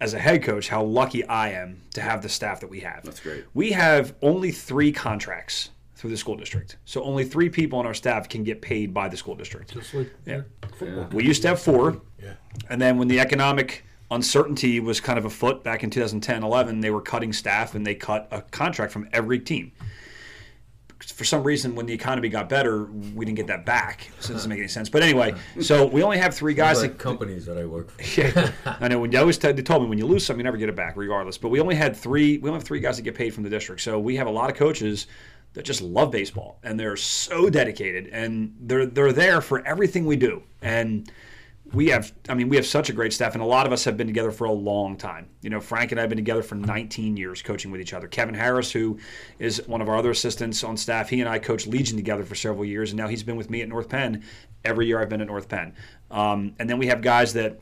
[0.00, 3.02] as a head coach, how lucky I am to have the staff that we have.
[3.04, 3.44] That's great.
[3.54, 7.94] We have only three contracts through the school district, so only three people on our
[7.94, 9.72] staff can get paid by the school district.
[9.72, 10.42] Just like Yeah.
[10.78, 11.08] football.
[11.12, 12.00] We used to have four.
[12.22, 12.34] Yeah.
[12.68, 16.90] And then when the economic uncertainty was kind of afoot back in 2010 11, they
[16.90, 19.72] were cutting staff and they cut a contract from every team.
[21.04, 24.08] For some reason, when the economy got better, we didn't get that back.
[24.20, 24.88] So it doesn't make any sense.
[24.88, 26.80] But anyway, so we only have three guys.
[26.80, 28.20] like that, companies that I work for.
[28.20, 29.00] yeah, I know.
[29.00, 30.76] When they always t- they told me when you lose something, you never get it
[30.76, 31.36] back, regardless.
[31.38, 32.38] But we only had three.
[32.38, 33.82] We only have three guys that get paid from the district.
[33.82, 35.06] So we have a lot of coaches
[35.52, 40.14] that just love baseball and they're so dedicated and they're they're there for everything we
[40.16, 40.42] do.
[40.60, 41.10] And
[41.72, 43.84] we have, I mean, we have such a great staff, and a lot of us
[43.84, 45.28] have been together for a long time.
[45.42, 48.06] You know, Frank and I have been together for 19 years coaching with each other.
[48.06, 48.98] Kevin Harris, who
[49.38, 52.34] is one of our other assistants on staff, he and I coached Legion together for
[52.34, 54.22] several years, and now he's been with me at North Penn
[54.64, 55.74] every year I've been at North Penn.
[56.10, 57.60] Um, and then we have guys that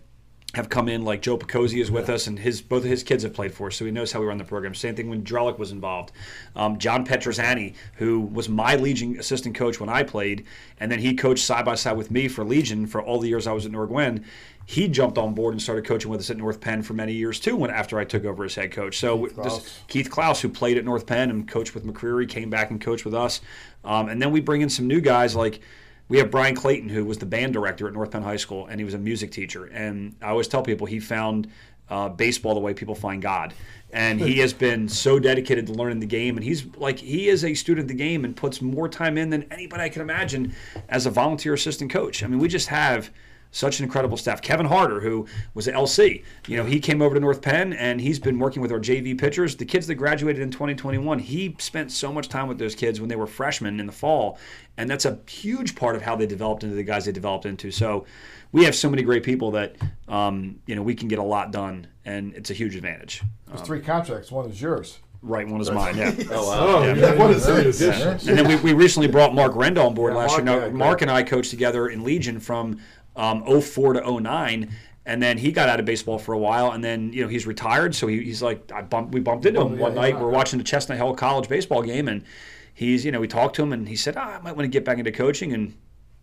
[0.55, 3.23] have come in, like Joe Picozzi is with us, and his both of his kids
[3.25, 4.75] have played for us, so he knows how we run the program.
[4.75, 6.13] Same thing when Drellick was involved.
[6.55, 10.47] Um, John Petrosani, who was my Legion assistant coach when I played,
[10.79, 13.47] and then he coached side by side with me for Legion for all the years
[13.47, 14.25] I was at Norgwen.
[14.67, 17.39] He jumped on board and started coaching with us at North Penn for many years
[17.39, 17.55] too.
[17.55, 19.81] When after I took over as head coach, so Keith Klaus.
[19.89, 23.05] Keith Klaus, who played at North Penn and coached with McCreary, came back and coached
[23.05, 23.41] with us,
[23.85, 25.61] um, and then we bring in some new guys like.
[26.09, 28.79] We have Brian Clayton, who was the band director at North Penn High School, and
[28.79, 29.67] he was a music teacher.
[29.67, 31.49] And I always tell people he found
[31.89, 33.55] uh, baseball the way people find God.
[33.93, 36.37] And he has been so dedicated to learning the game.
[36.37, 39.31] And he's like, he is a student of the game and puts more time in
[39.31, 40.55] than anybody I can imagine
[40.89, 42.23] as a volunteer assistant coach.
[42.23, 43.11] I mean, we just have
[43.55, 44.43] such an incredible staff.
[44.43, 48.01] Kevin Harder, who was at LC, you know, he came over to North Penn and
[48.01, 49.55] he's been working with our JV pitchers.
[49.57, 53.09] The kids that graduated in 2021, he spent so much time with those kids when
[53.09, 54.39] they were freshmen in the fall,
[54.77, 57.71] and that's a huge part of how they developed into the guys they developed into.
[57.71, 58.07] So
[58.51, 59.77] we have so many great people that
[60.09, 63.23] um, you know we can get a lot done, and it's a huge advantage.
[63.47, 64.33] There's three contracts.
[64.33, 64.99] One is yours.
[65.23, 65.97] Right, one is mine.
[65.97, 66.13] Yeah.
[66.31, 66.67] Oh wow.
[66.67, 66.95] Oh, Yeah.
[66.97, 67.15] yeah.
[67.15, 67.81] What is this?
[67.81, 68.29] addition.
[68.29, 70.55] And then we, we recently brought Mark Renda on board Yeah, last Mark, year.
[70.55, 70.73] Now, great.
[70.75, 72.79] Mark and I coached together in Legion from
[73.17, 74.71] um, 04 to 09.
[75.07, 77.47] And then he got out of baseball for a while, and then you know he's
[77.47, 77.95] retired.
[77.95, 80.15] So he, he's like, I bumped, we bumped into him Well, yeah, one night.
[80.15, 80.23] yeah.
[80.23, 82.25] We're watching the Chestnut Hill College baseball game, and
[82.73, 84.69] he's you know we talked to him, and he said, ah, I might want to
[84.69, 85.75] get back into coaching, and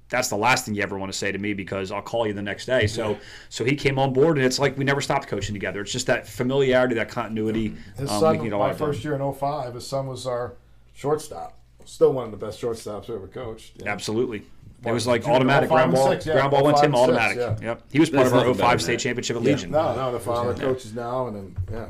[0.10, 2.34] that's the last thing you ever want to say to me because I'll call you
[2.34, 2.88] the next day.
[2.88, 3.18] So
[3.50, 5.82] so he came on board, and it's like we never stopped coaching together.
[5.82, 7.76] It's just that familiarity, that continuity.
[7.98, 10.56] His um, son, can my first year in 05, his son was our
[10.94, 11.58] shortstop.
[11.86, 13.74] Still one of the best shortstops we ever coached.
[13.78, 13.92] Yeah.
[13.92, 14.44] Absolutely.
[14.86, 16.10] It was like automatic 05 ground ball.
[16.10, 17.38] six, yeah, ground ball went to him automatic.
[17.38, 17.68] six, yeah.
[17.68, 17.84] Yep.
[17.92, 19.50] He was part There's of our 05 state championship at Yeah.
[19.52, 19.72] Legion.
[19.72, 21.86] No, no, the father coaches now, and then yeah,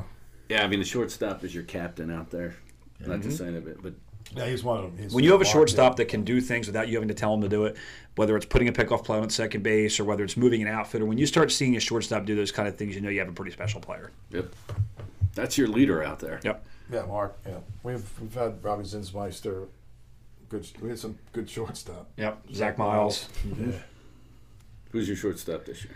[0.48, 2.54] Yeah, I mean the shortstop is your captain out there.
[3.00, 3.94] Not the sign of it, but
[4.36, 5.02] yeah, he's one of them.
[5.02, 5.96] He's When you have a shortstop yeah.
[5.96, 7.76] that can do things without you having to tell him to do it,
[8.16, 11.04] whether it's putting a pickoff play on second base or whether it's moving an outfitter,
[11.04, 13.28] when you start seeing a shortstop do those kind of things, you know you have
[13.28, 14.10] a pretty special player.
[14.30, 14.54] yep.
[15.34, 16.40] That's your leader out there.
[16.44, 16.64] Yep.
[16.92, 19.66] yeah, Mark, yeah, we've we've had Robbie Zinsmeister,
[20.52, 22.10] good, we had some good shortstop.
[22.16, 22.42] Yep.
[22.52, 23.28] Zach Miles.
[24.90, 25.94] Who's your shortstop this year?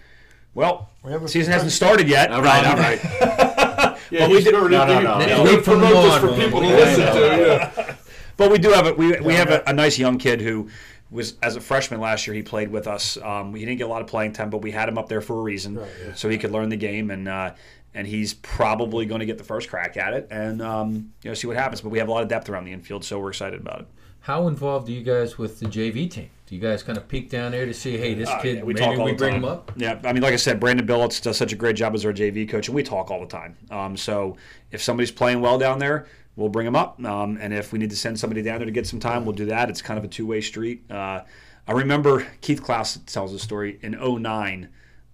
[0.54, 2.32] Well, We have a- season hasn't started yet.
[2.32, 3.92] All right, all right.
[4.08, 4.52] Yeah, we did.
[4.52, 5.00] No, no, no.
[5.00, 5.42] Now, no.
[5.44, 7.12] wait for promote this for people to listen yeah.
[7.12, 7.74] to.
[7.76, 7.96] Yeah.
[8.36, 10.68] But we do have a we, we have a, a nice young kid who
[11.10, 12.34] was as a freshman last year.
[12.34, 13.16] He played with us.
[13.16, 15.20] Um, he didn't get a lot of playing time, but we had him up there
[15.20, 16.14] for a reason, Right, yeah.
[16.14, 17.26] so he could learn the game and.
[17.28, 17.54] Uh,
[17.94, 21.34] and he's probably going to get the first crack at it, and um, you know,
[21.34, 21.80] see what happens.
[21.80, 23.86] But we have a lot of depth around the infield, so we're excited about it.
[24.26, 26.30] How involved are you guys with the JV team?
[26.46, 28.62] Do you guys kind of peek down there to see, hey, this Oh, kid, yeah,
[28.64, 29.44] we maybe we bring time.
[29.44, 29.70] him up?
[29.76, 32.12] Yeah, I mean, like I said, Brandon Billets does such a great job as our
[32.12, 33.56] JV coach, and we talk all the time.
[33.70, 34.36] Um, so
[34.72, 37.00] if somebody's playing well down there, we'll bring them up.
[37.04, 39.36] Um, and if we need to send somebody down there to get some time, we'll
[39.36, 39.70] do that.
[39.70, 40.90] It's kind of a two way street.
[40.90, 41.20] Uh,
[41.68, 44.68] I remember Keith Klaus tells a story in 09,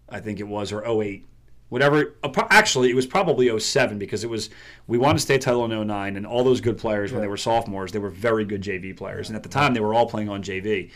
[0.09, 1.27] I think it was, or 08.
[1.73, 2.17] Whatever,
[2.51, 4.51] actually, it was probably 07 because it was
[4.87, 7.39] we won a state title in 09, and all those good players when they were
[7.39, 10.29] sophomores, they were very good JV players, and at the time they were all playing
[10.29, 10.91] on JV.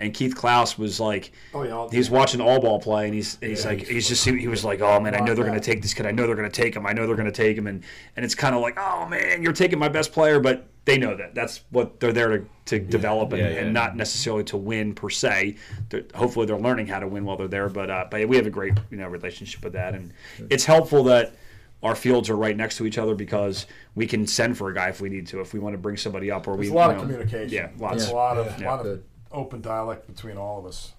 [0.00, 3.38] And Keith Klaus was like, Oh, yeah, I'll- he's watching all ball play, and he's
[3.40, 5.82] he's like he's just he was like, oh man, I know they're going to take
[5.82, 6.06] this kid.
[6.06, 6.86] I know they're going to take him.
[6.86, 7.84] I know they're going to take him, and
[8.16, 11.14] and it's kind of like, oh man, you're taking my best player, but they know
[11.14, 13.58] that that's what they're there to, to develop and, Yeah, yeah.
[13.60, 15.56] and not necessarily to win per se.
[15.90, 17.68] They're, hopefully, they're learning how to win while they're there.
[17.68, 20.12] But uh, but we have a great you know relationship with that, and
[20.50, 21.34] it's helpful that.
[21.82, 24.90] Our fields are right next to each other because we can send for a guy
[24.90, 25.40] if we need to.
[25.40, 27.48] If we want to bring somebody up, or we There's a lot you of communication.
[27.48, 27.96] Yeah, lots.
[27.96, 28.70] There's a lot of Yeah.
[28.70, 29.04] lot of Good.
[29.32, 30.92] Open dialect between all of us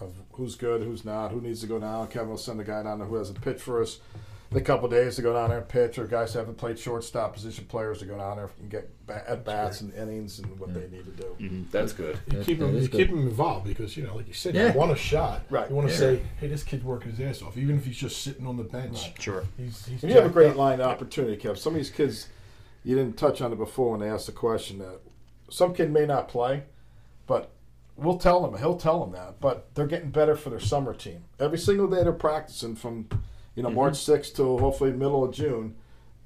[0.00, 2.06] of who's good, who's not, who needs to go down.
[2.08, 3.98] Kevin will send a guy down there who has a pitch for us
[4.50, 6.56] in a couple of days to go down there and pitch, or guys who haven't
[6.56, 8.88] played shortstop position players to go down there and get
[9.26, 11.36] at bats and innings and what they need to do.
[11.40, 11.62] Mm-hmm.
[11.72, 12.18] That's good.
[12.30, 12.90] You That- keep that them, you good.
[12.92, 14.72] keep them involved because you know, like you said, Yeah.
[14.72, 15.42] you want a shot.
[15.50, 15.68] Right.
[15.68, 15.98] You want to Yeah.
[15.98, 18.62] say, "Hey, this kid's working his ass off," even if he's just sitting on the
[18.64, 19.12] bench.
[19.20, 19.44] Sure.
[19.58, 20.56] He's, he's And you have a great up.
[20.56, 21.58] line opportunity, Kev.
[21.58, 22.28] Some of these kids,
[22.84, 25.00] you didn't touch on it before when they asked the question that
[25.50, 26.62] some kid may not play,
[27.26, 27.50] but
[27.98, 28.58] we'll tell them.
[28.58, 29.40] He'll tell them that.
[29.40, 31.24] But they're getting better for their summer team.
[31.38, 33.08] Every single day they're practicing from,
[33.54, 35.76] you know, March 6th till hopefully middle of June.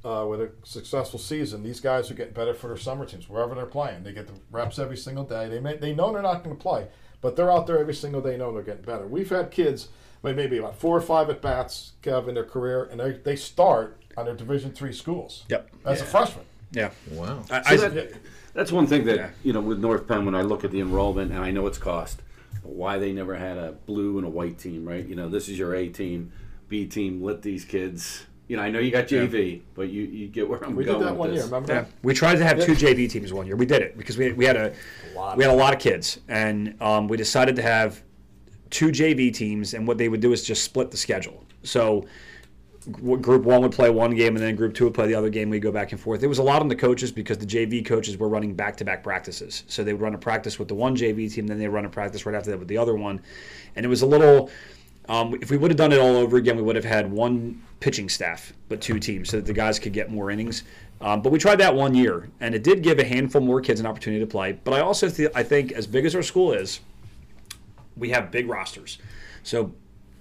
[0.05, 3.55] Uh, with a successful season, these guys are getting better for their summer teams wherever
[3.55, 4.03] they're playing.
[4.03, 5.49] They get the reps every single day.
[5.49, 6.89] They may, they know they're not going to play,
[7.20, 8.36] but they're out there every single day.
[8.36, 9.07] Know they're getting better.
[9.07, 9.90] We've had kids,
[10.24, 13.36] like maybe about four or five at bats, Kev, in their career, and they, they
[13.36, 15.44] start on their Division three schools.
[15.51, 15.70] Yep.
[15.85, 16.47] As a freshman.
[16.73, 16.90] Yeah.
[17.12, 17.44] Wow.
[17.49, 18.12] I, So I- that,
[18.54, 19.30] that's one thing that Yeah.
[19.42, 21.78] you know with North Penn when I look at the enrollment and I know it's
[21.78, 22.22] cost,
[22.62, 25.04] but why they never had a blue and a white team, right?
[25.06, 26.32] You know, this is your A team,
[26.68, 27.22] B team.
[27.22, 28.26] Let these kids.
[28.48, 30.98] You know, I know you got JV, but you, you get where I'm We going
[30.98, 31.36] did that one this.
[31.38, 31.44] year.
[31.46, 33.56] Remember Yeah, we tried to have two JV teams one year.
[33.56, 34.74] We did it because we, we had a
[35.14, 35.38] lot.
[35.38, 38.02] we had a lot of kids, and um, we decided to have
[38.68, 39.72] two JV teams.
[39.74, 41.44] And what they would do is just split the schedule.
[41.62, 42.06] So gr-
[42.90, 45.50] group one would play one game and then group two would play the other game.
[45.50, 46.22] We'd go back and forth.
[46.22, 48.84] It was a lot on the coaches because the JV coaches were running back to
[48.84, 49.64] back practices.
[49.68, 51.88] So they would run a practice with the one JV team, then they run a
[51.88, 53.20] practice right after that with the other one,
[53.76, 54.50] and it was a little.
[55.09, 57.60] Um, if we would have done it all over again, we would have had one
[57.80, 60.62] pitching staff, but two teams, so that the guys could get more innings.
[61.00, 63.80] Um, but we tried that one year, and it did give a handful more kids
[63.80, 64.52] an opportunity to play.
[64.52, 66.78] But I also th- I think, as big as our school is,
[67.96, 68.98] we have big rosters.
[69.42, 69.72] So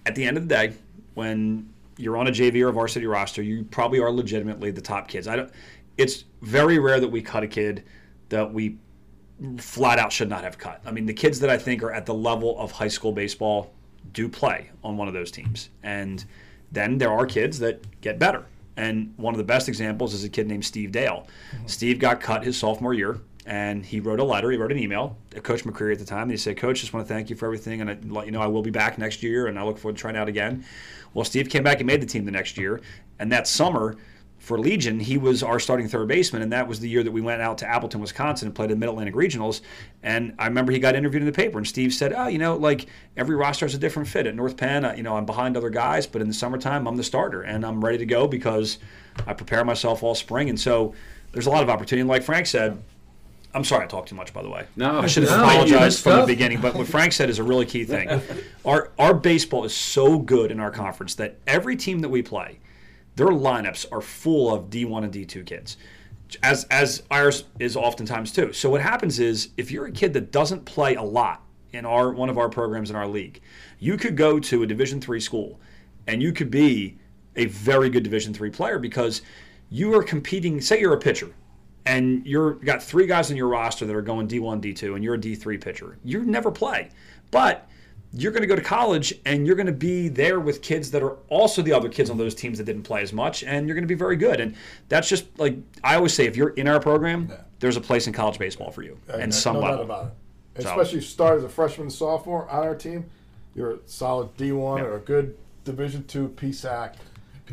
[0.07, 0.73] at the end of the day,
[1.13, 1.69] when
[2.01, 5.27] you're on a JV or a varsity roster, you probably are legitimately the top kids.
[5.27, 5.51] I don't.
[5.97, 7.83] It's very rare that we cut a kid
[8.29, 8.77] that we
[9.57, 10.81] flat out should not have cut.
[10.85, 13.73] I mean, the kids that I think are at the level of high school baseball
[14.13, 16.23] do play on one of those teams, and
[16.71, 18.45] then there are kids that get better.
[18.77, 21.27] And one of the best examples is a kid named Steve Dale.
[21.55, 21.67] Mm-hmm.
[21.67, 24.51] Steve got cut his sophomore year, and he wrote a letter.
[24.51, 26.23] He wrote an email to Coach McCreary at the time.
[26.23, 28.31] And he said, "Coach, just want to thank you for everything, and I let you
[28.31, 30.63] know I will be back next year, and I look forward to trying out again."
[31.13, 32.81] Well, Steve came back and made the team the next year,
[33.19, 33.97] and that summer
[34.39, 37.21] for Legion, he was our starting third baseman, and that was the year that we
[37.21, 39.61] went out to Appleton, Wisconsin, and played in the Mid Atlantic Regionals.
[40.01, 42.55] And I remember he got interviewed in the paper, and Steve said, "Oh, you know,
[42.55, 44.25] like every roster has a different fit.
[44.25, 47.03] At North Penn, you know, I'm behind other guys, but in the summertime, I'm the
[47.03, 48.79] starter, and I'm ready to go because
[49.27, 50.95] I prepare myself all spring." And so
[51.33, 52.01] there's a lot of opportunity.
[52.01, 52.81] And like Frank said,
[53.53, 54.65] I'm sorry I talked too much, by the way.
[54.75, 56.61] No, I should have No, apologized from the beginning.
[56.61, 58.21] But what Frank said is a really key thing.
[58.65, 62.59] Our our baseball is so good in our conference that every team that we play,
[63.15, 65.77] their lineups are full of D1 and D2 kids,
[66.43, 68.53] as as ours is oftentimes too.
[68.53, 72.11] So what happens is if you're a kid that doesn't play a lot in our
[72.11, 73.41] one of our programs in our league,
[73.79, 75.59] you could go to a Division three school,
[76.07, 76.97] and you could be
[77.35, 79.23] a very good Division three player because
[79.69, 80.61] you are competing.
[80.61, 81.33] Say you're a pitcher
[81.85, 85.03] and you're you got three guys on your roster that are going D1, D2, and
[85.03, 85.97] you're a D3 pitcher.
[86.03, 86.89] You never play,
[87.31, 87.67] but
[88.13, 91.01] you're going to go to college and you're going to be there with kids that
[91.01, 93.75] are also the other kids on those teams that didn't play as much, and you're
[93.75, 94.41] going to be very good.
[94.41, 94.55] And
[94.89, 98.13] that's just like I always say, if you're in our program, there's a place in
[98.13, 99.83] college baseball for you, and no some level.
[99.83, 100.63] about it.
[100.63, 103.05] So- Especially if you start as a freshman sophomore on our team,
[103.55, 104.83] you're a solid D1 Yeah.
[104.83, 106.95] or a good Division two PSAC.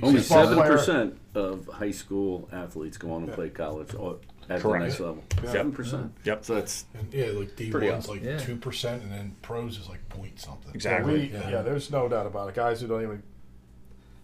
[0.03, 4.19] Only Baseball seven percent of high school athletes go on and play college or
[4.49, 4.83] at Correct.
[4.83, 5.25] the next level.
[5.45, 6.13] Seven percent.
[6.25, 6.45] Yep.
[6.45, 8.17] So that's And yeah, like D Pretty one's awesome.
[8.17, 8.39] like Yeah.
[8.39, 10.75] two percent, and then pros is like point something.
[10.75, 11.13] Exactly.
[11.15, 11.51] We, Yeah.
[11.51, 11.63] yeah.
[11.63, 12.55] there's no doubt about it.
[12.55, 13.23] Guys who don't even.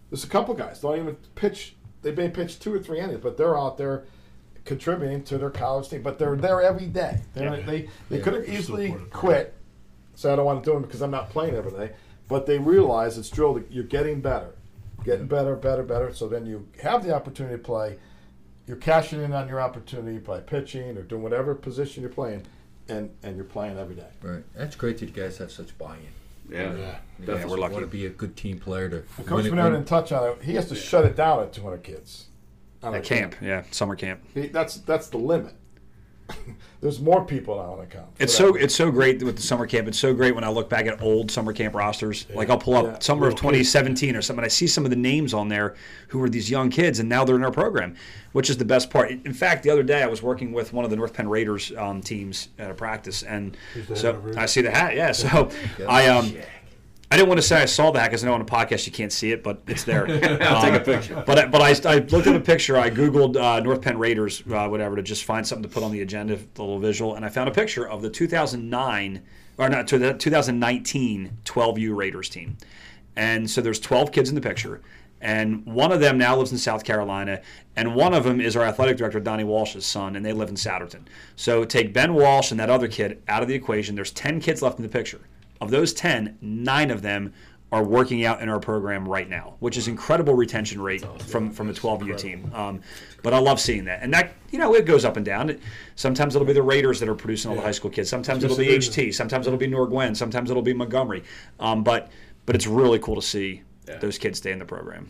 [0.09, 1.75] There's a couple guys don't even pitch.
[2.01, 4.05] They may pitch two or three innings, but they're out there
[4.63, 6.01] contributing to their college team.
[6.03, 7.19] But they're there every day.
[7.33, 7.65] They're, Yeah.
[7.65, 9.53] They they Yeah, could have they're still easily part of the quit.
[10.15, 11.91] Say I don't want to do it because I'm not playing every day.
[12.27, 13.63] But they realize it's drilled.
[13.69, 14.55] You're getting better,
[15.05, 16.11] getting better, better, better.
[16.13, 17.97] So then you have the opportunity to play.
[18.67, 22.43] You're cashing in on your opportunity by pitching or doing whatever position you're playing,
[22.89, 24.09] and and you're playing every day.
[24.21, 24.43] Right.
[24.55, 25.99] That's great that you guys have such buy-in.
[26.51, 26.73] yeah.
[26.75, 26.95] Yeah.
[27.19, 27.51] You Definitely.
[27.51, 27.73] we're lucky.
[27.75, 30.11] want to be a good team player to The coach win it- Manero didn't touch
[30.11, 30.43] on it.
[30.43, 32.25] He has to shut it down at 200 kids.
[32.83, 34.21] At a camp, yeah, summer camp.
[34.33, 35.53] He, that's that's the limit.
[36.81, 38.07] There's more people now on the camp.
[38.19, 39.87] It's so it's so great with the summer camp.
[39.87, 42.27] It's so great when I look back at old summer camp rosters.
[42.33, 42.99] Like I'll pull up Yeah.
[42.99, 43.71] summer of Little kids.
[43.71, 44.43] 2017 or something.
[44.45, 45.75] I see some of the names on there
[46.09, 47.95] who were these young kids, and now they're in our program,
[48.33, 49.09] which is the best part.
[49.09, 51.71] In fact, the other day I was working with one of the North Penn Raiders
[51.77, 53.57] um, teams at a practice, and
[53.93, 54.37] so head of Raiders?
[54.37, 54.95] I see the hat.
[54.95, 55.49] Yeah, so
[55.87, 56.35] I um.
[57.15, 58.91] I didn't want to say I saw that because I know on a podcast you
[58.91, 60.05] can't see it, but it's there.
[60.41, 61.23] I'll Um, take a picture.
[61.25, 62.75] But I, but I, I looked at a picture.
[62.77, 65.93] I googled uh, North Penn Raiders, uh, whatever, to just find something to put on
[65.93, 69.21] the agenda, the little visual, and I found a picture of the 2009
[69.57, 72.57] or not to the 2019 12U Raiders team.
[73.15, 74.81] And so there's 12 kids in the picture,
[75.21, 77.39] and one of them now lives in South Carolina,
[77.77, 80.55] and one of them is our athletic director Donnie Walsh's son, and they live in
[80.55, 81.05] Souderton.
[81.37, 83.95] So take Ben Walsh and that other kid out of the equation.
[83.95, 85.21] There's 10 kids left in the picture.
[85.61, 87.33] Of those 10, nine of them
[87.71, 91.69] are working out in our program right now, which is incredible retention rate from from
[91.69, 92.51] a 12U team.
[92.53, 92.81] Um,
[93.23, 95.49] but I love seeing that, and that you know it goes up and down.
[95.49, 95.61] It,
[95.95, 98.09] sometimes it'll be the Raiders that are producing all the high school kids.
[98.09, 99.13] Sometimes it'll be HT.
[99.13, 100.15] Sometimes it'll be Norgwen.
[100.15, 101.23] Sometimes it'll be Montgomery.
[101.59, 102.11] Um, but
[102.45, 103.97] but it's really cool to see Yeah.
[103.97, 105.09] those kids stay in the program.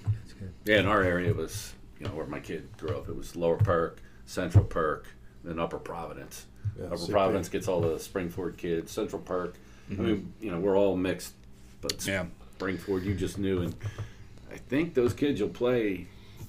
[0.64, 3.10] Yeah, in our area it was you know where my kid grew up.
[3.10, 5.08] It was Lower Perk, Central Perk,
[5.44, 6.46] then Upper Providence.
[6.80, 7.12] Yeah, Upper CP.
[7.12, 8.92] Providence gets all the Spring-Ford kids.
[8.92, 9.56] Central Perk.
[9.90, 10.02] Mm-hmm.
[10.02, 11.34] I mean, you know, we're all mixed,
[11.82, 12.26] but Yeah.
[12.56, 13.76] Spring-Ford you just knew, and
[14.52, 16.08] I think those kids you'll play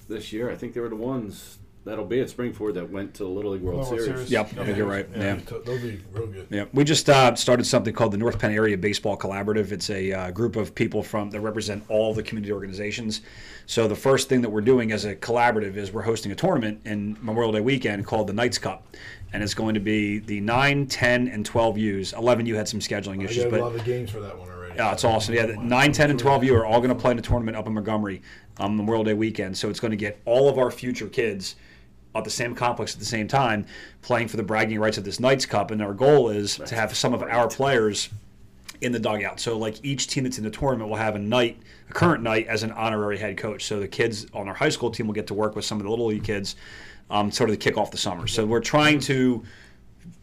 [0.08, 0.50] this year.
[0.50, 3.52] I think they were the ones that'll be at Spring-Ford that went to the Little
[3.52, 4.04] League World World Series.
[4.04, 4.30] Series.
[4.30, 5.08] Yep, I think you're right.
[5.14, 5.36] Yeah.
[5.36, 6.48] They'll they'll be real good.
[6.50, 9.72] Yeah, we just uh, started something called the North Penn Area Baseball Collaborative.
[9.72, 13.22] It's a uh, group of people from that represent all the community organizations.
[13.66, 16.80] So the first thing that we're doing as a collaborative is we're hosting a tournament
[16.84, 18.96] in Memorial Day weekend called the Knights Cup,
[19.32, 22.12] and it's going to be the 9, 10, and 12 U's.
[22.12, 24.36] 11 U had some scheduling I issues, got a but lot of games for that
[24.36, 24.74] one already.
[24.76, 25.34] Yeah, it's awesome.
[25.34, 27.56] Yeah, the 9, 10, and 12 you are all going to play in a tournament
[27.56, 28.22] up in Montgomery
[28.58, 29.56] on Memorial Day weekend.
[29.56, 31.56] So it's going to get all of our future kids
[32.18, 33.66] at the same complex at the same time
[34.02, 35.70] playing for the bragging rights of this Knights Cup.
[35.70, 38.08] And our goal is to have some of our players
[38.80, 39.40] in the dugout.
[39.40, 42.46] So like each team that's in the tournament will have a knight, a current knight,
[42.46, 43.64] as an honorary head coach.
[43.64, 45.84] So the kids on our high school team will get to work with some of
[45.84, 46.56] the little league kids,
[47.10, 48.26] um, sort of to kick off the summer.
[48.26, 49.42] So we're trying to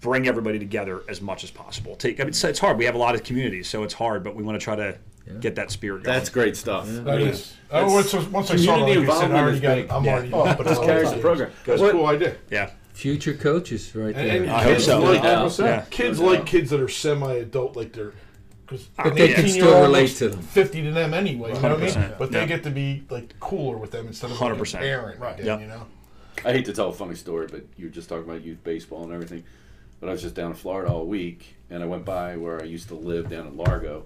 [0.01, 1.95] bring everybody together as much as possible.
[1.95, 2.77] Take, I mean, it's, it's hard.
[2.77, 4.97] We have a lot of communities, so it's hard, but we want to try to
[5.39, 6.15] get that spirit going.
[6.15, 6.85] That's great stuff.
[6.87, 7.53] That is.
[7.71, 9.91] Oh, once, once I saw community that, like I said, I already involvement got, is.
[9.91, 10.13] I'm Yeah.
[10.13, 11.51] already Oh, up and just carries the program.
[11.65, 12.35] That's a cool idea.
[12.49, 12.69] yeah.
[12.93, 14.41] Future coaches, right And, there.
[14.43, 14.99] and I hope so.
[14.99, 15.49] like Yeah.
[15.59, 15.85] Yeah.
[15.89, 18.13] kids No like kids that are semi-adult, like they're
[18.67, 20.41] because But they can still relate to them.
[20.41, 21.49] Fifty to them anyway.
[21.53, 21.89] You know what I mean?
[21.93, 22.17] 100%.
[22.19, 22.45] But they Yeah.
[22.45, 24.79] get to be like cooler with them instead of like 100%.
[24.79, 25.19] parent.
[25.19, 25.37] Right.
[25.37, 25.61] Then, Yep.
[25.61, 25.85] You know.
[26.45, 29.03] I hate to tell a funny story, but you were just talking about youth baseball
[29.03, 29.43] and everything.
[29.99, 32.65] But I was just down in Florida all week, and I went by where I
[32.65, 34.05] used to live down in Largo,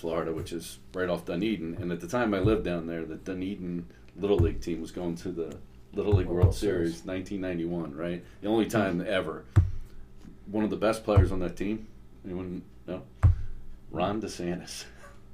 [0.00, 1.76] Florida, which is right off Dunedin.
[1.80, 3.86] And at the time I lived down there, the Dunedin
[4.16, 5.56] Little League team was going to the
[5.92, 7.06] Little League World, oh, World Series, Series.
[7.06, 8.24] 1991, right?
[8.40, 9.44] The only time ever.
[10.46, 11.86] One of the best players on that team,
[12.24, 13.02] anyone know?
[13.90, 14.84] Ron DeSantis.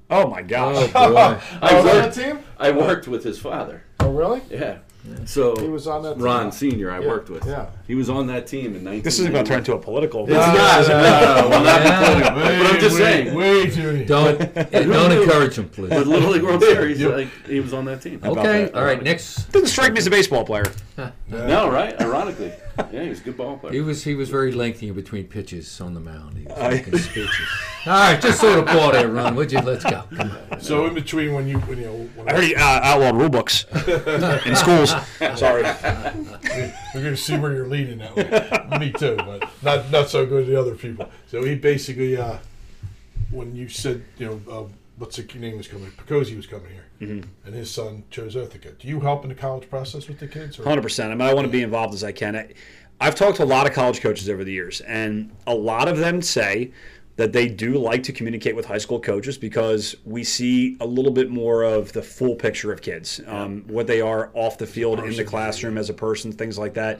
[0.09, 0.89] Oh my gosh.
[0.95, 1.39] Oh boy.
[1.61, 2.39] I Oh, was on that worked, team?
[2.57, 3.83] I worked with his father.
[3.99, 4.41] Oh, really?
[4.49, 4.79] Yeah.
[5.25, 6.23] So He was on that team.
[6.23, 7.45] Ron Senior, I Yeah, worked with.
[7.45, 7.67] yeah.
[7.87, 9.01] He was on that team in 1991.
[9.03, 10.23] This isn't going to turn into a political.
[10.23, 10.87] It's not.
[10.87, 11.99] No, no, well, not Yeah.
[11.99, 13.35] political, but I'm just way, saying.
[13.35, 14.05] Way too.
[14.07, 14.39] Don't
[14.71, 15.89] don't encourage them, please.
[15.89, 17.11] But Little League World Series, Yep.
[17.13, 18.19] like he was on that team.
[18.23, 18.75] Okay, that?
[18.75, 19.01] all right.
[19.01, 20.65] Next, Doesn't strike me as a baseball player.
[21.29, 21.99] No, right?
[22.01, 22.51] Ironically,
[22.91, 23.73] yeah, he was a good ball player.
[23.73, 26.37] he was he was very lengthy in between pitches on the mound.
[26.37, 27.47] He was making speeches.
[27.85, 29.35] All right, just sort of ball there, Ron.
[29.35, 29.59] Would you?
[29.59, 30.03] Let's go.
[30.15, 30.61] Come on.
[30.61, 33.65] So in between when you when you when I heard he uh, outlawed rule books
[34.45, 34.91] in schools.
[35.39, 35.63] Sorry.
[35.63, 38.79] we're going to see where you're leading that way.
[38.79, 41.09] Me too, but not not so good to the other people.
[41.27, 42.37] So he basically, uh,
[43.31, 44.63] when you said, you know, uh,
[44.97, 47.29] what's the name was coming, Picozzi was coming here, Mm-hmm.
[47.45, 48.71] and his son chose Ithaca.
[48.71, 50.57] Do you help in the college process with the kids?
[50.57, 51.11] Hundred percent.
[51.11, 52.35] I mean, I want to be involved as I can.
[52.35, 52.53] I,
[52.99, 55.97] I've talked to a lot of college coaches over the years, and a lot of
[55.97, 56.71] them say
[57.17, 61.11] that they do like to communicate with high school coaches because we see a little
[61.11, 64.99] bit more of the full picture of kids, um, what they are off the field,
[64.99, 66.99] in the classroom as a person, things like that,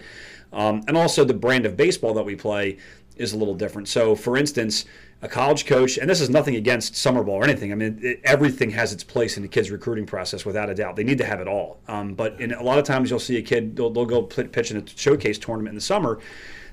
[0.54, 2.78] um, and also the brand of baseball that we play
[3.16, 3.88] is a little different.
[3.88, 4.86] So, for instance,
[5.22, 7.72] a college coach, and this is nothing against summer ball or anything.
[7.72, 10.96] I mean, it, everything has its place in the kid's recruiting process without a doubt.
[10.96, 11.80] They need to have it all.
[11.88, 14.72] Um, but in a lot of times, you'll see a kid they'll, they'll go pitch
[14.72, 16.20] in a showcase tournament in the summer.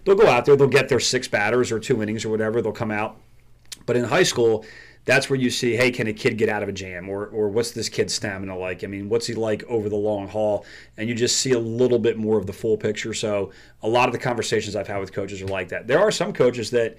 [0.05, 2.61] They'll go out there, they'll get their six batters or two innings or whatever.
[2.61, 3.16] They'll come out.
[3.87, 4.66] But in high school,
[5.07, 7.49] that's where you see, hey, can a kid get out of a jam, or or
[7.49, 8.85] what's this kid's stamina like?
[8.85, 10.65] I mean, what's he like over the long haul?
[10.97, 13.12] And you just see a little bit more of the full picture.
[13.12, 13.53] So
[13.83, 15.87] a lot of the conversations I've had with coaches are like that.
[15.87, 16.97] There are some coaches that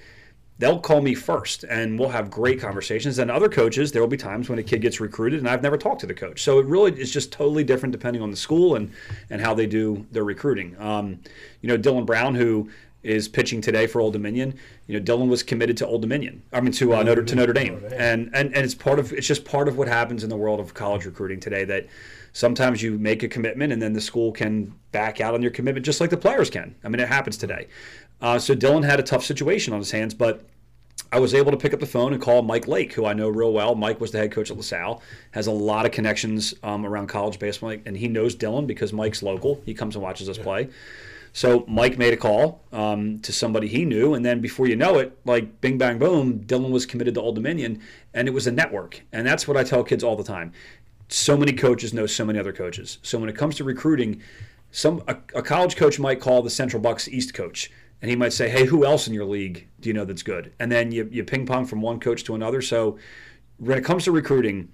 [0.58, 4.18] they'll call me first and we'll have great conversations and other coaches there will be
[4.18, 6.66] times when a kid gets recruited and i've never talked to the coach so it
[6.66, 8.92] really is just totally different depending on the school and
[9.30, 11.20] and how they do their recruiting um,
[11.62, 12.70] you know dylan brown who
[13.06, 14.58] is pitching today for Old Dominion.
[14.88, 16.42] You know, Dylan was committed to Old Dominion.
[16.52, 19.28] I mean, to uh, Notre to Notre Dame, and and and it's part of it's
[19.28, 21.66] just part of what happens in the world of college recruiting today.
[21.66, 21.86] That
[22.34, 25.86] sometimes you make a commitment and then the school can back out on your commitment,
[25.86, 26.76] just like the players can.
[26.84, 27.68] I mean, it happens today.
[28.22, 30.46] Uh, so Dylan had a tough situation on his hands, but
[31.12, 33.30] I was able to pick up the phone and call Mike Lake, who I know
[33.30, 33.76] real well.
[33.76, 35.02] Mike was the head coach at LaSalle,
[35.32, 39.22] has a lot of connections um, around college baseball, and he knows Dylan because Mike's
[39.22, 39.62] local.
[39.66, 40.70] He comes and watches us play.
[41.36, 44.98] So Mike made a call um, to somebody he knew, and then before you know
[45.00, 47.82] it, like bing bang boom, Dylan was committed to Old Dominion,
[48.14, 49.02] and it was a network.
[49.12, 50.54] And that's what I tell kids all the time.
[51.10, 53.00] So many coaches know so many other coaches.
[53.04, 54.22] So when it comes to recruiting,
[54.72, 57.70] some a, a college coach might call the Central Bucks East coach,
[58.02, 60.52] and he might say, "Hey, who else in your league do you know that's good?"
[60.60, 62.62] And then you you ping pong from one coach to another.
[62.62, 62.98] So
[63.58, 64.70] when it comes to recruiting,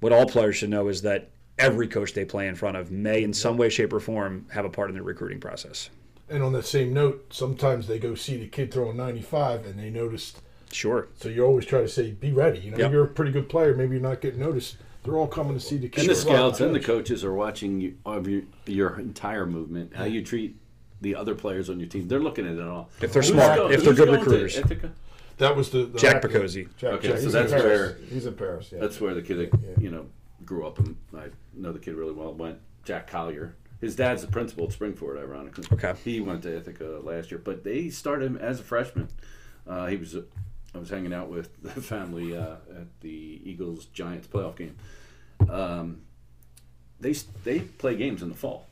[0.00, 3.22] what all players should know is that every coach they play in front of may,
[3.22, 5.90] in some way, shape, or form, have a part in the recruiting process.
[6.28, 9.90] And on that same note, sometimes they go see the kid throwing 95 and they
[9.90, 10.40] noticed.
[10.70, 11.08] Sure.
[11.18, 12.60] So you always try to say, be ready.
[12.60, 12.92] You know, Yep.
[12.92, 13.74] you're a pretty good player.
[13.74, 14.76] Maybe you're not getting noticed.
[15.02, 16.02] They're all coming to see the kid.
[16.02, 20.04] And the scouts and the coaches are watching you, of your, your entire movement, how
[20.04, 20.56] you treat
[21.00, 22.08] the other players on your team.
[22.08, 22.90] They're looking at it all.
[23.00, 24.56] If they're Who's smart, go- if they're good recruiters.
[24.58, 24.92] Ithaca?
[25.38, 26.68] That was the, the Jack Picozzi.
[26.76, 28.70] Jack, Okay, Jack, so he's that's in where- he's in Paris.
[28.72, 28.80] Yeah.
[28.80, 30.06] That's where the kid that you know
[30.44, 32.34] grew up, and I know the kid really well.
[32.34, 33.54] Went Jack Collier.
[33.80, 35.64] His dad's the principal at Spring-Ford, ironically.
[35.72, 35.94] Okay.
[36.04, 39.08] He went to Ithaca last year, but they started him as a freshman.
[39.66, 40.14] Uh, he was.
[40.74, 44.76] I was hanging out with the family uh, at the Eagles Giants playoff game.
[45.48, 46.02] Um,
[47.00, 47.12] they
[47.44, 48.66] they play games in the fall.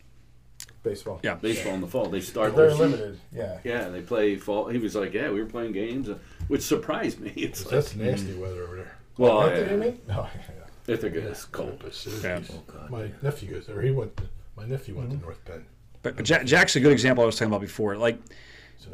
[0.83, 1.21] Baseball.
[1.23, 1.35] Yeah.
[1.35, 2.07] Baseball in the fall.
[2.07, 3.21] They start Very their season- limited.
[3.33, 3.59] Yeah.
[3.65, 4.69] Yeah, they play fall.
[4.69, 6.19] He was like, "Yeah, we were playing games," uh,
[6.49, 7.31] which surprised me.
[7.37, 8.97] It's like, That's nasty weather over there.
[9.17, 9.73] Well, Anthony, yeah.
[9.73, 10.01] you mean?
[10.09, 10.95] No, yeah.
[10.95, 11.71] Ithaca is cold.
[11.81, 12.09] Campus.
[12.23, 12.41] Yeah.
[12.51, 12.91] Oh, God.
[12.91, 13.81] My nephew goes there.
[13.83, 14.17] He went.
[14.17, 14.23] To,
[14.57, 15.19] my nephew went Mm-hmm.
[15.19, 15.65] to North Penn.
[16.03, 17.97] But, but Jack, Jack's a good example I was talking about before.
[17.97, 18.19] Like,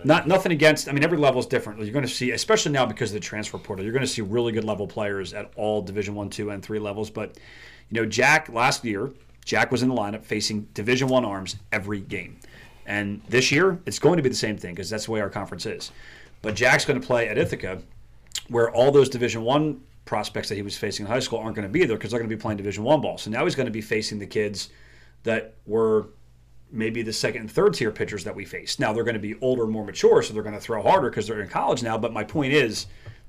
[0.03, 0.89] not nothing against.
[0.89, 1.79] I mean, every level is different.
[1.81, 4.23] You're going to see, especially now because of the transfer portal, you're going to see
[4.23, 7.11] really good level players at all Division One, Two, and Three levels.
[7.11, 7.39] But
[7.91, 9.13] you know, Jack last year,
[9.45, 12.39] Jack was in the lineup facing Division One arms every game,
[12.87, 15.31] and this year it's going to be the same thing because that's the way our
[15.31, 15.93] conference is.
[16.43, 17.81] But Jack's going to play at Ithaca,
[18.49, 21.67] where all those Division One prospects that he was facing in high school aren't going
[21.67, 23.19] to be there because they're going to be playing Division One ball.
[23.19, 24.71] So now he's going to be facing the kids
[25.23, 26.09] that were
[26.71, 28.81] maybe the second and third tier pitchers that we faced.
[28.81, 31.27] Now they're going to be older, more mature, so they're going to throw harder because
[31.27, 31.97] they're in college now.
[31.97, 32.87] But my point is,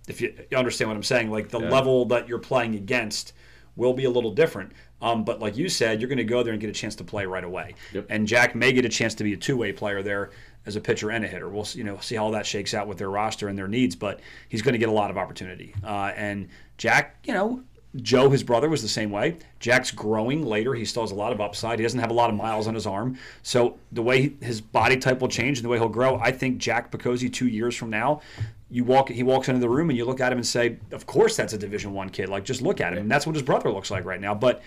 [0.08, 3.34] if you, you understand what I'm saying, like the level that you're playing against
[3.76, 4.72] will be a little different.
[5.02, 7.04] Um, but like you said, you're going to go there and get a chance to
[7.04, 7.76] play right away.
[7.94, 8.08] Yep.
[8.10, 10.32] And Jack may get a chance to be a two-way player there
[10.66, 11.50] as a pitcher and a hitter.
[11.50, 14.20] We'll you know see how that shakes out with their roster and their needs, but
[14.50, 15.76] he's going to get a lot of opportunity.
[15.84, 16.48] Uh, and
[16.78, 17.62] Jack, you know,
[18.02, 19.38] Joe, his brother, was the same way.
[19.60, 20.74] Jack's growing later.
[20.74, 21.80] He still has a lot of upside.
[21.80, 23.18] He doesn't have a lot of miles on his arm.
[23.42, 26.58] So the way his body type will change and the way he'll grow, I think
[26.58, 28.22] Jack Picozzi two years from now,
[28.70, 31.06] you walk he walks into the room and you look at him and say, Of
[31.06, 32.30] course that's a division one kid.
[32.30, 33.00] Like just look at him.
[33.00, 34.34] And that's what his brother looks like right now.
[34.34, 34.62] But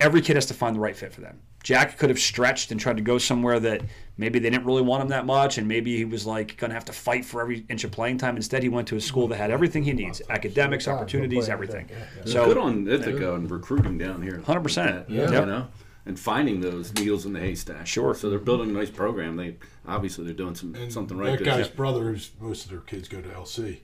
[0.00, 1.40] every kid has to find the right fit for them.
[1.62, 3.82] Jack could have stretched and tried to go somewhere that
[4.16, 6.74] maybe they didn't really want him that much, and maybe he was like going to
[6.74, 8.36] have to fight for every inch of playing time.
[8.36, 11.88] Instead, he went to a school that had everything he needs: academics, opportunities, everything.
[12.24, 14.38] So good on Ithaca and recruiting down here.
[14.46, 15.06] 100%.
[15.08, 15.30] Yeah, Yep.
[15.32, 15.66] you know,
[16.06, 17.86] and finding those needles in the haystack.
[17.86, 18.14] Sure.
[18.14, 19.36] So they're building a nice program.
[19.36, 19.56] They
[19.86, 21.38] obviously they're doing some And something right.
[21.38, 21.56] That there.
[21.58, 23.80] guy's brother, who's most of their kids go to LC.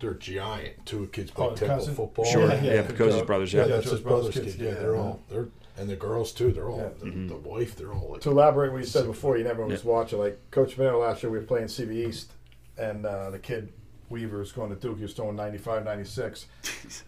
[0.00, 0.84] They're giant.
[0.84, 1.94] Two kids play Oh, tackle cousin?
[1.94, 2.24] football.
[2.24, 2.48] Sure.
[2.48, 3.52] Yeah, Yeah, yeah, Picozzi's Joe- brothers.
[3.52, 3.76] Yeah, Yeah.
[3.76, 4.58] that's his brother's brother's kids, kids.
[4.58, 5.00] Yeah, yeah, they're yeah.
[5.00, 6.52] all they're and the girls too.
[6.52, 6.88] They're all Yeah.
[7.00, 7.28] the, Mm-hmm.
[7.28, 7.76] the wife.
[7.76, 10.18] They're all like To elaborate what you said before, you never was watching.
[10.18, 12.32] Like Coach Miller last year, we were playing CV East,
[12.76, 13.72] and uh, the kid
[14.14, 14.96] Weaver was going to Duke.
[14.96, 16.46] He was throwing 95, 96.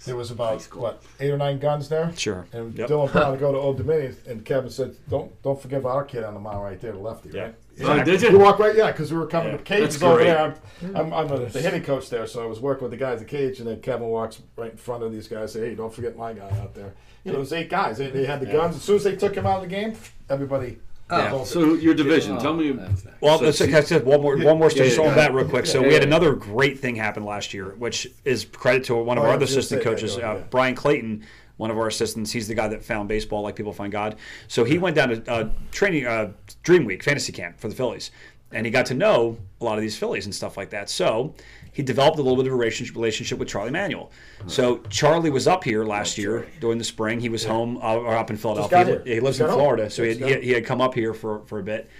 [0.04, 0.82] There was about school.
[0.82, 2.12] what eight or nine guns there.
[2.16, 2.46] Sure.
[2.52, 2.88] And Yep.
[2.90, 6.04] Dylan Brown to go to Old Dominion, and Kevin said, "Don't don't forget about our
[6.04, 7.42] kid on the mound right there, the lefty." Yeah.
[7.44, 7.54] Right?
[8.00, 8.38] Oh, did You you?
[8.38, 9.58] walk right, yeah, because we were coming Yeah.
[9.58, 10.24] to cages That's over great.
[10.26, 10.38] there.
[10.38, 10.52] I'm,
[10.88, 10.96] hmm.
[10.96, 13.28] I'm, I'm the, the hitting coach there, so I was working with the guys at
[13.28, 15.52] the cage, and then Kevin walks right in front of these guys.
[15.52, 17.98] Say, "Hey, don't forget my guy out there." You know, it was eight guys.
[17.98, 18.76] They, they had the guns.
[18.76, 19.94] As soon as they took him out of the game,
[20.30, 20.78] everybody.
[21.10, 21.30] Yeah.
[21.30, 21.52] bolted.
[21.52, 22.36] So your division.
[22.36, 22.72] Oh, tell me.
[22.72, 23.14] that's nice.
[23.20, 25.32] Well, So like I said one more one more Yeah, just yeah, on go that
[25.34, 25.66] real quick.
[25.66, 26.08] So Yeah, we had yeah.
[26.08, 29.36] another great thing happen last year, which is credit to one of Oh, our yeah,
[29.36, 30.42] other was gonna assistant say that, coaches, go uh, yeah.
[30.50, 31.24] Brian Clayton.
[31.58, 34.16] One of our assistants, he's the guy that found baseball like people find God.
[34.46, 38.10] So he went down to uh, training uh, Dream Week fantasy camp for the Phillies,
[38.52, 40.90] and he got to know a lot of these Phillies and stuff like that.
[40.90, 41.34] So
[41.76, 44.10] he developed a little bit of a relationship relationship with Charlie Manuel.
[44.46, 47.20] So Charlie was up here last year during the spring.
[47.20, 49.02] He was home uh, or up in Philadelphia.
[49.04, 49.60] He, he lives Just in got home.
[49.60, 51.90] Florida, so he had, he, he had come up here for, for a bit.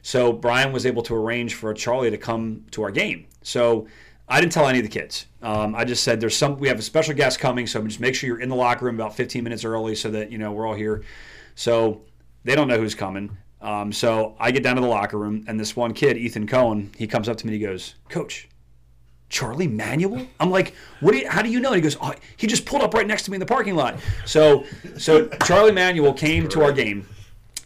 [0.00, 3.26] So Brian was able to arrange for Charlie to come to our game.
[3.42, 3.88] So
[4.26, 5.26] I didn't tell any of the kids.
[5.42, 6.56] Um, I just said there's some.
[6.56, 8.94] We have a special guest coming, so just make sure you're in the locker room
[8.94, 11.02] about 15 minutes early, so that you know we're all here.
[11.56, 12.00] So
[12.44, 13.36] they don't know who's coming.
[13.60, 16.90] Um, so I get down to the locker room, and this one kid, Ethan Cohen,
[16.96, 18.48] he comes up to me and he goes, "Coach,
[19.28, 21.12] Charlie Manuel?" I'm like, "What?
[21.12, 23.06] Do you, how do you know?" And he goes, oh, "He just pulled up right
[23.06, 24.64] next to me in the parking lot." So,
[24.96, 27.06] so Charlie Manuel came to our game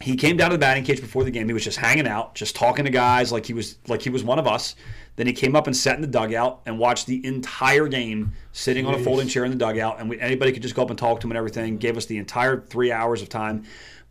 [0.01, 1.47] he came down to the batting cage before the game.
[1.47, 4.23] He was just hanging out, just talking to guys like he was like he was
[4.23, 4.75] one of us.
[5.15, 8.85] Then he came up and sat in the dugout and watched the entire game, sitting
[8.85, 9.99] on a folding chair in the dugout.
[9.99, 11.77] And we, anybody could just go up and talk to him and everything.
[11.77, 13.63] Gave us the entire three hours of time.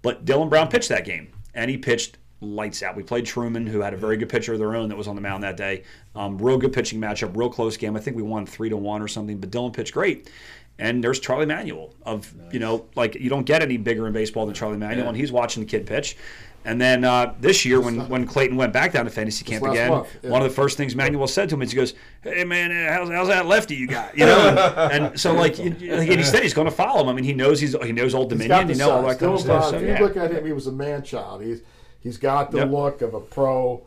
[0.03, 2.97] But Dylan Brown pitched that game, and he pitched lights out.
[2.97, 5.15] We played Truman, who had a very good pitcher of their own that was on
[5.15, 5.85] the mound that day.
[6.15, 7.97] Um, real good pitching matchup, real close game.
[7.97, 9.39] I think we won three to one or something.
[9.39, 10.31] But Dylan pitched great.
[10.79, 14.47] And there's Charlie Manuel of you know like you don't get any bigger in baseball
[14.47, 16.17] than Charlie Manuel, and he's watching the kid pitch.
[16.65, 19.91] And then uh, this year, when, when Clayton went back down to fantasy camp again,
[20.23, 20.31] yeah.
[20.31, 22.93] one of the first things Manuel said to him is he goes, "Hey man, uh,
[22.93, 24.49] how's, how's that lefty you got?" You know,
[24.93, 27.09] and, and so like, like he said, he's going to follow him.
[27.09, 29.19] I mean, he knows he's he knows Old Dominion, got the you know all that
[29.19, 29.71] kind of stuff.
[29.71, 30.01] So, if you yeah.
[30.01, 31.43] look at him, he was a man child.
[31.43, 31.63] He's
[32.01, 32.71] he's got the Yep.
[32.71, 33.83] look of a pro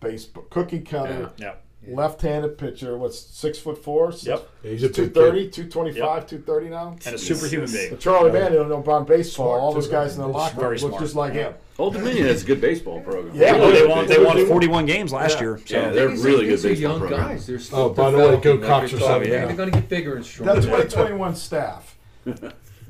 [0.00, 1.52] baseball cookie cutter, Yeah.
[1.88, 2.96] left-handed pitcher.
[2.98, 4.12] What's six foot four?
[4.20, 4.48] Yep.
[4.62, 5.52] he's a big 230, kid.
[5.52, 6.96] 225, 230 now.
[7.06, 7.90] and a superhuman being.
[7.90, 9.46] But Charlie Manuel, know about baseball.
[9.48, 11.54] Smart, All those guys in the locker room look just like him.
[11.78, 13.34] Old Dominion has a good baseball program.
[13.34, 13.56] Yeah.
[13.56, 14.06] Oh, they won.
[14.06, 15.40] They won 41 games last Yeah.
[15.40, 15.60] year.
[15.64, 17.28] So Yeah, they're really good these are baseball young program.
[17.28, 17.46] guys.
[17.46, 19.06] They're still Oh, by the way, go developing, like Cox or talking.
[19.08, 20.54] something, They're going to get bigger and stronger.
[20.54, 21.96] That 2021 staff,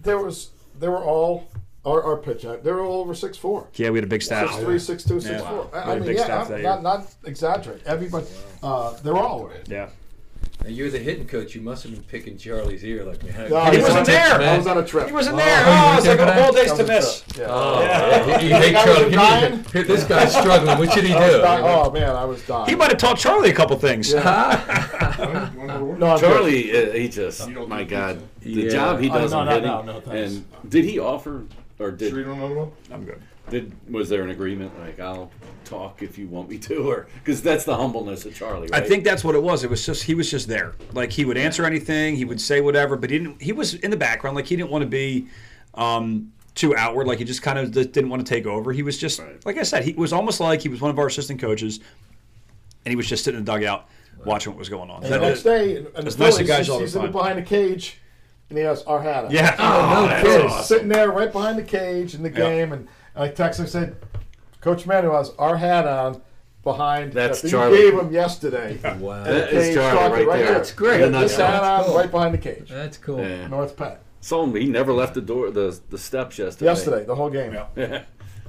[0.02, 1.48] there was they were all
[1.84, 3.68] our, our pitch, they're all over six four.
[3.74, 4.50] yeah, we had a big staff.
[4.52, 5.48] Six three, six two, six Yeah.
[5.48, 5.68] four.
[5.72, 7.82] We I, had mean, big yeah, staff not, that not not exaggerate.
[7.86, 8.26] Everybody,
[8.62, 9.68] uh, they're all over it.
[9.68, 9.88] Yeah.
[10.64, 11.56] And you're the hitting coach.
[11.56, 13.50] You must have been picking Charlie's ear like, man.
[13.50, 14.40] No, He was wasn't on a- there.
[14.54, 15.06] I was on a trip.
[15.08, 15.64] He wasn't Oh, there.
[15.66, 17.24] Oh, were it's like a whole days to miss.
[17.36, 17.46] Yeah.
[17.48, 18.26] Oh, Yeah.
[18.26, 18.40] yeah.
[18.42, 19.10] You, you hate Charlie.
[19.10, 19.56] He dying?
[19.56, 20.78] needs to- This guy's struggling.
[20.78, 21.18] What should he do?
[21.18, 21.64] dying.
[21.64, 22.68] Oh man, I was dying.
[22.68, 24.12] He might have taught Charlie a couple things.
[24.12, 25.18] Yeah.
[25.18, 25.98] You want another one?
[25.98, 28.68] No, Charlie, uh, he just, You don't my God, the Yeah.
[28.70, 29.68] job he Oh, does no, on no, hitting.
[29.70, 30.32] no, no, thanks.
[30.34, 31.42] and did he offer,
[31.82, 32.72] or Sure, did you don't another one?
[32.92, 33.20] I'm good.
[33.50, 35.30] did was there an agreement like I'll
[35.64, 39.04] talk if you want me to, or because that's the humbleness of Charlie, I think
[39.04, 39.64] that's what it was.
[39.64, 40.74] It was just he was just there.
[40.92, 43.42] Like he would answer anything, he would say whatever, but he didn't.
[43.42, 44.36] He was in the background.
[44.36, 45.26] Like he didn't want to be
[45.74, 47.06] um, too outward.
[47.06, 48.72] Like he just kind of didn't want to take over.
[48.72, 49.44] He was just Right.
[49.44, 49.84] like I said.
[49.84, 51.80] He was almost like he was one of our assistant coaches,
[52.84, 53.88] and he was just sitting in the dugout
[54.24, 55.02] watching what was going on.
[55.02, 56.78] And the That- next day, and As the nice a Phillies, guy as he's, you'll
[56.80, 57.12] he's in the find.
[57.12, 57.98] behind a cage,
[58.52, 59.30] and he has our hat on.
[59.30, 59.56] yeah.
[59.58, 60.64] Oh, that's kid, awesome.
[60.64, 62.36] sitting there right behind the cage in the Yeah.
[62.36, 63.96] game, and I texted him said,
[64.60, 66.20] Coach Manuel has our hat on
[66.62, 67.12] behind.
[67.14, 67.78] That's that Charlie.
[67.80, 68.78] You gave him yesterday.
[69.00, 69.16] Wow.
[69.24, 70.52] And That is cage Charlie started right there.
[70.54, 71.00] That's great.
[71.02, 71.96] He That's This hat That's on cool.
[71.96, 72.68] right behind the cage.
[72.70, 73.18] That's cool.
[73.20, 73.48] Yeah.
[73.48, 73.96] North Penn.
[74.20, 74.46] So.
[74.52, 76.66] He never left the door, the the steps yesterday.
[76.70, 77.54] Yesterday, the whole game.
[77.76, 78.02] Yeah.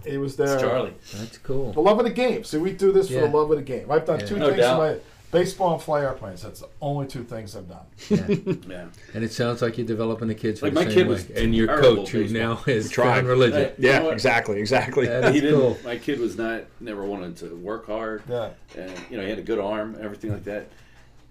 [0.05, 0.53] He was there.
[0.53, 0.93] it's Charlie.
[1.15, 1.71] That's cool.
[1.71, 2.43] The love of the game.
[2.43, 3.89] See, we do this for the love of the game.
[3.89, 4.25] I've done Yeah.
[4.25, 4.73] two No things doubt.
[4.84, 4.99] in my
[5.34, 6.41] baseball and fly airplanes.
[6.43, 7.85] That's the only two things I've done.
[8.10, 8.26] Yeah.
[8.69, 8.85] Yeah.
[9.14, 11.14] And it sounds like you're developing the kids for Like, the my same kid way.
[11.14, 13.57] was and your coach, who now is trying John Religion.
[13.60, 15.07] Hey, you know Yeah, exactly, exactly.
[15.07, 15.60] That's he didn't.
[15.60, 15.77] cool.
[15.84, 18.23] My kid was not never wanted to work hard.
[18.30, 18.51] Yeah.
[18.77, 20.69] and you know he had a good arm, everything like that.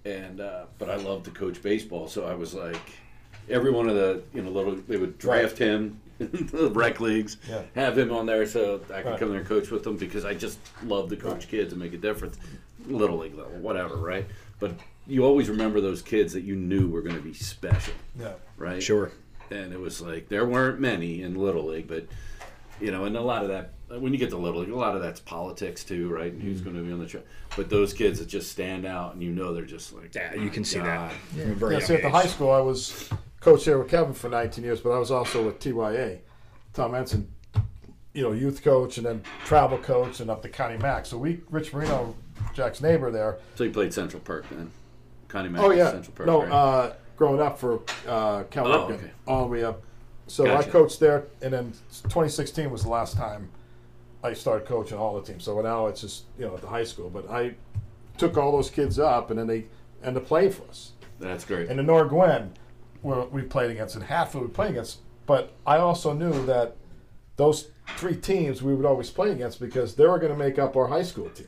[0.05, 2.77] And uh, but I loved to coach baseball, so I was like,
[3.49, 7.62] every one of the you know little they would draft him the rec leagues, Yeah.
[7.74, 9.19] have him on there so I could Right.
[9.19, 11.95] come there and coach with them because I just love to coach kids and make
[11.95, 12.37] a difference,
[12.89, 14.27] little league level, whatever, right?
[14.59, 14.73] But
[15.07, 18.33] you always remember those kids that you knew were going to be special, Yeah.
[18.57, 18.83] right?
[18.83, 19.11] Sure.
[19.51, 22.07] and it was like there weren't many in little league, but
[22.81, 24.97] you know, and a lot of that when you get to little league, a lot
[24.97, 26.33] of that's politics too, right?
[26.33, 26.65] And who's Mm-hmm.
[26.73, 27.25] going to be on the track?
[27.57, 30.49] But those kids that just stand out, and you know they're just like, Yeah, you
[30.49, 31.13] can see that.
[31.13, 33.11] From a very Yeah, young see, at the high school, I was
[33.41, 36.21] coach there with Kevin for 19 years, but I was also with TYA.
[36.73, 37.29] Tom Ensign,
[38.15, 41.11] you know, youth coach and then travel coach and up to County max.
[41.11, 42.15] So we, Rich Marino,
[42.55, 43.39] Jack's neighbor there.
[43.55, 44.70] So you played Central Park then,
[45.29, 45.62] Connie Mack.
[45.62, 46.27] Oh yeah, Central Park.
[46.27, 46.53] no, right?
[46.53, 49.11] uh, growing up for uh, Cal Oh, Ripken, okay.
[49.27, 49.83] all the way up.
[50.27, 50.69] So Gotcha.
[50.69, 51.73] I coached there, and then
[52.05, 53.51] 2016 was the last time
[54.23, 55.45] I started coaching all the teams.
[55.45, 57.55] So now it's just you know at the high school, but I
[58.19, 59.66] took all those kids up, and then they
[60.03, 60.93] end up playing for us.
[61.19, 61.69] That's great.
[61.69, 62.51] And the Norgwen,
[63.03, 64.99] where we played against, and Hatfield we played against.
[65.27, 66.77] But I also knew that
[67.37, 70.77] those three teams we would always play against because they were going to make up
[70.77, 71.47] our high school team.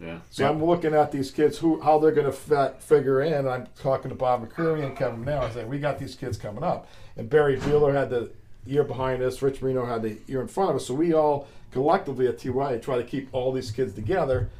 [0.00, 3.48] Yeah, So I'm looking at these kids, who how they're going to figure in.
[3.48, 5.42] I'm talking to Bob McCreary and Kevin now.
[5.42, 8.30] I say we got these kids coming up, and Barry Beeler had the
[8.64, 9.42] year behind us.
[9.42, 10.86] Rich Marino had the year in front of us.
[10.86, 14.50] So we all collectively at TY try to keep all these kids together,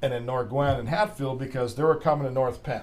[0.00, 2.82] and in Norgwen and Hatfield because they were coming to North Penn.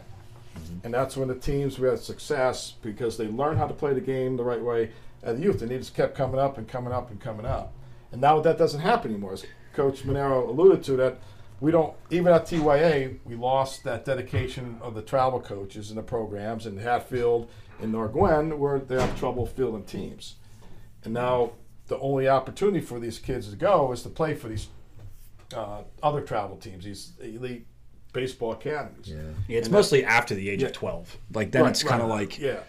[0.55, 0.85] Mm-hmm.
[0.85, 4.01] And that's when the teams we had success because they learned how to play the
[4.01, 4.91] game the right way
[5.23, 7.73] at the youth, and they just kept coming up and coming up and coming up.
[8.11, 9.33] And now that doesn't happen anymore.
[9.33, 11.19] As Coach Manero alluded to, that
[11.59, 16.03] we don't even at TYA we lost that dedication of the travel coaches and the
[16.03, 17.49] programs in Hatfield
[17.81, 20.35] and Norgwen where they have trouble fielding teams.
[21.03, 21.51] And now
[21.87, 24.67] the only opportunity for these kids to go is to play for these
[25.55, 27.65] uh, other travel teams, these elite
[28.13, 29.07] baseball academies.
[29.07, 29.15] Yeah.
[29.47, 30.67] Yeah, it's And that- mostly after the age Yeah.
[30.67, 31.17] of 12.
[31.33, 32.21] Like, then Right, it's kind of right.
[32.29, 32.59] like yeah.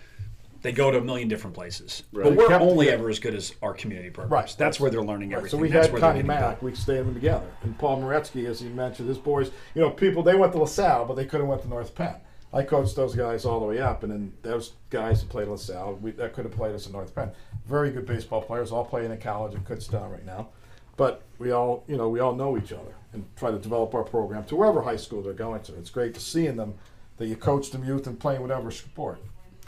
[0.62, 2.02] They go to a million different places.
[2.12, 2.24] Right.
[2.24, 2.92] But we're Kept- only yeah.
[2.92, 4.32] ever as good as our community programs.
[4.32, 4.56] Right.
[4.58, 5.58] That's where they're learning Right, everything.
[5.58, 6.62] So we That's had where they're Connie Mack.
[6.62, 9.50] We stayed them together, and Paul Moretsky, as he mentioned, his boys.
[9.74, 12.16] You know, people they went to LaSalle, but they couldn't went to North Penn.
[12.52, 15.50] I coached those guys all the way up, and then those guys that played at
[15.50, 17.30] LaSalle, we, that could have played us in North Penn.
[17.66, 20.48] Very good baseball players, all playing in college at Kutztown right now.
[20.96, 24.02] But we all, you know, we all know each other and try to develop our
[24.02, 25.74] program to wherever high school they're going to.
[25.76, 26.74] It's great to seeing them
[27.18, 29.20] that you coach them youth and playing whatever sport.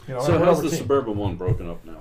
[0.07, 0.79] You know, so whatever how's the team.
[0.79, 1.97] suburban one broken up now?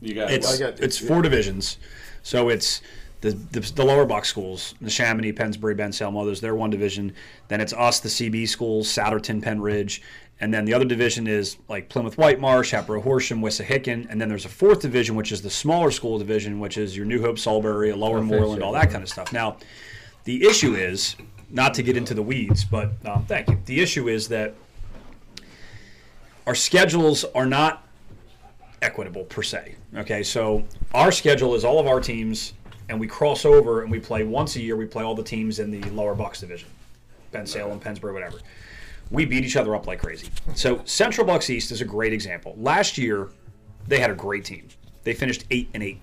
[0.00, 1.08] You got It's, I get- it's yeah.
[1.08, 1.78] four divisions.
[2.22, 2.82] So it's
[3.20, 7.12] the, the, the lower box schools, the Neshaminy, Pennsbury, Bensalem, others, they're one division.
[7.48, 10.00] Then it's us, the CB schools, Souderton, Pennridge.
[10.40, 14.06] And then the other division is like Plymouth Whitemarsh, Hatboro Horsham, Wissahickon.
[14.08, 17.06] And then there's a fourth division, which is the smaller school division, which is your
[17.06, 18.66] New Hope, Solebury, Lower Okay, Moreland, sure.
[18.66, 19.32] all that kind of stuff.
[19.32, 19.56] Now,
[20.24, 21.16] the issue is,
[21.50, 23.58] not to get into the weeds, but um, thank you.
[23.64, 24.54] The issue is that
[26.48, 27.86] our schedules are not
[28.80, 29.74] equitable per se.
[29.94, 30.64] Okay, so
[30.94, 32.54] our schedule is all of our teams,
[32.88, 34.74] and we cross over and we play once a year.
[34.74, 36.70] We play all the teams in the lower Bucks division,
[37.32, 38.38] Bensalem, Pennsbury, whatever.
[39.10, 40.30] We beat each other up like crazy.
[40.54, 42.54] So Central Bucks East is a great example.
[42.56, 43.28] Last year,
[43.86, 44.68] they had a great team.
[45.04, 46.00] They finished eight and eight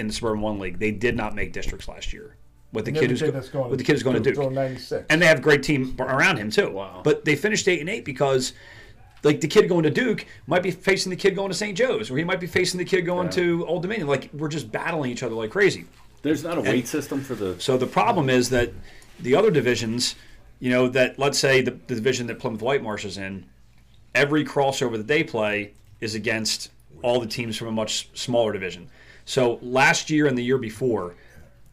[0.00, 0.80] in the Suburban One League.
[0.80, 2.34] They did not make districts last year
[2.72, 4.50] with the kid who's go- going with the kid who's going to Duke.
[4.50, 5.06] 96.
[5.08, 6.70] And they have a great team around him too.
[6.70, 7.00] Wow.
[7.04, 8.54] But they finished eight and eight because,
[9.24, 11.76] like, the kid going to Duke might be facing the kid going to St.
[11.76, 13.32] Joe's, or he might be facing the kid going Yeah.
[13.32, 14.06] to Old Dominion.
[14.06, 15.86] Like, we're just battling each other like crazy.
[16.22, 17.56] There's not a weight system for the.
[17.60, 18.72] So the problem is that
[19.20, 20.14] the other divisions,
[20.58, 23.44] you know, that let's say the, the division that Plymouth Whitemarsh is in,
[24.14, 26.70] every crossover that they play is against
[27.02, 28.88] all the teams from a much smaller division.
[29.26, 31.14] So last year and the year before,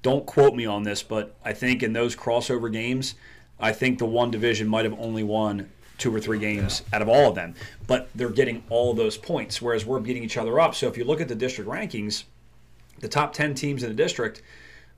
[0.02, 3.16] don't quote me on this, but I think in those crossover games,
[3.60, 5.70] I think the one division might have only won
[6.02, 7.54] two or three games out of all of them.
[7.86, 10.74] But they're getting all those points, whereas we're beating each other up.
[10.74, 12.24] So if you look at the district rankings,
[13.00, 14.42] the top 10 teams in the district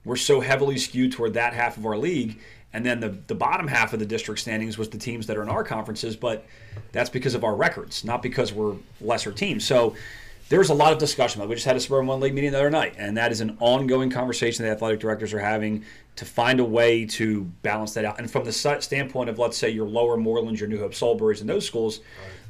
[0.04, 2.40] were so heavily skewed toward that half of our league.
[2.72, 5.42] And then the, the bottom half of the district standings was the teams that are
[5.42, 6.46] in our conferences, but
[6.90, 9.64] that's because of our records, not because we're lesser teams.
[9.64, 9.94] So
[10.48, 11.46] there's a lot of discussion about.
[11.46, 11.50] it.
[11.50, 13.56] We just had a Suburban One League meeting the other night, and that is an
[13.60, 15.84] ongoing conversation the athletic directors are having
[16.16, 18.18] to find a way to balance that out.
[18.18, 21.48] And from the standpoint of, let's say, your lower Morelands, your New Hope Solebury's, and
[21.48, 22.00] those schools,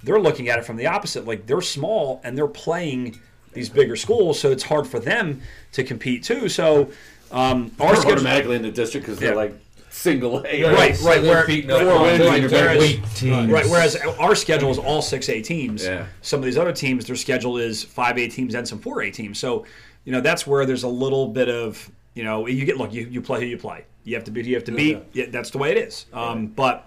[0.02, 1.24] they're looking at it from the opposite.
[1.24, 3.20] Like they're small and they're playing
[3.52, 5.40] these bigger schools, so it's hard for them
[5.72, 6.48] to compete too.
[6.48, 6.90] So
[7.30, 9.54] um, our automatically in the district because they're like
[9.94, 10.62] single A.
[10.64, 12.80] Right, right, where- beating up four on wins like and you're their better.
[12.80, 13.50] weak teams.
[13.50, 13.64] Right.
[13.66, 15.84] Whereas our schedule is all six A teams.
[15.84, 16.06] Yeah.
[16.20, 19.10] Some of these other teams, their schedule is five A teams and some four A
[19.10, 19.38] teams.
[19.38, 19.64] So,
[20.04, 23.06] you know, that's where there's a little bit of, you know, you get look, you,
[23.06, 23.84] you play who you play.
[24.04, 24.44] You have to beat.
[24.46, 24.98] You have to beat.
[25.12, 26.06] Yeah, that's the way it is.
[26.12, 26.86] Um, but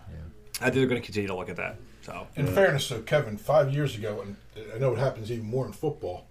[0.59, 1.77] I think they're going to continue to look at that.
[2.03, 4.35] So In fairness, though, Kevin, five years ago, and
[4.73, 6.25] I know it happens even more in football.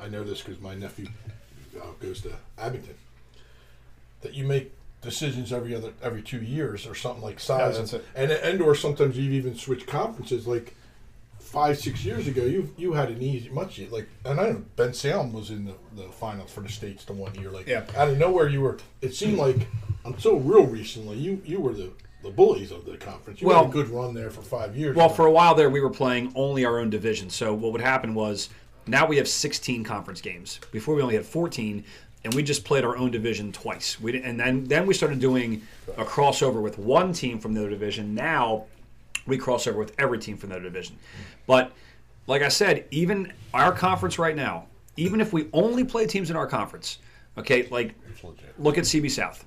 [0.00, 1.06] I know this because my nephew
[1.80, 2.94] uh, goes to Abington.
[4.22, 4.72] That you make
[5.02, 8.04] decisions every other every two years or something like size, that's it.
[8.14, 10.46] and and or sometimes you've even switched conferences.
[10.46, 10.74] Like
[11.38, 15.32] five six years ago, you you had an easy much like, and I know Bensalem
[15.32, 17.50] was in the, the finals for the states the one year.
[17.50, 17.84] Like Yeah.
[17.96, 18.78] out of nowhere, you were.
[19.02, 19.66] It seemed like
[20.04, 21.90] until real recently, you you were the
[22.22, 23.40] the bullies of the conference.
[23.42, 24.96] You Well- had a good run there for five years.
[24.96, 27.28] Well, for a while there, we were playing only our own division.
[27.30, 28.48] So what would happen was
[28.86, 30.60] now we have 16 conference games.
[30.70, 31.84] Before we only had 14,
[32.24, 34.00] and we just played our own division twice.
[34.00, 35.62] We and then then we started doing
[35.96, 38.14] a crossover with one team from the other division.
[38.14, 38.66] Now
[39.26, 40.96] we cross over with every team from the other division.
[41.46, 41.72] But
[42.26, 44.66] like I said, even our conference right now,
[44.96, 46.98] even if we only play teams in our conference,
[47.38, 47.94] okay, like
[48.58, 49.44] look at CB South.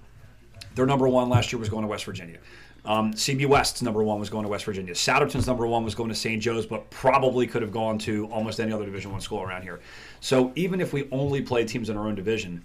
[0.76, 2.40] Their number one last year was going to West Virginia.
[2.86, 4.94] Um, CB West's number one was going to West Virginia.
[4.94, 6.42] Souderton's number one was going to St.
[6.42, 9.80] Joe's, but probably could have gone to almost any other Division One school around here.
[10.20, 12.64] So even if we only play teams in our own division,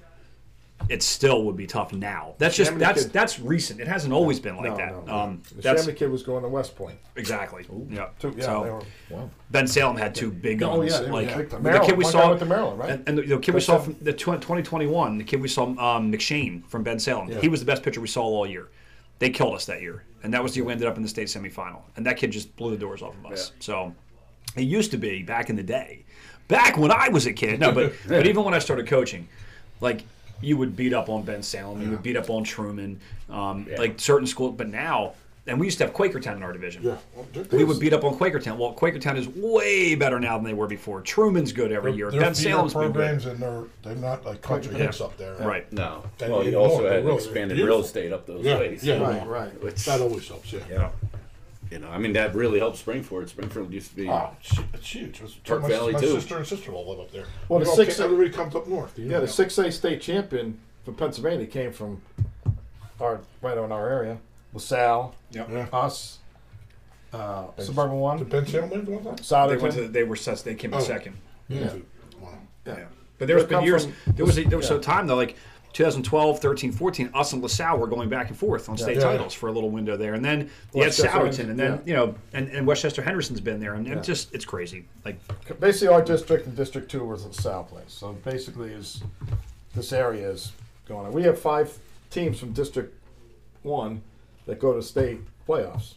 [0.89, 2.35] it still would be tough now.
[2.39, 3.81] That's just Neshaminy that's kid- that's recent.
[3.81, 5.07] It hasn't always been like no, that.
[5.07, 6.99] no, Um, the that's Shammy kid was going to West Point.
[7.17, 7.67] exactly.
[7.91, 8.09] Yeah.
[8.19, 10.79] Two, yeah, so were, Bensalem had two big guns.
[10.79, 11.63] Oh, yeah, like big time.
[11.63, 12.91] the kid we saw with the Maryland, right?
[12.91, 13.95] And, and the, the kid we saw Salem?
[13.97, 17.29] from the 2021, the kid we saw um, McShane from Bensalem.
[17.29, 17.41] Yeah.
[17.41, 18.69] He was the best pitcher we saw all year.
[19.19, 21.09] They killed us that year, and that was the year we ended up in the
[21.09, 21.83] state semifinal.
[21.97, 23.53] And that kid just blew the doors off of us.
[23.55, 23.57] Yeah.
[23.61, 23.95] So
[24.57, 26.05] it used to be back in the day,
[26.49, 27.61] back when I was a kid.
[27.61, 29.29] No, but but even when I started coaching,
[29.81, 30.03] like
[30.41, 34.27] you would beat up on Bensalem, you would beat up on Truman, um, like certain
[34.27, 34.55] schools.
[34.57, 35.15] But now,
[35.47, 36.83] and we used to have Quakertown in our division.
[36.83, 38.57] Yeah, well, We would beat up on Quakertown.
[38.59, 41.01] Well, Quakertown is way better now than they were before.
[41.01, 42.11] Truman's good every year.
[42.11, 42.93] They're Ben feeder Salem's been good.
[42.95, 44.85] programs, and they're they're not like country Yeah.
[44.85, 45.35] hits up there.
[45.37, 45.71] Right.
[45.73, 46.05] No.
[46.21, 47.77] And Well, you you know, also they're had really expanded beautiful.
[47.79, 48.85] real estate up those Yeah, ways.
[48.85, 49.01] yeah.
[49.03, 49.63] right, right.
[49.63, 50.53] Which, That always helps.
[50.53, 50.61] Yeah.
[50.71, 50.91] Yeah.
[51.71, 53.29] you know, I mean, that really helped Springfield.
[53.29, 54.09] Springfield used to be.
[54.09, 55.21] Oh, it's, it's huge.
[55.23, 56.09] It's, Turk my, Valley, my too.
[56.21, 57.25] sister and sister all live up there.
[57.49, 58.99] Well, We the all six- ca- everybody comes up north.
[58.99, 62.03] You know Yeah, the six A state champion from Pennsylvania came from
[63.01, 64.19] our right on our area.
[64.55, 65.67] LaSalle, Yeah.
[65.73, 66.19] us,
[67.13, 69.49] uh, Suburban One, Did Bensalem win one time?
[69.49, 69.81] They went to.
[69.83, 69.93] Souderton.
[69.93, 70.43] They were such.
[70.45, 70.83] They came in Oh.
[70.83, 71.17] second.
[71.49, 71.73] Yeah.
[72.21, 72.31] Wow.
[72.67, 72.85] Yeah.
[73.19, 73.85] But there's They been come years.
[73.87, 74.77] from- there was a, there was yeah.
[74.77, 75.37] a time though, like
[75.73, 77.11] 2012, 13, 14.
[77.15, 79.03] Us and LaSalle were going back and forth on state Yeah.
[79.05, 81.73] titles for a little window there, and then you had West Chester, Souderton, and then
[81.73, 81.79] yeah.
[81.85, 84.01] you know, and, and West Chester Henderson's been there, and it Yeah.
[84.01, 84.85] just it's crazy.
[85.05, 85.19] Like
[85.61, 87.85] Basically, our district and District Two was the LaSalle place.
[87.93, 89.03] So basically, is
[89.75, 90.53] this area is
[90.89, 91.13] going on.
[91.13, 91.79] We have five
[92.11, 92.93] teams from District
[93.63, 94.03] One
[94.51, 95.95] that go to state playoffs.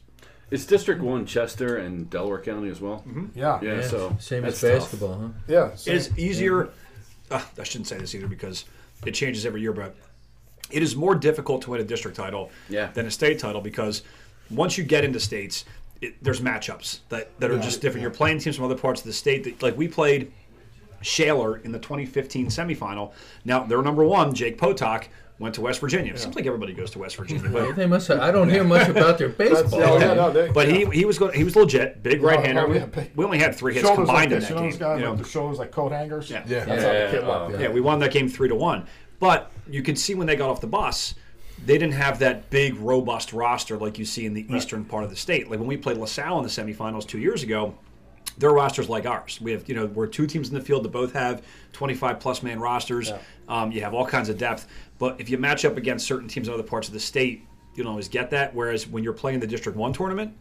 [0.51, 3.03] It's District One, Chester, and Delaware County as well.
[3.33, 4.91] Yeah, Yeah, so same as that's tough.
[4.91, 5.27] basketball, huh?
[5.47, 5.65] yeah.
[5.71, 5.95] it same.
[5.95, 6.69] is easier.
[7.31, 8.65] Uh, I shouldn't say this either because
[9.07, 9.95] it changes every year, but
[10.69, 12.91] it is more difficult to win a district title Yeah.
[12.91, 14.03] than a state title because
[14.51, 15.65] once you get into states,
[16.01, 18.01] it, there's matchups that, that are Yeah, just different.
[18.03, 18.09] yeah.
[18.09, 19.43] You're playing teams from other parts of the state.
[19.45, 20.31] That, like we played
[21.01, 23.11] Shaler in the 2015 semifinal.
[23.43, 25.07] Now they're number one, Jake Potok,
[25.43, 26.13] went to West Virginia.
[26.13, 28.07] It seems like everybody goes to West Virginia, but, They must.
[28.07, 29.79] Have, I don't hear much about their baseball.
[29.79, 30.73] yeah, yeah, no, they- but yeah.
[30.89, 32.61] he he was going, he was legit, big right hander.
[32.61, 33.11] oh, we, yeah, big.
[33.15, 34.49] we only had three hits shoulders like combined in this.
[34.49, 34.71] that You know game.
[34.71, 35.11] those guys you know?
[35.11, 36.29] with the shoulders like coat hangers.
[36.31, 36.43] Yeah.
[36.47, 36.65] Yeah.
[36.65, 37.55] That's Yeah, how the kid yeah, looked.
[37.55, 38.87] uh, Yeah, we won that game three to one.
[39.19, 41.13] But you could see when they got off the bus,
[41.65, 45.09] they didn't have that big, robust roster like you see in the eastern part of
[45.09, 45.49] the state.
[45.49, 47.73] Like when we played LaSalle in the semifinals two years ago,
[48.37, 49.39] their roster's like ours.
[49.39, 51.43] We have, you know, we're two teams in the field that both have
[51.73, 53.09] 25 plus man rosters.
[53.09, 53.17] Yeah.
[53.47, 54.67] Um, you have all kinds of depth.
[55.03, 57.83] But if you match up against certain teams in other parts of the state, you
[57.83, 58.55] don't always get that.
[58.55, 60.33] Whereas when you're playing the District 1 tournament,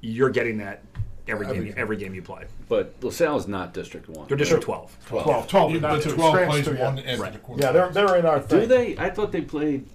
[0.00, 0.84] you're getting that
[1.26, 1.74] every Every game, game.
[1.76, 2.44] every game you play.
[2.68, 4.28] But LaSalle is not District One.
[4.28, 4.96] They're District 12.
[5.08, 6.12] 12, 12, Yeah, not but two.
[6.14, 6.84] 12 Scranton plays two, yeah.
[6.84, 7.32] one after Right.
[7.32, 7.62] the quarter.
[7.64, 8.60] Yeah, they're they're in our thing.
[8.60, 8.96] Do they?
[8.96, 9.86] I thought they played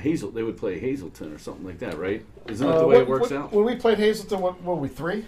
[0.00, 0.32] Hazel.
[0.32, 2.24] They would play Hazleton or something like that, right?
[2.48, 3.52] Isn't that Uh, the way what- it works what- out?
[3.52, 5.26] When we played Hazleton, what, what were we three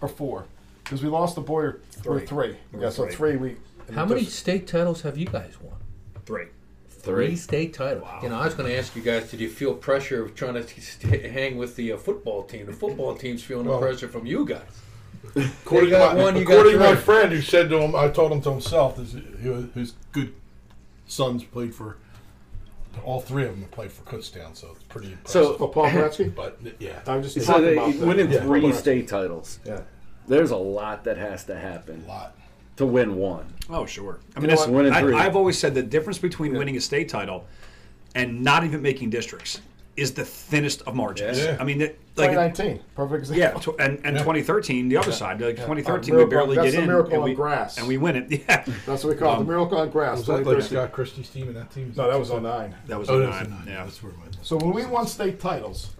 [0.00, 0.46] or four?
[0.82, 2.26] Because we lost the Boyer three.
[2.26, 2.56] Three.
[2.72, 2.80] three.
[2.80, 3.36] Yeah, so three.
[3.36, 3.36] three.
[3.36, 3.56] We
[3.94, 5.76] How many just- state titles have you guys won?
[6.26, 6.46] Three.
[7.02, 8.06] Three state titles.
[8.22, 10.54] You know, I was going to ask you guys, did you feel pressure of trying
[10.54, 12.66] to st- hang with the uh, football team?
[12.66, 14.62] The football team's feeling the pressure from you guys.
[15.64, 17.78] According, They got to my, one, you got according to my friend who said to
[17.78, 19.16] him, I told him to himself, this,
[19.74, 20.32] his good
[21.06, 21.96] sons played for,
[23.04, 25.30] all three of them played for Kutztown, so it's pretty impressive.
[25.44, 26.32] So- Oh, Paul Gretzky.
[26.34, 28.06] but yeah, I'm just So talking they about that.
[28.06, 28.76] winning Yeah, three correct.
[28.76, 29.58] state titles.
[29.64, 29.80] Yeah.
[30.28, 32.36] There's a lot that has to happen a lot.
[32.76, 33.52] To win one.
[33.70, 34.18] Oh, sure.
[34.36, 34.70] I mean, know that's, what?
[34.76, 35.14] Winning I, three.
[35.14, 37.46] I've always said the difference between winning a state title
[38.14, 39.60] and not even making districts
[39.96, 41.38] is the thinnest of margins.
[41.38, 41.56] Yeah.
[41.60, 43.38] I mean, it, like 2019, perfect example.
[43.38, 44.22] yeah, tw- and, and Yeah.
[44.22, 45.64] 2013, the other side, like Yeah.
[45.66, 47.76] 2013, Uh, we barely that's get the in, miracle and on we, grass.
[47.76, 48.30] and we win it.
[48.48, 49.38] Yeah, That's what we call it.
[49.40, 50.18] The miracle on grass.
[50.18, 50.78] Was that like 2013.
[50.78, 51.92] Scott Christie's team and that team?
[51.94, 52.74] No, that was on 09.
[52.86, 53.58] that was Oh, a that's nine.
[53.58, 53.68] nine.
[53.68, 54.36] Yeah, That's where it went.
[54.42, 55.90] So when we won state titles,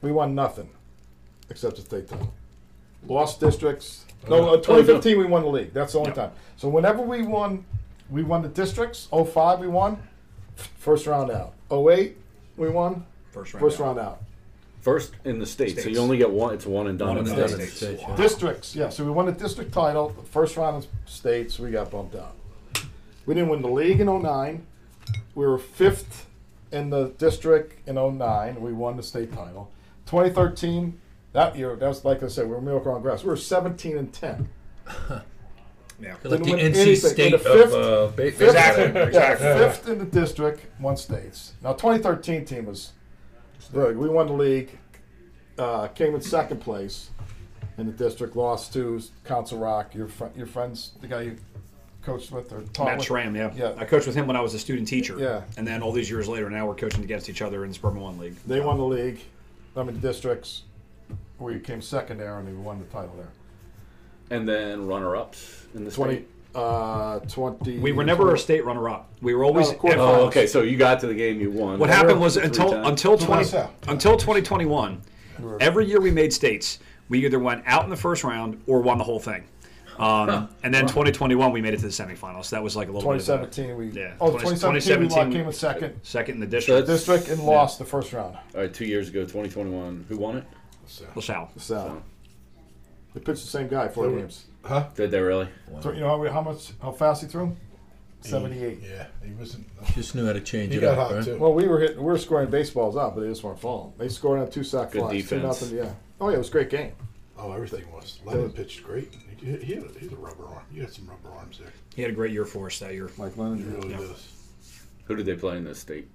[0.00, 0.70] we won nothing
[1.50, 2.32] except the state title.
[3.06, 4.06] Lost districts.
[4.28, 5.72] No, uh, 2015 we won the league.
[5.72, 6.16] That's the only Yep.
[6.16, 6.30] time.
[6.56, 7.64] So whenever we won,
[8.10, 9.08] we won the districts.
[9.10, 9.98] 05 we won,
[10.78, 11.54] first round out.
[11.70, 12.16] 08
[12.56, 13.60] we won, first round.
[13.62, 13.84] first out.
[13.84, 14.22] round out.
[14.80, 15.96] First in the state, so States.
[15.96, 16.54] you only get one.
[16.54, 17.08] It's one and done.
[17.08, 17.48] One in and the done.
[17.50, 17.72] states.
[17.76, 18.16] States, yeah.
[18.16, 18.88] Districts, yeah.
[18.88, 20.12] So we won the district title.
[20.30, 22.34] First round of states, we got bumped out.
[23.24, 24.66] We didn't win the league in 09.
[25.36, 26.26] We were fifth
[26.72, 28.60] in the district in 09.
[28.60, 29.70] We won the state title.
[30.06, 30.98] 2013,
[31.32, 33.22] that year, that was like I said, we were Miracle on Grass.
[33.22, 34.48] We were 17 and 10.
[36.00, 36.16] Yeah.
[36.24, 36.96] Like the NC anything.
[36.96, 39.46] State of the fifth- uh, Fifth, Exactly, Yeah, exactly.
[39.46, 41.52] fifth in the district, one states.
[41.62, 42.90] Now, 2013 team was
[43.72, 43.94] very.
[43.96, 44.76] We won the league,
[45.58, 47.10] uh, came in second place
[47.78, 49.94] in the district, lost to Council Rock.
[49.94, 51.36] Your fr- your friends, the guy you
[52.02, 53.06] coached with or taught Matt with.
[53.06, 53.52] Schramm, yeah.
[53.54, 53.74] Yeah.
[53.76, 55.16] I coached with him when I was a student teacher.
[55.20, 55.42] Yeah.
[55.56, 58.00] And then all these years later, now we're coaching against each other in the Suburban
[58.00, 58.34] One League.
[58.44, 59.20] They won the league.
[59.76, 60.64] I mean, the districts.
[61.38, 63.28] We came second there, and we won the title there.
[64.30, 66.28] And then runner-ups in the 20, state.
[66.54, 67.78] uh, 20.
[67.78, 69.10] We were never a state runner-up.
[69.20, 69.70] We were always.
[69.72, 69.98] No, quarterfinals.
[69.98, 70.46] Oh, okay.
[70.46, 71.78] So you got to the game, you won.
[71.78, 72.88] What Yeah, happened was three until times.
[72.88, 73.70] until twenty what's that?
[73.88, 75.02] until twenty twenty one,
[75.38, 76.78] were- every year we made states.
[77.08, 79.44] We either went out in the first round or won the whole thing.
[79.98, 82.48] Um, and then 2021 we made it to the semifinals.
[82.48, 83.76] That was like a little bit of a 2017.
[83.76, 85.00] We Yeah, Oh, 20 2017.
[85.00, 86.86] we 2017 came in second second in the district.
[86.86, 88.34] that's- district and lost the first round.
[88.54, 90.06] All right, two years ago, 2021.
[90.08, 90.44] Who won it?
[90.92, 91.50] So, LaSalle.
[91.56, 92.02] So
[93.14, 94.44] they pitched the same guy four They were- games.
[94.94, 95.48] Did they really?
[95.80, 97.56] So, you know how, how much how fast he threw?
[98.20, 98.78] Seventy-eight.
[98.88, 99.66] yeah, he wasn't.
[99.94, 101.24] Just knew how to change He it got up, hot right?
[101.24, 101.38] too.
[101.38, 103.92] Well, we were hitting, we were scoring baseballs out, but they just weren't falling.
[103.98, 105.60] They scored on two sack Good flies, two defense.
[105.62, 105.76] nothing.
[105.78, 105.92] Yeah.
[106.20, 106.92] Oh yeah, it was a great game.
[107.36, 108.20] Oh, everything was.
[108.24, 109.12] Lennon pitched great.
[109.40, 110.62] He, he, had a, he had a rubber arm.
[110.72, 111.72] You had some rubber arms there.
[111.96, 113.10] He had a great year for us that year.
[113.18, 113.74] Mike He Lennon.
[113.74, 113.96] really Yeah.
[113.96, 114.32] does.
[115.06, 116.06] Who did they play in the state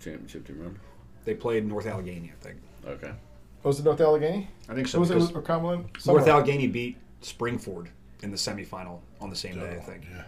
[0.00, 0.46] championship?
[0.46, 0.80] Do you remember?
[1.26, 2.56] They played North Allegheny, I think.
[2.86, 3.12] Okay.
[3.62, 4.48] Was it North Allegheny?
[4.68, 4.98] I think so.
[4.98, 5.36] Who was because it?
[5.36, 5.88] Or Cumberland?
[6.06, 7.88] North Allegheny beat Spring-Ford
[8.22, 10.04] in the semifinal on the same day, I think.
[10.10, 10.22] Yeah.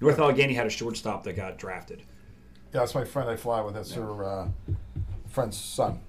[0.00, 2.02] North Allegheny had a shortstop that got drafted.
[2.72, 3.74] Yeah, that's my friend I fly with.
[3.74, 4.48] That's her uh,
[5.28, 6.00] friend's son.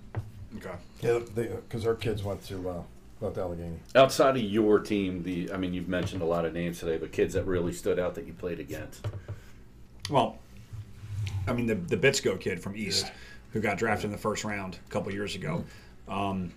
[0.57, 0.75] Okay.
[1.01, 2.81] Yeah, because her kids went to uh,
[3.21, 3.79] North Allegheny.
[3.95, 7.11] Outside of your team, the I mean, you've mentioned a lot of names today, but
[7.11, 9.07] kids that really stood out that you played against.
[10.09, 10.37] Well,
[11.47, 13.11] I mean the the Bitsko kid from East,
[13.53, 15.63] who got drafted in the first round a couple years ago.
[16.07, 16.51] Um,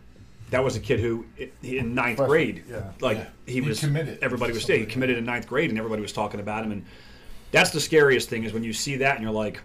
[0.51, 1.25] that was a kid who,
[1.63, 2.91] in ninth Freshman, grade, yeah.
[3.01, 3.27] like Yeah.
[3.47, 4.19] he He was committed.
[4.23, 6.73] Everybody was Something he committed in ninth grade, and everybody was talking about him.
[6.73, 6.85] And
[7.53, 9.61] that's the scariest thing is when you see that and you're like,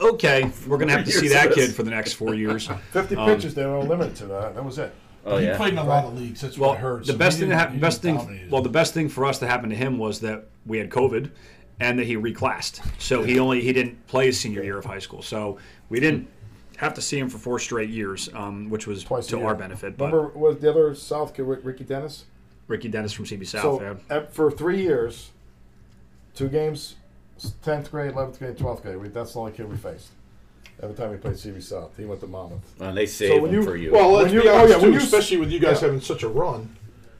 [0.00, 1.54] okay, we're gonna have to see that this.
[1.68, 2.68] kid for the next four years.
[2.92, 4.54] 50 Um, pitches, they were limited to that.
[4.54, 4.94] That was it.
[5.26, 5.56] Oh he yeah.
[5.56, 6.40] played in a lot of leagues.
[6.40, 7.00] That's Well, what I heard.
[7.02, 8.50] the so best he thing that happened, best thing, dominated.
[8.50, 11.30] well, the best thing for us that happened to him was that we had COVID,
[11.80, 12.80] and that he reclassed.
[12.98, 15.20] So he only he didn't play his senior year of high school.
[15.22, 15.58] So
[15.90, 16.28] we didn't
[16.78, 19.96] have to see him for four straight years, um, which was Twice to our benefit.
[19.96, 22.24] But Remember, was the other South kid Ricky Dennis?
[22.68, 24.16] Ricky Dennis from CB South, so yeah.
[24.16, 25.30] at, for three years,
[26.34, 26.96] two games,
[27.64, 28.96] 10th grade, 11th grade, 12th grade.
[28.98, 30.08] We, that's the only kid we faced.
[30.80, 32.80] Every time we played CB South, he went to Monmouth.
[32.80, 33.90] And they saved when them you- for you.
[33.92, 35.80] Well, let's When you- be oh, honest yeah, when too, you- especially with you guys
[35.80, 35.86] yeah.
[35.88, 36.76] having such a run.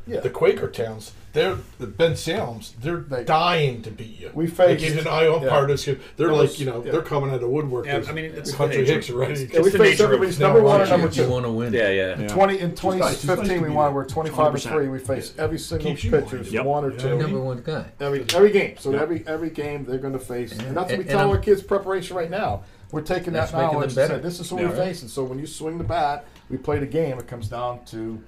[0.09, 0.20] Yeah.
[0.20, 2.74] The Quaker towns, they're the Bensalem's.
[2.80, 4.30] They're They- dying to beat you.
[4.35, 5.48] We Like faced- even I on yeah.
[5.51, 5.85] part of this.
[6.16, 6.93] They're That like you know yeah.
[6.93, 7.86] they're coming out of woodwork.
[7.86, 8.93] Yeah, I mean, it's the country nature.
[8.94, 9.32] hicks already.
[9.43, 11.30] It's Yeah, we the faced everybody's number one why and number don't You two.
[11.30, 11.72] want to win.
[11.72, 12.18] yeah, yeah.
[12.20, 12.28] Yeah.
[12.28, 12.72] 20 in nice.
[12.72, 13.93] It's nice 2015, we won.
[13.94, 14.70] We're 25 and 100%.
[14.72, 14.89] three.
[14.89, 16.39] We faced every single Keeps pitcher.
[16.43, 16.64] Yep.
[16.64, 17.18] one or two.
[17.18, 17.85] Number one guy.
[18.01, 18.76] Every every game.
[18.78, 19.02] So Yep.
[19.02, 21.62] every every game they're going to face, and that's what we And- tell our kids
[21.62, 22.62] preparation right now.
[22.90, 24.09] We're taking that making them knowledge and better.
[24.14, 25.09] saying this is who we're facing.
[25.09, 27.18] So when you swing the bat, we play the game.
[27.18, 28.18] It comes down to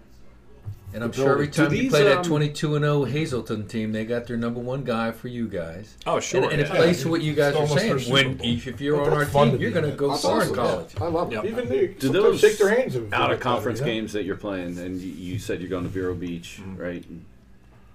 [0.93, 3.05] And I'm the sure every time Do you these, play that um, 22 and 0
[3.05, 5.97] Hazleton team, they got their number one guy for you guys.
[6.07, 6.43] Oh, sure.
[6.45, 6.75] And, and it yeah.
[6.77, 8.11] plays to what you guys It's are saying.
[8.13, 10.51] When if if you're But on our team, you're going to go That's far in
[10.51, 10.63] awesome, yeah.
[10.63, 10.95] college.
[11.01, 11.45] I love it.
[11.45, 12.97] Even they Do sometimes those shake their hands.
[13.13, 13.93] out of conference you know?
[13.93, 17.05] games that you're playing, and you, you said you're going to Vero Beach, right?
[17.09, 17.25] And,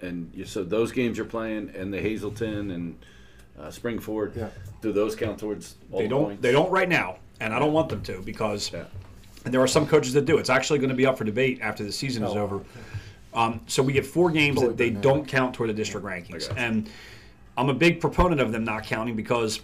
[0.02, 2.98] and you, so those games you're playing, and the Hazleton and
[3.60, 4.50] uh, Spring-Ford, Yeah.
[4.82, 6.24] do those count towards all They the don't.
[6.26, 6.42] points?
[6.42, 8.86] They don't right now, and I don't want them to because Yeah.
[9.46, 10.38] And there are some coaches that do.
[10.38, 12.62] It's actually going to be up for debate after the season is Oh, over.
[13.34, 16.52] Um, so we get four games Totally that they don't count toward the district rankings,
[16.58, 16.90] and
[17.58, 19.62] I'm a big proponent of them not counting because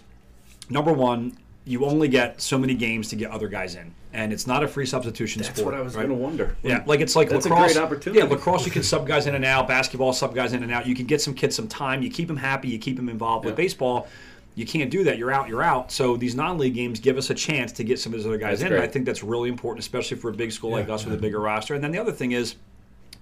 [0.70, 4.46] number one, you only get so many games to get other guys in, and it's
[4.46, 5.72] not a free substitution That's sport.
[5.72, 6.06] That's what I was right?
[6.06, 6.56] going to wonder.
[6.62, 7.72] Yeah, like it's like That's a lacrosse.
[7.74, 8.18] great opportunity.
[8.22, 9.68] Yeah, lacrosse you can sub guys in and out.
[9.68, 10.86] Basketball sub guys in and out.
[10.86, 12.02] You can get some kids some time.
[12.02, 12.68] You keep them happy.
[12.68, 13.46] You keep them involved.
[13.46, 14.06] With baseball,
[14.54, 15.18] you can't do that.
[15.18, 15.48] You're out.
[15.48, 15.90] You're out.
[15.90, 18.60] So these non-league games give us a chance to get some of those other guys
[18.60, 18.76] That's in.
[18.76, 20.94] And I think that's really important, especially for a big school like Yeah.
[20.94, 21.74] us with a bigger roster.
[21.74, 22.56] And then the other thing is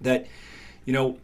[0.00, 0.26] that,
[0.84, 1.18] you know,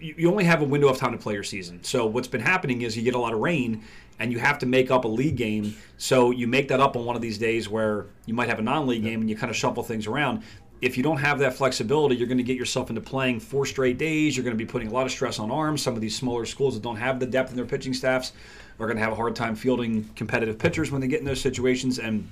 [0.00, 1.82] you, you only have a window of time to play your season.
[1.82, 3.82] So what's been happening is you get a lot of rain
[4.20, 5.74] and you have to make up a league game.
[5.96, 8.62] So you make that up on one of these days where you might have a
[8.62, 10.42] non-league game and you kind of shuffle things around.
[10.82, 13.98] If you don't have that flexibility, you're going to get yourself into playing four straight
[13.98, 14.36] days.
[14.36, 15.82] You're going to be putting a lot of stress on arms.
[15.82, 18.32] Some of these smaller schools that don't have the depth in their pitching staffs
[18.80, 21.40] are going to have a hard time fielding competitive pitchers when they get in those
[21.40, 21.98] situations.
[21.98, 22.28] And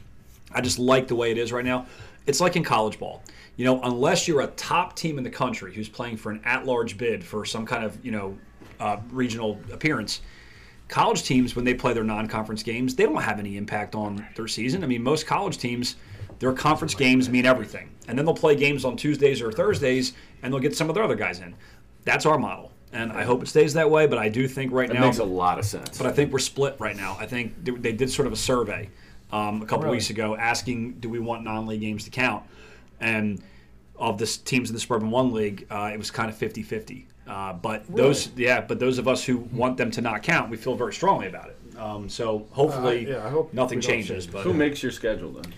[0.53, 1.87] I just like the way it is right now.
[2.27, 3.23] It's like in college ball.
[3.57, 6.97] You know, unless you're a top team in the country who's playing for an at-large
[6.97, 8.39] bid for some kind of, you know,
[8.81, 10.21] uh, regional appearance,
[10.89, 14.49] college teams when they play their non-conference games, they don't have any impact on their
[14.49, 14.85] season.
[14.85, 15.97] I mean, most college teams,
[16.39, 17.91] their conference games mean everything.
[18.07, 21.05] And then they'll play games on Tuesdays or Thursdays and they'll get some of their
[21.05, 21.55] other guys in.
[22.05, 22.73] That's our model.
[22.93, 25.19] And I hope it stays that way, but I do think right That now makes
[25.19, 25.99] a lot of sense.
[25.99, 27.17] but I think we're split right now.
[27.21, 28.89] I think they- they did sort of a survey
[29.31, 29.97] um, a couple Really?
[29.99, 32.45] weeks ago asking, do we want non-league games to count?
[32.99, 33.43] And
[33.97, 37.05] of the teams in the Suburban One League, uh, it was kind of 50-50.
[37.27, 40.57] Uh, but those, yeah, but those of us who want them to not count, we
[40.57, 41.57] feel very strongly about it.
[41.79, 44.25] Um, so hopefully, Uh, yeah, I hope nothing changes.
[44.25, 44.33] change.
[44.33, 45.53] But Who makes your schedule then?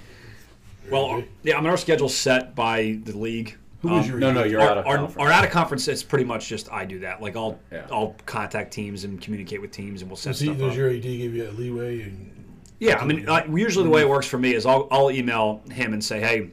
[0.91, 3.57] well, yeah, I mean our schedule's set by the league.
[3.83, 5.17] Who is Um, your No, no, you're our, out of our, conference.
[5.19, 7.23] our out of conference, it's pretty much just I do that.
[7.23, 7.87] Like I'll Yeah.
[7.91, 10.77] I'll contact teams and communicate with teams, and we'll send Does, he, stuff does up.
[10.77, 12.03] your AD give you a leeway?
[12.03, 12.31] And
[12.79, 15.63] Yeah, I mean, uh, usually the way it works for me is I'll, I'll email
[15.71, 16.51] him and say, hey,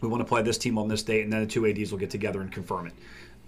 [0.00, 1.98] we want to play this team on this date, and then the two ads will
[1.98, 2.92] get together and confirm it.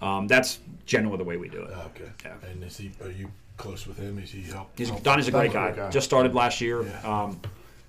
[0.00, 1.70] Um, that's generally the way we do it.
[1.74, 2.10] ah, okay.
[2.24, 2.34] Yeah.
[2.50, 2.90] And is he?
[3.04, 4.18] Are you close with him?
[4.18, 4.70] Is he help?
[4.76, 5.70] He's help- Donnie's a great guy.
[5.70, 5.90] guy.
[5.90, 7.22] Just started last year, Yeah.
[7.22, 7.40] um,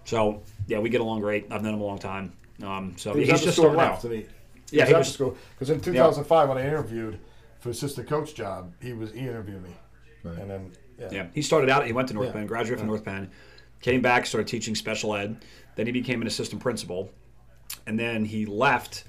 [0.06, 1.48] so yeah, we get along great.
[1.52, 2.32] I've known him a long time.
[2.62, 4.12] Um, so He was he's just school starting left, out.
[4.74, 6.66] And he, he Yeah, was he at was- the school because in 2005 when I
[6.68, 7.20] interviewed
[7.60, 9.70] for assistant coach job, he was he interviewed me,
[10.24, 10.38] Right.
[10.38, 11.86] and then yeah, Yeah, he started out.
[11.86, 12.34] He went to North Yeah.
[12.34, 13.30] Penn, graduated from North Penn,
[13.82, 15.38] came back, started teaching special ed.
[15.76, 17.10] Then he became an assistant principal,
[17.88, 19.06] and then he left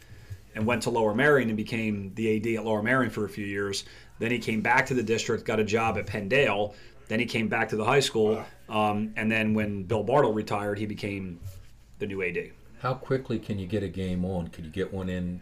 [0.54, 3.44] and went to Lower Merion and became the AD at Lower Merion for a few
[3.44, 3.84] years.
[4.20, 6.74] Then he came back to the district, got a job at Penndale.
[7.08, 10.78] Then he came back to the high school, um, and then when Bill Bartle retired,
[10.78, 11.38] he became
[11.98, 12.52] the new AD.
[12.78, 14.48] How quickly can you get a game on?
[14.48, 15.40] Could you get one in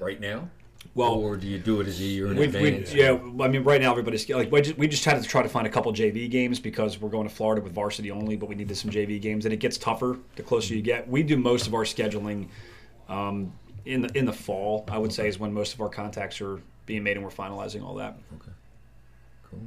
[0.00, 0.48] right now?
[0.94, 2.94] Well, or do you do it as a year in We, we, advance?
[2.94, 5.48] yeah, I mean, right now everybody's like we just, we just had to try to
[5.48, 8.54] find a couple JV games because we're going to Florida with varsity only, but we
[8.54, 11.08] needed some JV games, and it gets tougher the closer you get.
[11.08, 12.48] We do most of our scheduling
[13.08, 13.52] um,
[13.84, 14.84] in the in the fall.
[14.88, 17.82] I would say is when most of our contacts are being made, and we're finalizing
[17.82, 18.16] all that.
[18.36, 18.52] Okay,
[19.50, 19.60] cool.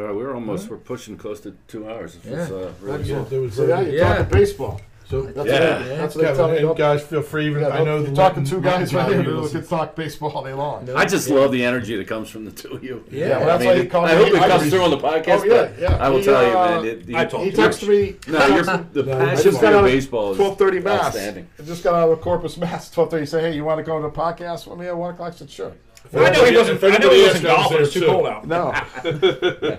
[0.00, 2.16] All right, we're almost we're pushing close to two hours.
[2.16, 2.56] This was, Yeah.
[2.56, 3.36] uh, really That's good.
[3.36, 3.40] it.
[3.40, 4.16] Was So now very- you're Yeah.
[4.18, 4.80] talking baseball.
[5.10, 5.78] So That's Yeah.
[5.78, 6.68] what they, that's what they tell Kevin, me.
[6.70, 7.46] and guys, feel free.
[7.48, 9.60] Even yeah, I know you're the talking Latin- two guys right Latin here who listen.
[9.60, 10.88] can talk baseball all day long.
[10.96, 13.04] I just love the energy that comes from the two of you.
[13.10, 14.62] Yeah, well, I, that's mean, why he it- called I me- hope it I comes
[14.62, 15.40] was- through on the podcast.
[15.40, 15.96] Oh, yeah, but yeah.
[15.96, 16.84] I will He, tell you, uh, man.
[16.86, 17.56] It, you, I told He him.
[17.56, 18.16] texted me.
[18.32, 18.62] no, you're,
[18.94, 21.04] the No, I I passion just for got your out of baseball is 12:30 mass.
[21.04, 21.48] outstanding.
[21.58, 22.90] I just got out of Corpus Mass.
[22.94, 23.28] 12:30.
[23.28, 25.34] Say, hey, you want to go to the podcast with me at one o'clock?
[25.34, 25.72] I said, sure.
[26.14, 26.82] I know he wasn't.
[26.84, 27.78] I know he wasn't Anybody golfing.
[27.82, 28.46] It's too cold out.
[28.46, 28.72] No,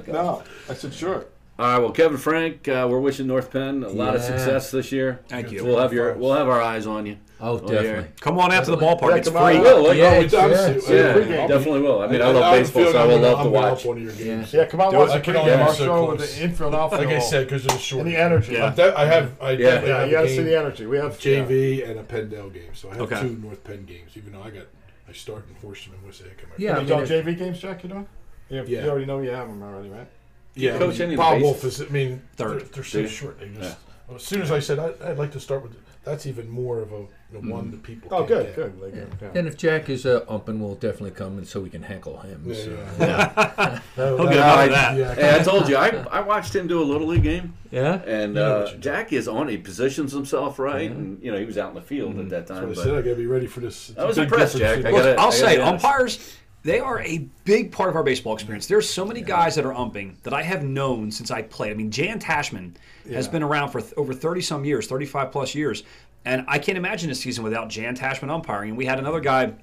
[0.07, 0.43] no.
[0.69, 1.25] I said, sure.
[1.57, 4.91] All right, well, Kevin Frank, uh, we're wishing North Penn a lot of success this
[4.91, 5.21] year.
[5.29, 5.63] Thank you.
[5.63, 7.15] We'll have your we'll have our eyes on you.
[7.39, 7.81] Oh, yeah.
[7.81, 8.11] definitely.
[8.21, 9.09] Come on out to the ballpark.
[9.09, 9.57] Yeah, it's come on free.
[9.59, 9.63] out.
[9.63, 12.01] will, like, Yeah, it's- it's honestly, yeah, Yeah, definitely will.
[12.01, 13.85] I mean, I, love have baseball, so I I'm would love to I'm gonna watch.
[13.85, 14.53] one of your games.
[14.53, 16.37] Yeah, come on, Do watch I the can pregame only our so show with close.
[16.37, 17.05] the infield outfield.
[17.05, 18.05] Like I said, because it's short.
[18.05, 18.53] and the energy.
[18.53, 18.73] Yeah.
[18.77, 19.31] I'm I have.
[19.41, 19.57] I Yeah.
[19.83, 20.85] Yeah, have you got to see the energy.
[20.85, 23.21] We have JV and a Penndale game, so I have Okay.
[23.21, 24.11] two North Penn games.
[24.15, 24.65] Even though I got,
[25.09, 26.47] I start in Horsham and Wissahickon.
[26.57, 27.83] Yeah, I Yeah, mean, you got JV games, Jack?
[27.83, 28.07] You doing?
[28.49, 28.83] You, Yeah.
[28.85, 30.07] you already know you have them already, right?
[30.55, 31.81] Yeah, coach any of the Bob Wolf is.
[31.81, 32.61] I mean, Third.
[32.61, 33.07] They're, they're so Yeah.
[33.07, 33.39] short.
[33.39, 33.77] They just,
[34.09, 34.15] Yeah.
[34.15, 36.91] As soon as I said I, I'd like to start with, that's even more of
[36.93, 38.07] a the one that people.
[38.11, 38.55] Oh, can't good, get.
[38.55, 38.79] good.
[38.79, 39.29] Like, yeah.
[39.33, 42.43] And if Jack is uh, umping, we'll definitely come and so we can heckle him.
[42.45, 42.77] Yeah, so.
[42.99, 43.79] yeah.
[43.97, 44.95] No, He'll that- get out of that.
[44.97, 47.95] Yeah, Hey, I told you, I, I watched him do a little league game, Yeah?
[48.05, 48.81] and You uh, what you do.
[48.81, 49.47] Jack is on.
[49.47, 52.45] He positions himself right, and you know he was out in the field at that
[52.45, 52.69] time.
[52.69, 52.93] what I said.
[52.93, 53.89] I gotta be ready for this.
[53.89, 54.73] It's I a was impressed, Jack.
[54.73, 55.83] I between- gotta- I'll I say be honest.
[55.83, 56.37] umpires.
[56.65, 58.65] They are a big part of our baseball experience.
[58.65, 61.71] There's so many guys that are umping that I have known since I played.
[61.71, 62.73] I mean, Jan Tashman
[63.11, 65.83] has been around for th- over 30 some years, 35 plus years,
[66.25, 68.69] and I can't imagine a season without Jan Tashman umpiring.
[68.69, 69.53] And we had another guy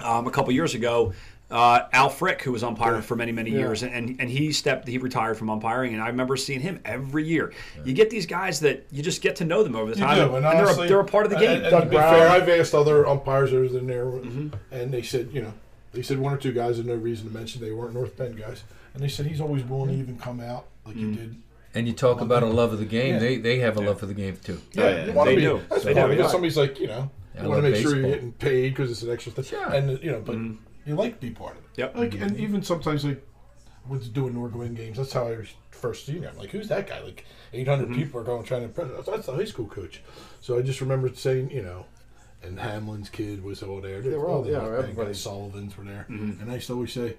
[0.00, 1.12] um, a couple years ago,
[1.52, 3.58] uh, Al Frick, who was umpiring for many many Yeah.
[3.58, 7.24] years, and and he stepped, he retired from umpiring, and I remember seeing him every
[7.24, 7.52] year.
[7.84, 10.16] You get these guys that you just get to know them over the You time,
[10.16, 11.58] do, and, and they're, honestly, a, they're a part of the game.
[11.58, 14.48] And, and Doug to be fair, I've asked other umpires that was in there, Mm-hmm.
[14.72, 15.52] and they said, you know,
[15.92, 18.32] they said one or two guys, and no reason to mention they weren't North Penn
[18.36, 18.64] guys,
[18.94, 21.10] and they said he's always willing to even come out like Mm-hmm.
[21.12, 21.36] he did.
[21.74, 23.14] And you talk about a love of the game.
[23.14, 23.18] Yeah.
[23.20, 24.60] They they have a love for the game too.
[24.78, 25.60] Oh, yeah, you wanna they be, do.
[25.70, 27.96] That's They do, of Somebody's like, you know, I you want to love make sure
[27.96, 29.68] you're getting paid because it's an extra thing, Sure.
[29.72, 30.88] and you know, but Mm-hmm.
[30.88, 31.70] you like to be part of it.
[31.76, 31.96] Yep.
[31.96, 33.24] Like, and even sometimes like
[33.88, 36.30] with doing Norgwen games, that's how I was first seen him.
[36.32, 37.00] I'm like, who's that guy?
[37.00, 37.94] Like, 800 Mm-hmm.
[37.94, 38.88] people are going trying to impress.
[38.90, 40.02] That's, that's the high school coach.
[40.40, 41.86] So I just remember saying, you know,
[42.42, 44.00] and Hamlin's kid was all there.
[44.00, 44.52] They were all- there.
[44.52, 45.14] yeah, everybody.
[45.14, 46.40] Sullivan's were there, Mm-hmm.
[46.42, 47.16] and I used to always say,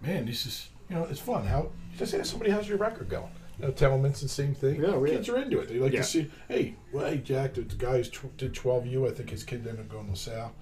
[0.00, 1.44] "Man, this is you know, it's fun.
[1.46, 4.80] How just say somebody has your record going." You know, Telman's the same thing.
[4.80, 5.68] Yeah, we- kids are into it.
[5.68, 6.02] They like Yeah.
[6.02, 6.30] to see.
[6.46, 9.08] Hey, well, hey, Jack, the, the guy who tw- did 12U.
[9.08, 10.52] I think his kid ended up going to LaSalle.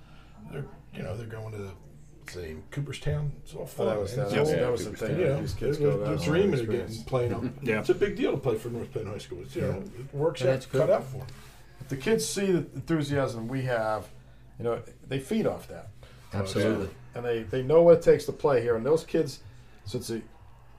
[0.51, 1.71] They're you know they're going to the
[2.33, 3.31] same Cooperstown.
[3.45, 4.29] It's all Oh, that was man.
[4.31, 5.19] that, It's was, all- that was the thing.
[5.21, 7.45] you know, These kids they're, go they're dreaming of getting playing up.
[7.63, 7.81] Yeah.
[7.81, 9.43] It's a big deal to play for North Penn High School.
[9.43, 11.27] It's, you know, it works out, That's cut out for 'em.
[11.87, 14.09] If the kids see the enthusiasm we have,
[14.59, 15.89] you know, they feed off that.
[16.35, 16.89] Absolutely.
[17.15, 18.75] and they, they know what it takes to play here.
[18.75, 19.39] And those kids,
[19.85, 20.23] since they,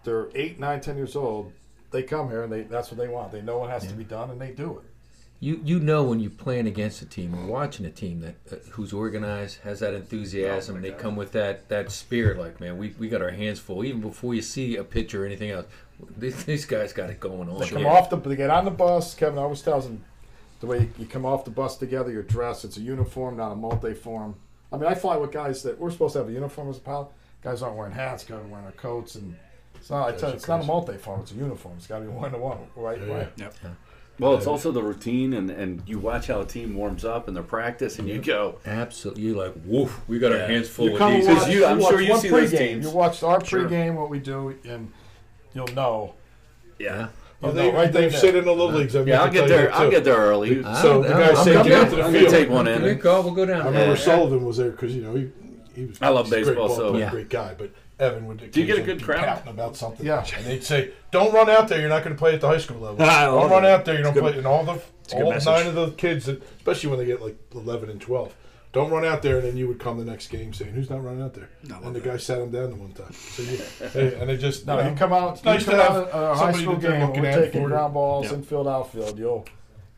[0.03, 1.53] they're eight, nine, ten years old,
[1.91, 3.31] they come here and they that's what they want.
[3.31, 4.83] They know what has to be done, and they do it.
[5.39, 8.55] You you know when you're playing against a team or watching a team that uh,
[8.71, 10.99] who's organized, has that enthusiasm, Oh my they God.
[10.99, 12.37] come with that that spirit.
[12.37, 13.85] Like man, we, we got our hands full.
[13.85, 15.65] Even before you see a pitcher or anything else,
[16.17, 17.59] these, these guys got it going on.
[17.59, 17.91] They come Yeah.
[17.93, 19.15] off the, they get on the bus.
[19.15, 20.03] Kevin always tells them
[20.59, 22.11] the way you come off the bus together.
[22.11, 22.65] You're dressed.
[22.65, 24.35] It's a uniform, not a multi-form.
[24.71, 26.81] I mean, I fly with guys that we're supposed to have a uniform as a
[26.81, 27.07] pilot.
[27.43, 28.23] Guys aren't wearing hats.
[28.23, 29.35] Guys aren't wearing their coats, and
[29.75, 30.07] it's not.
[30.09, 31.21] I tell you, it's not a multi-form.
[31.21, 31.75] It's a uniform.
[31.77, 32.99] It's got to be one to one, right?
[32.99, 33.29] Yeah, Right.
[33.37, 33.55] Yep.
[34.19, 37.37] well, it's also the routine, and, and you watch how a team warms up and
[37.37, 40.01] their practice, and you go, Absolutely, you're like woof.
[40.07, 41.27] We got our hands full You with come these.
[41.27, 42.57] Because watch, you- I'm watch sure you one see those pregame.
[42.57, 42.85] teams.
[42.87, 43.69] You watch our Sure.
[43.69, 44.91] pregame, what we do, and
[45.53, 46.15] you'll know.
[46.79, 47.09] yeah,
[47.41, 48.19] You oh, they, know, right they've there.
[48.19, 48.95] said in the little leagues.
[48.95, 49.67] I meant yeah, I'll get there.
[49.67, 50.63] that, I'll get there early.
[50.63, 52.81] So the guy I'm said, "Get out to the field." gonna take one in.
[52.81, 53.21] Good call.
[53.21, 53.61] We'll go down.
[53.61, 55.29] I remember Sullivan was there because you know he,
[55.75, 56.01] he was.
[56.01, 57.11] I love he's great baseball, so- Yeah.
[57.11, 57.53] great guy.
[57.55, 57.69] But
[57.99, 58.49] Evan would.
[58.49, 59.23] Do you get a good crowd?
[59.23, 60.03] pouting about something.
[60.03, 60.25] Yeah.
[60.35, 61.79] and they'd say, "Don't run out there.
[61.79, 63.01] You're not going to play at the high school level.
[63.05, 63.69] I don't run it.
[63.69, 63.97] out there.
[63.97, 64.81] You don't good- play." And all the
[65.13, 68.33] all nine of the kids, especially when they get like 11 and 12.
[68.77, 71.03] Don't run out there, and then you would come the next game saying, "Who's not
[71.03, 73.11] running out there?" No, and the guy sat him down the one time.
[73.13, 73.57] So you,
[73.93, 75.35] they, and they just No, you, know, you come out.
[75.35, 77.07] It's nice to have a high somebody school that game.
[77.07, 78.33] looking We're at taking for- ground balls, Yeah.
[78.37, 79.17] infield, outfield.
[79.19, 79.45] You'll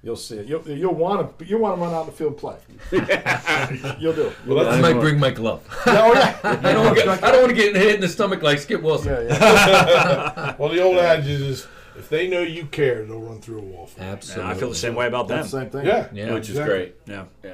[0.02, 0.46] you'll see it.
[0.48, 2.58] You'll you'll want to you want to run out in the field and play.
[4.00, 4.32] you'll do.
[4.46, 5.62] You'll Well, I that's- might bring my glove.
[5.88, 6.40] yeah, oh yeah.
[6.44, 7.24] I don't want to get.
[7.24, 9.12] I don't want to get hit in the stomach like Skip Wilson.
[9.12, 10.56] yeah, yeah.
[10.58, 13.88] Well, the old adage is, if they know you care, they'll run through a wall.
[13.88, 14.06] For you.
[14.08, 14.52] Absolutely.
[14.52, 15.38] I feel the same way about them.
[15.38, 15.86] That's the same thing.
[15.86, 16.34] Yeah, Yeah.
[16.34, 16.96] which is great.
[17.06, 17.26] Yeah.
[17.44, 17.52] Yeah.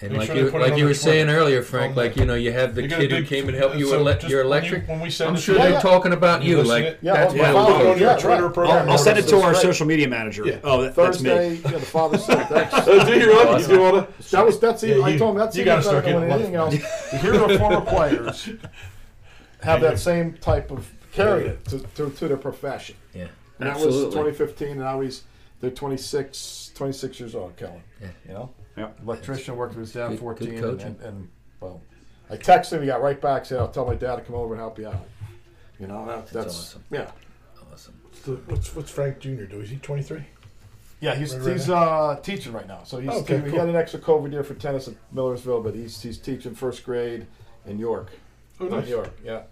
[0.00, 1.40] And Make like sure you, like you the were saying Twitter.
[1.40, 3.56] earlier, Frank, like you know, you have the They got a kid who came and
[3.56, 4.88] helped you so ele- just your when you- electric.
[4.88, 5.80] When we send I'm sure they're yeah.
[5.80, 6.62] talking about You you.
[6.62, 6.98] Like it?
[7.02, 8.54] Yeah, that's well, why my we father- Put it on your Yeah, right.
[8.54, 8.70] program.
[8.84, 9.60] I'll, I'll send it to our right.
[9.60, 10.44] social media manager.
[10.46, 10.60] Yeah.
[10.62, 11.30] Oh, that, that's me.
[11.30, 13.60] Thursday, yeah, the father's said that's, oh, do you really?
[13.62, 14.18] You do all that?
[14.18, 16.28] that was that's even, Yeah, I told him that's you even gotta better start than
[16.28, 16.74] getting anything else.
[17.20, 18.48] Here are former players
[19.62, 22.94] have that same type of carry it to, to, to their profession.
[23.14, 23.26] Yeah.
[23.58, 24.04] That Absolutely.
[24.04, 25.24] was 2015, and now he's
[25.60, 27.82] they're 26, 26 years old, Kellen.
[28.00, 28.06] Yeah.
[28.28, 28.88] You know, Yeah.
[29.02, 30.86] electrician worked with his dad Good- 14, good and, coaching.
[30.86, 31.28] and, and
[31.60, 31.80] well,
[32.30, 32.80] I texted him.
[32.82, 33.46] He got right back.
[33.46, 35.06] Said, "I'll tell my dad to come over and help you out."
[35.80, 36.84] You know, that, that's, awesome.
[36.90, 37.10] yeah,
[37.72, 37.94] Awesome.
[38.24, 39.44] So What's, what's Frank Jr.
[39.44, 39.60] do?
[39.60, 40.24] Is he 23?
[41.00, 41.14] yeah.
[41.14, 43.58] He's Right, right, he's uh, teaching right now, so he's Oh, okay, he cool.
[43.58, 47.26] got an extra COVID year for tennis at Millersville, but he's he's teaching first grade
[47.66, 48.10] in York.
[48.60, 48.88] Oh, Not nice.
[48.88, 49.42] York, yeah.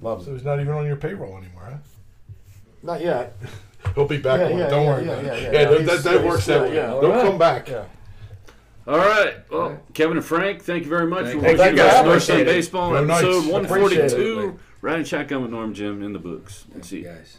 [0.00, 0.34] Loves So it.
[0.34, 1.76] he's not even on your payroll anymore, huh?
[2.82, 3.36] Not yet.
[3.94, 4.58] He'll be back Yeah, on it.
[4.58, 5.42] yeah, Don't yeah, worry yeah, about yeah, it.
[5.42, 6.74] yeah, Yeah, yeah, that, he's- that, that he's works still- that way.
[6.76, 6.86] yeah.
[6.88, 7.24] Don't Alright.
[7.26, 7.68] come back.
[7.68, 7.84] Yeah.
[8.90, 9.34] All right.
[9.48, 12.04] Well, Kevin and Frank, thank you very much Thank for watching Thank.
[12.04, 14.48] North Sun Baseball episode 142.
[14.56, 14.60] it.
[14.82, 16.64] Riding shotgun with Norm Jim in the books.
[16.74, 17.02] Let's see.
[17.02, 17.38] Guys.